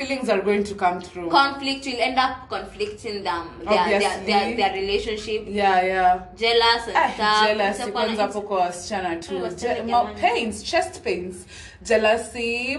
feelings 0.00 0.28
are 0.28 0.40
going 0.42 0.64
to 0.64 0.74
come 0.74 1.00
through. 1.00 1.28
Conflict 1.30 1.86
will 1.86 2.00
end 2.00 2.18
up 2.18 2.48
conflicting 2.48 3.22
them. 3.22 3.48
Their, 3.64 3.74
their, 3.74 3.84
Obviously. 3.84 4.26
their, 4.26 4.56
their 4.56 4.72
relationship. 4.74 5.44
Yeah 5.48 5.82
yeah. 5.82 6.20
Jealous 6.36 6.86
and 6.86 6.96
Ah, 6.96 7.10
stuff. 7.14 7.46
Jealousy. 7.46 7.92
kwanza 7.92 8.22
hapo 8.22 8.40
kwa 8.40 8.58
wasichana 8.60 9.16
tu 9.16 9.34
Mm, 9.38 9.56
Je- 9.56 10.20
pains 10.20 10.62
chest 10.64 11.00
pains 11.04 11.46
jealousy. 11.82 12.78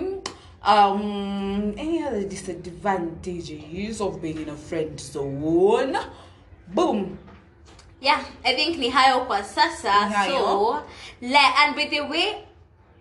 Um 0.67 1.73
any 1.77 2.03
other 2.03 2.23
disadvantages? 2.23 4.01
Of 4.01 4.21
being 4.21 4.41
in 4.41 4.49
a 4.49 4.55
friend 4.55 4.99
zone. 4.99 5.97
Boom. 6.67 7.17
Yeah 8.01 8.21
i 8.43 8.55
think 8.55 8.77
ni 8.77 8.89
hayo 8.89 9.19
kwa 9.25 9.43
sasa 9.43 10.05
Ni 10.07 10.13
hayo. 10.13 10.33
so 10.39 10.83
le, 11.21 11.39
and 11.57 11.75
by 11.75 11.85
the 11.85 12.01
way 12.01 12.33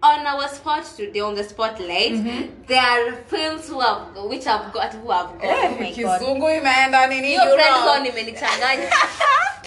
on 0.02 0.26
our 0.26 0.48
spot 0.48 0.84
today 0.96 1.20
on 1.20 1.34
the 1.34 1.44
spotlight 1.44 2.24
there 2.66 2.80
are 2.80 3.12
films 3.28 3.68
who 3.68 3.80
have 3.80 4.16
which 4.24 4.44
have 4.44 4.72
got 4.72 4.94
who 4.94 5.10
have 5.10 5.38
got. 5.38 5.44
Oh 5.44 5.48
eh, 5.48 5.80
my 5.80 6.02
god. 6.02 6.20
Kizungu 6.20 6.50
imeenda 6.50 7.06
nini 7.06 7.28
hiyo 7.28 7.42
friend 7.42 7.84
zone 7.84 8.08
imenichanganya 8.08 8.90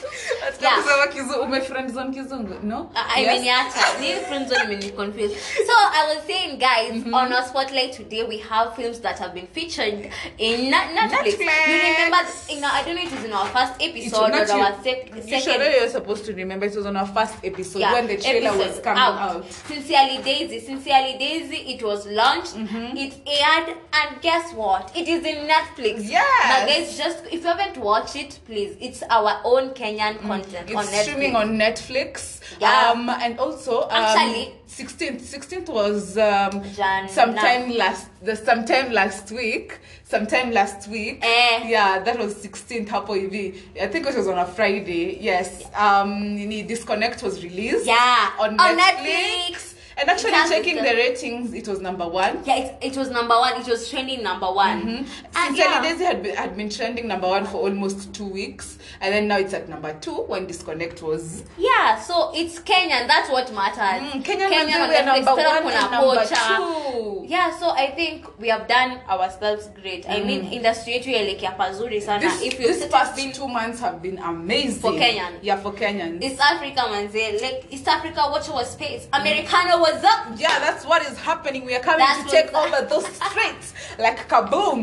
Yeah. 0.62 0.76
kusema 0.78 1.06
kizu- 1.08 1.42
ume 1.42 1.62
friend 1.62 1.94
zone 1.94 2.14
kizungu 2.14 2.54
no 2.64 2.90
I 3.16 3.22
Yes? 3.24 3.34
imeniacha 3.34 3.80
ni 4.00 4.08
friend 4.28 4.48
zone 4.50 4.64
imeni 4.64 4.90
confused 4.90 5.38
so 5.68 5.74
i 5.94 6.16
was 6.16 6.26
saying 6.28 6.58
guys 6.58 7.06
mhm. 7.06 7.14
on 7.14 7.34
our 7.34 7.44
spotlight 7.46 7.98
today 7.98 8.24
we 8.24 8.38
have 8.38 8.76
films 8.76 9.02
that 9.02 9.20
have 9.20 9.34
been 9.34 9.48
featured 9.54 10.12
in 10.38 10.70
Na- 10.70 10.78
netflix, 10.86 11.38
Netflix. 11.40 11.68
you 11.68 11.78
remember 11.78 12.18
in 12.50 12.64
our, 12.64 12.72
i 12.74 12.84
don't 12.84 12.96
know 12.96 13.04
if 13.04 13.14
it 13.14 13.16
was 13.18 13.26
in 13.26 13.34
our 13.34 13.48
first 13.48 13.74
episode 13.82 14.32
or 14.36 14.52
our 14.52 14.70
you- 14.70 14.84
sec- 14.84 15.16
you 15.16 15.22
second 15.22 15.42
sure 15.62 15.72
you're 15.72 15.90
supposed 15.90 16.26
to 16.26 16.34
remember 16.34 16.66
it 16.68 16.76
was 16.76 16.86
on 16.86 16.98
our 16.98 17.08
first 17.08 17.34
episode 17.44 17.82
when 17.94 18.08
the 18.08 18.18
trailer 18.18 18.50
episode 18.50 18.68
was 18.68 18.80
coming 18.80 19.04
out, 19.04 19.46
Sincerely 19.68 20.18
Daisy, 20.24 20.60
Sincerely 20.60 21.18
Daisy, 21.18 21.58
it 21.74 21.84
was 21.84 22.06
launched, 22.08 22.56
mm-hmm. 22.56 22.98
it 22.98 23.14
aired, 23.28 23.78
and 23.94 24.22
guess 24.22 24.54
what? 24.54 24.92
It 24.96 25.08
is 25.08 25.24
in 25.26 25.48
Netflix. 25.48 26.10
yeah 26.10 26.24
Now, 26.50 26.66
guys, 26.66 26.98
just 26.98 27.26
if 27.26 27.42
you 27.42 27.48
haven't 27.48 27.78
watched 27.78 28.16
it, 28.16 28.40
please, 28.46 28.76
it's 28.82 29.04
our 29.10 29.40
own 29.44 29.74
Kenyan 30.04 30.28
content 30.28 30.70
it's 30.70 30.76
on 30.76 30.86
Netflix. 30.86 31.02
streaming 31.04 31.36
on 31.36 31.58
netflix 31.58 32.40
Yeah. 32.60 32.92
um 32.92 33.10
and 33.10 33.40
also 33.40 33.82
um, 33.82 33.90
Actually- 33.92 34.54
16th 34.68 35.22
16th 35.22 35.70
was 35.70 36.18
um 36.18 36.64
Jan- 36.76 37.08
sometime 37.10 37.72
last 37.78 38.08
the 38.24 38.36
sometime 38.36 38.92
last 38.92 39.32
week 39.32 39.80
sometime 40.04 40.52
last 40.52 40.88
week 40.90 41.20
Eh. 41.24 41.68
yeah 41.68 42.00
that 42.04 42.18
was 42.20 42.34
16th 42.46 42.90
hapo 42.90 43.14
hivi 43.14 43.46
i 43.82 43.88
think 43.88 44.08
it 44.10 44.16
was 44.16 44.28
on 44.28 44.38
a 44.40 44.46
friday 44.46 45.18
yes 45.22 45.50
um 45.78 46.36
nini 46.36 46.64
disconnect 46.64 47.22
was 47.24 47.44
released 47.44 47.86
Yeah, 47.86 48.32
on, 48.40 48.60
on 48.60 48.78
netflix. 48.78 49.04
Netflix. 49.06 49.73
And 49.98 50.10
actually 50.10 50.32
checking 50.50 50.76
the 50.76 50.90
uh, 50.90 50.94
ratings 50.94 51.54
it 51.54 51.68
was 51.68 51.80
number 51.82 52.08
one 52.08 52.40
Yeah, 52.46 52.58
it, 52.58 52.78
it 52.94 52.98
was 52.98 53.10
number 53.10 53.36
one. 53.38 53.62
It 53.62 53.68
was 53.68 53.90
trending 53.90 54.24
number 54.24 54.52
one. 54.52 54.82
Mm-hmm. 54.82 55.06
Sincerely 55.46 55.72
yeah. 55.74 55.82
Daisy 55.82 56.04
had 56.04 56.24
been, 56.24 56.36
had 56.36 56.58
been 56.58 56.70
trending 56.70 57.08
number 57.08 57.28
one 57.28 57.46
for 57.46 57.58
almost 57.58 58.14
two 58.14 58.26
weeks, 58.28 58.78
and 59.02 59.14
then 59.14 59.28
now 59.28 59.38
it's 59.38 59.54
at 59.54 59.70
number 59.70 59.94
two 60.00 60.16
when 60.32 60.46
Disconnect 60.48 61.02
was. 61.02 61.44
Yeah, 61.58 62.00
so 62.00 62.32
it's 62.34 62.60
Kenyan. 62.60 63.08
That's 63.08 63.30
what 63.30 63.54
matters. 63.54 64.02
Mm, 64.14 64.24
Kenyan 64.24 64.50
Kenyan 64.50 64.82
on 64.84 64.90
Netflix. 64.90 65.26
number 65.26 65.44
one 65.44 65.62
kuna 65.64 65.92
number 65.92 66.26
two. 66.26 67.26
yeah 67.28 67.58
so 67.58 67.70
i 67.70 67.88
think 67.92 68.26
we 68.40 68.50
have 68.50 68.68
done 68.68 69.00
ourselves 69.10 69.70
great 69.82 70.04
Mm. 70.06 70.12
i 70.16 70.24
mean 70.24 70.42
industry 70.54 70.94
yetu 70.94 71.10
yaelekea 71.12 71.52
pazuri 71.52 72.02
sana 72.02 72.20
This, 72.20 72.42
if 72.42 72.60
you 72.60 72.68
this 72.68 72.86
past 72.88 73.16
two 73.36 73.48
months 73.48 73.80
have 73.82 73.98
been 74.02 74.20
amazing 74.20 74.82
For 74.82 74.92
Kenyan. 74.92 75.34
Yeah, 75.42 75.58
for 75.62 75.72
Kenyans. 75.74 76.24
It's 76.24 76.40
africa 76.42 76.82
manze 76.92 77.32
like 77.42 77.68
east 77.72 77.88
africa 77.88 78.22
watch 78.32 78.50
our 78.50 78.66
space 78.66 79.08
americano 79.12 79.83
was 79.86 80.00
up 80.14 80.22
yeah, 80.46 80.58
that's 80.66 80.84
what 80.90 81.02
is 81.10 81.18
happening. 81.30 81.62
We 81.70 81.74
are 81.78 81.84
coming 81.90 82.06
That's 82.06 82.24
to 82.24 82.30
take 82.38 82.50
what's- 82.54 82.74
over 82.74 82.82
those 82.94 83.08
streets 83.30 83.68
like 84.06 84.20
kaboom. 84.32 84.80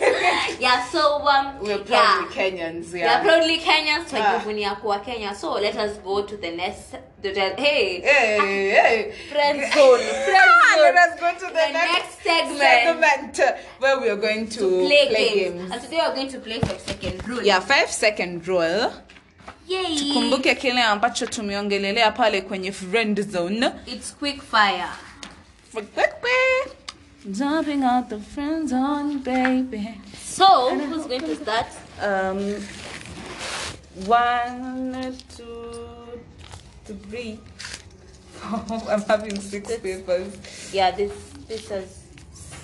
yeah 0.64 0.84
so 0.92 1.02
um 1.34 1.46
We're 1.60 1.78
proudly 1.78 1.90
yeah 1.90 2.36
Kenyans. 2.38 2.92
we 2.92 3.02
are 3.02 3.06
Yeah. 3.06 3.22
proudly 3.26 3.58
kenyans 3.58 4.12
Yeah. 4.12 4.40
twajivunia 4.40 4.74
kuwa 4.80 4.98
kenya 5.04 5.34
so 5.34 5.48
let 5.66 5.76
us 5.76 5.92
go 6.04 6.22
to 6.22 6.36
the 6.36 6.50
next 6.50 6.94
the, 7.22 7.30
hey 7.34 8.00
Hey, 8.00 8.38
ah, 8.38 8.82
hey. 8.86 9.12
friend 9.32 9.58
zone 9.74 9.98
friend 10.28 10.50
ah, 10.50 10.74
zone 10.76 10.84
Let 10.84 10.96
us 11.06 11.20
go 11.20 11.28
to 11.42 11.46
the, 11.46 11.52
The 11.66 11.72
next, 11.72 11.92
next 11.92 12.22
segment. 12.22 13.36
segment, 13.36 13.58
where 13.80 13.96
we 14.00 14.08
are 14.08 14.16
going 14.26 14.48
to, 14.56 14.64
play, 14.86 15.08
games. 15.08 15.70
and 15.72 15.82
today 15.82 15.96
we 15.96 16.00
are 16.00 16.14
going 16.14 16.28
to 16.28 16.38
play 16.38 16.60
five 16.60 16.80
second 16.80 17.28
rule 17.28 17.42
Yeah, 17.42 17.60
five 17.60 17.90
second 17.90 18.46
rule. 18.48 18.92
Yay. 19.68 20.12
kumbuke 20.12 20.54
kile 20.54 20.82
ambacho 20.82 21.26
tumeongelelea 21.26 22.12
pale 22.12 22.40
kwenye 22.40 22.72
friend 22.72 23.30
zone 23.30 23.70
it's 23.86 24.14
quick 24.18 24.42
fire 24.42 24.88
jumping 27.30 27.84
out 27.84 28.08
the 28.08 28.18
friend 28.34 28.68
zone 28.68 29.14
baby 29.18 29.88
so 30.36 30.70
who's 30.70 31.06
going 31.06 31.20
to 31.20 31.34
start 31.36 31.66
um 32.02 32.54
One, 34.06 35.16
two, 35.36 35.74
three. 36.84 37.40
four. 38.30 38.62
I'm 38.88 39.02
having 39.02 39.40
six 39.40 39.76
papers. 39.78 40.32
Yeah, 40.72 40.92
this 40.92 41.10
this 41.48 41.68
is. 41.70 41.98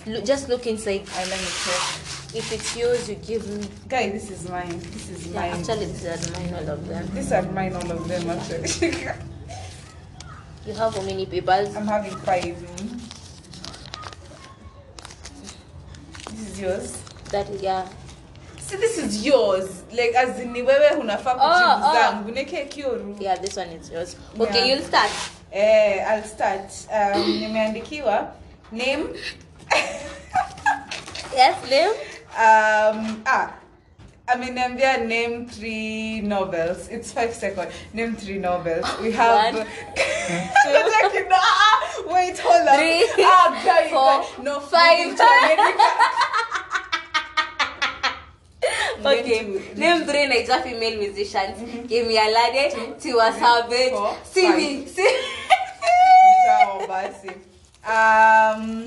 Look, 0.06 0.24
just 0.24 0.48
look 0.48 0.64
inside. 0.66 1.02
I 1.16 1.24
let 1.24 1.40
me 1.40 1.46
check. 1.64 2.03
If 2.34 2.52
it's 2.52 2.76
yours, 2.76 3.08
you 3.08 3.14
give 3.16 3.46
me. 3.48 3.68
Guy, 3.88 4.10
this 4.10 4.30
is 4.30 4.48
mine. 4.48 4.78
This 4.90 5.08
is 5.10 5.26
Yeah, 5.28 5.40
mine. 5.40 5.60
actually, 5.60 5.86
these 5.86 6.04
are 6.06 6.32
mine, 6.32 6.54
all 6.54 6.68
of 6.70 6.88
them. 6.88 7.08
These 7.14 7.32
are 7.32 7.42
mine, 7.42 7.74
all 7.74 7.90
of 7.90 8.08
them 8.08 8.30
actually. 8.30 8.94
You 10.66 10.72
have 10.72 10.94
how 10.94 11.02
many 11.02 11.26
papers? 11.26 11.76
I'm 11.76 11.86
having 11.86 12.16
five. 12.24 12.56
This 16.30 16.40
is 16.50 16.60
yours. 16.60 17.02
That 17.30 17.46
yeah. 17.60 17.86
See, 18.58 18.76
this 18.76 18.96
is 18.96 19.24
yours. 19.26 19.82
Like 19.92 20.14
as 20.16 20.40
in 20.40 20.54
wewe 20.54 20.90
unafaa 21.00 21.34
Oh, 21.34 21.38
kujibu 21.38 21.86
oh. 21.86 21.94
zangu. 21.94 22.30
Neke 22.32 22.64
kioru. 22.68 23.16
Yeah, 23.20 23.36
this 23.40 23.56
one 23.56 23.68
is 23.68 23.90
yours. 23.90 24.16
Okay, 24.40 24.58
Yeah. 24.58 24.64
you'll 24.74 24.84
start. 24.88 25.10
Eh, 25.52 26.02
I'll 26.08 26.24
start. 26.24 26.70
Um, 26.90 27.22
nimeandikiwa 27.40 28.32
name 28.72 29.04
Yes, 31.36 31.56
Lim. 31.70 31.90
Um 32.36 33.22
ah 33.26 33.54
ameniambia 34.26 35.04
name 35.06 35.46
three 35.46 36.20
novels 36.22 36.88
it's 36.88 37.12
five 37.12 37.32
second 37.34 37.68
name 37.92 38.16
three 38.16 38.38
novels 38.38 38.86
we 39.00 39.12
have 39.12 39.54
One. 39.54 39.66
Check 40.26 41.14
it 41.14 41.30
out. 41.30 42.06
wait 42.08 42.38
hold 42.38 42.68
on 42.68 42.76
Three, 42.78 43.04
ah, 43.20 43.62
guy, 43.64 43.88
four, 43.90 44.20
guys, 44.20 44.38
no 44.42 44.60
five. 44.60 45.12
Okay, 49.04 49.60
Name 49.76 50.00
two. 50.00 50.06
three 50.06 50.26
Niger 50.26 50.60
female 50.62 50.96
musicians. 50.98 51.60
Give 51.86 52.06
me 52.06 52.16
a 52.16 52.22
Alade, 52.22 52.96
Tiwa 52.98 53.28
Savage, 53.36 53.92
Simi. 54.24 54.86
basi 56.88 57.28
um 57.84 58.84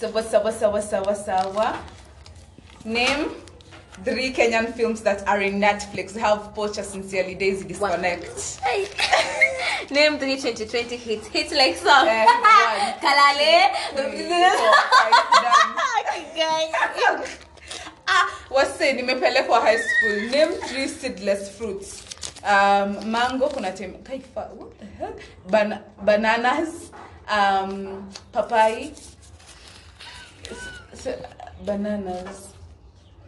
sawa 0.00 0.22
sawa 0.22 0.52
sawa 0.52 0.80
sawa 0.82 1.14
sawa 1.14 1.68
name 2.84 3.30
three 4.04 4.32
kenyan 4.32 4.72
films 4.74 5.00
that 5.02 5.26
are 5.28 5.40
in 5.40 5.60
netflix 5.60 6.14
we 6.14 6.20
have 6.20 6.40
pocha 6.54 6.82
sincerely 6.84 7.34
daisy 7.34 7.64
disconnect 7.64 8.60
Name 9.90 10.16
three 10.18 10.36
2020 10.36 10.96
hits. 10.96 11.26
Hits 11.26 11.52
like 11.52 11.76
song. 11.76 12.06
One. 12.06 12.26
Kalale. 13.02 13.74
Three, 13.92 14.28
four, 14.28 14.74
five, 14.94 15.16
done. 15.42 15.76
Okay, 16.02 16.24
guys. 16.36 17.38
ah 18.06 18.26
wase 18.50 18.92
nimepelekwa 18.92 19.60
high 19.60 19.76
school 19.78 20.20
name 20.30 20.52
three 20.68 20.88
seedless 20.88 21.50
fruits 21.58 22.02
um, 22.44 23.10
mango 23.10 23.48
kuna 23.48 23.72
tem 23.72 23.92
kaifa 24.02 24.48
what 24.56 24.78
the 24.78 24.86
hell 24.98 25.14
Ban- 25.50 25.82
bananas 26.04 26.90
um, 27.28 28.08
papai 28.32 28.92
S- 30.50 31.06
s- 31.06 31.26
bananas 31.66 32.48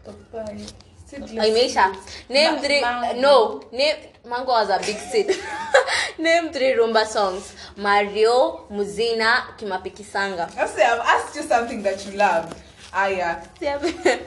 papai 0.04 0.72
seedless 1.06 1.30
Imeisha. 1.32 1.96
Name 2.28 2.54
Ma- 2.54 2.60
three. 2.60 2.80
mango. 2.80 3.20
no. 3.20 3.62
Name. 3.72 3.96
Mango 4.26 4.52
was 4.52 4.70
a 4.70 4.78
big 4.78 4.96
seed. 4.96 5.30
name 6.18 6.50
three 6.52 6.72
rumba 6.74 7.06
songs. 7.06 7.54
Mario, 7.76 8.66
Muzina, 8.70 9.56
Kimapiki 9.58 10.04
Sanga. 10.04 10.50
I 10.58 10.66
say 10.66 10.82
I've 10.84 11.00
asked 11.00 11.36
you 11.36 11.42
something 11.42 11.82
that 11.82 12.04
you 12.06 12.12
love. 12.16 12.54
Aya. 12.92 13.42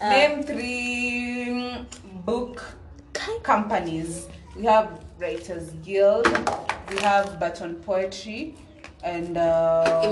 Uh, 0.00 0.10
Name 0.10 0.42
three 0.42 1.46
mm, 1.48 1.86
book 2.24 2.64
companies. 3.44 4.26
We 4.56 4.64
have 4.64 4.98
Writers 5.16 5.70
Guild. 5.84 6.26
We 6.90 6.96
have 7.02 7.38
Baton 7.38 7.76
Poetry, 7.76 8.56
and 9.02 9.36
uh. 9.36 10.08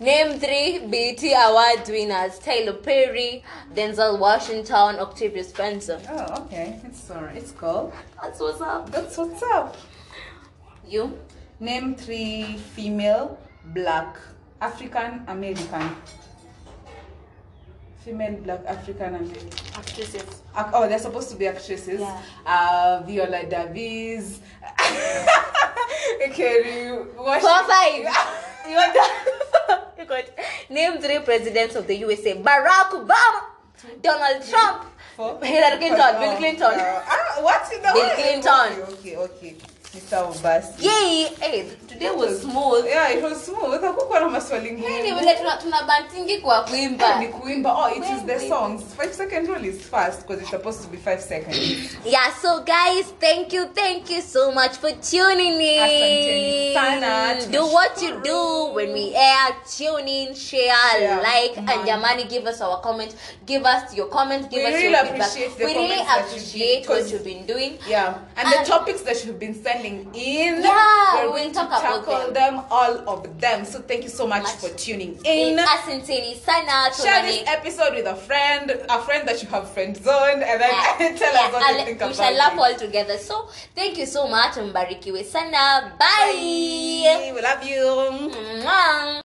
Name 0.00 0.40
three 0.40 0.80
BET 0.86 1.22
Award 1.22 1.88
winners: 1.88 2.38
Tyler 2.40 2.72
Perry, 2.74 3.44
Denzel 3.74 4.18
Washington, 4.18 4.98
Octavia 4.98 5.44
Spencer. 5.44 6.00
Oh, 6.10 6.44
okay. 6.44 6.80
It's 6.84 7.10
alright. 7.10 7.36
It's 7.36 7.52
cool. 7.52 7.92
That's 8.20 8.40
what's 8.40 8.60
up. 8.60 8.90
That's 8.90 9.16
what's 9.16 9.42
up. 9.42 9.76
You? 10.86 11.16
Name 11.60 11.94
three 11.94 12.56
female 12.74 13.38
black 13.66 14.16
African 14.60 15.22
American. 15.28 15.96
Female 18.04 18.36
black 18.42 18.64
African 18.66 19.14
American. 19.14 19.48
Actresses. 19.76 20.42
Oh, 20.56 20.88
they're 20.88 20.98
supposed 20.98 21.30
to 21.30 21.36
be 21.36 21.46
actresses. 21.46 22.00
Yeah. 22.00 22.22
Uh, 22.44 23.02
Viola 23.06 23.46
Davis. 23.46 24.40
Kerry 26.32 27.04
Four 27.16 27.40
five. 27.40 27.94
you 28.68 28.74
want 28.76 28.92
that? 28.94 29.94
you 29.98 30.04
got 30.04 30.24
name 30.70 30.98
three 31.00 31.18
presidents 31.20 31.74
of 31.76 31.86
the 31.86 31.96
USA: 31.96 32.34
Barack 32.36 32.90
Obama, 32.90 33.40
Donald 34.02 34.42
Trump, 34.48 34.84
Four. 35.16 35.38
Hillary 35.42 35.78
Clinton, 35.78 36.12
Bill 36.20 36.30
Oh, 36.32 36.36
Clinton. 36.38 36.62
uh, 36.80 37.02
ah, 37.06 37.42
what 37.42 37.72
in 37.72 37.82
the 37.82 37.90
Bill? 37.92 38.14
Clinton. 38.14 38.94
Okay, 38.94 39.16
okay, 39.16 39.52
okay. 39.52 39.56
Mr. 39.94 40.26
Obasi. 40.26 40.82
Yay! 40.82 41.30
Hey, 41.38 41.70
today 42.04 42.16
was 42.16 42.40
smooth. 42.42 42.84
Yeah, 42.86 43.08
it 43.10 43.22
was 43.22 43.44
smooth. 43.44 43.80
Hakukuwa 43.82 44.20
na 44.20 44.28
maswali 44.28 44.72
ngumu. 44.72 44.86
Hey, 44.88 45.02
ni 45.02 45.12
vile 45.12 45.34
tuna 45.34 45.56
tuna 45.56 45.82
bantingi 45.82 46.38
kwa 46.38 46.56
Eh, 46.58 46.64
kuimba. 46.70 47.18
ni 47.18 47.28
kuimba. 47.28 47.72
Oh, 47.72 47.90
it 47.96 48.02
is 48.04 48.22
the 48.26 48.48
songs. 48.48 48.82
Five 48.96 49.12
second 49.14 49.48
rule 49.48 49.64
is 49.68 49.80
fast 49.90 50.20
because 50.22 50.42
it's 50.42 50.50
supposed 50.50 50.82
to 50.82 50.88
be 50.88 50.96
five 50.96 51.20
seconds. 51.20 51.58
Yeah, 52.04 52.32
so 52.42 52.60
guys, 52.60 53.06
thank 53.20 53.52
you, 53.52 53.66
thank 53.74 54.10
you 54.10 54.20
so 54.22 54.52
much 54.52 54.72
for 54.78 54.90
tuning 54.92 55.60
in. 55.60 56.74
Sana, 56.74 57.40
Do 57.50 57.66
what 57.66 58.02
you 58.02 58.20
do 58.22 58.72
when 58.74 58.92
we 58.92 59.14
air, 59.14 59.56
tune 59.76 60.08
in, 60.08 60.34
share, 60.34 61.00
Yeah. 61.00 61.18
like, 61.20 61.54
Mhm. 61.56 61.70
and 61.72 61.86
Jamani, 61.88 62.28
give 62.28 62.46
us 62.46 62.60
our 62.60 62.80
comment. 62.80 63.14
Give 63.46 63.64
us 63.64 63.94
your 63.94 64.08
comment. 64.08 64.50
Give 64.50 64.62
We 64.62 64.66
us 64.68 64.74
really 64.74 64.90
your 64.92 65.06
feedback. 65.06 65.34
we 65.58 65.64
really 65.64 66.04
comments 66.04 66.10
you 66.10 66.16
appreciate 66.20 66.80
give, 66.80 66.88
what 66.90 67.10
you've 67.12 67.24
been 67.24 67.46
doing. 67.46 67.78
Yeah, 67.88 68.14
and, 68.36 68.48
And- 68.48 68.66
the 68.66 68.70
topics 68.70 69.02
that 69.02 69.24
you've 69.24 69.38
been 69.38 69.54
sending 69.64 70.08
in, 70.14 70.62
Yeah, 70.62 71.14
we're 71.14 71.30
we'll 71.32 71.50
talk 71.52 71.72
tackle 71.98 72.32
them. 72.32 72.56
them. 72.56 72.64
all 72.70 73.08
of 73.08 73.40
them. 73.40 73.64
So 73.64 73.80
thank 73.80 74.02
you 74.04 74.08
so 74.10 74.26
much, 74.26 74.42
Much. 74.42 74.54
for 74.56 74.68
tuning 74.70 75.18
in. 75.24 75.58
Asanteni 75.58 76.36
sana. 76.40 76.92
Share 76.94 77.22
this 77.22 77.42
episode 77.48 77.94
with 77.94 78.06
a 78.06 78.14
friend, 78.16 78.70
a 78.88 78.98
friend 79.02 79.28
that 79.28 79.42
you 79.42 79.48
have 79.48 79.68
friend 79.70 79.96
zoned, 79.96 80.42
and 80.42 80.60
then 80.60 80.70
Yeah. 80.70 81.16
tell 81.18 81.32
Yeah, 81.34 81.46
us 81.48 81.52
what 81.52 81.70
and 81.70 81.78
you 81.78 81.84
think 81.86 82.00
we 82.00 82.04
about 82.06 82.16
shall 82.16 82.34
laugh 82.34 82.58
all 82.58 82.74
together. 82.74 83.18
So, 83.18 83.48
thank 83.74 83.98
you 83.98 84.06
so 84.06 84.26
much. 84.28 84.54
Mbarikiwe 84.54 85.24
sana. 85.24 85.92
Bye. 85.98 87.32
We 87.34 87.40
love 87.40 87.62
you. 87.64 87.84
Mwah. 88.62 89.23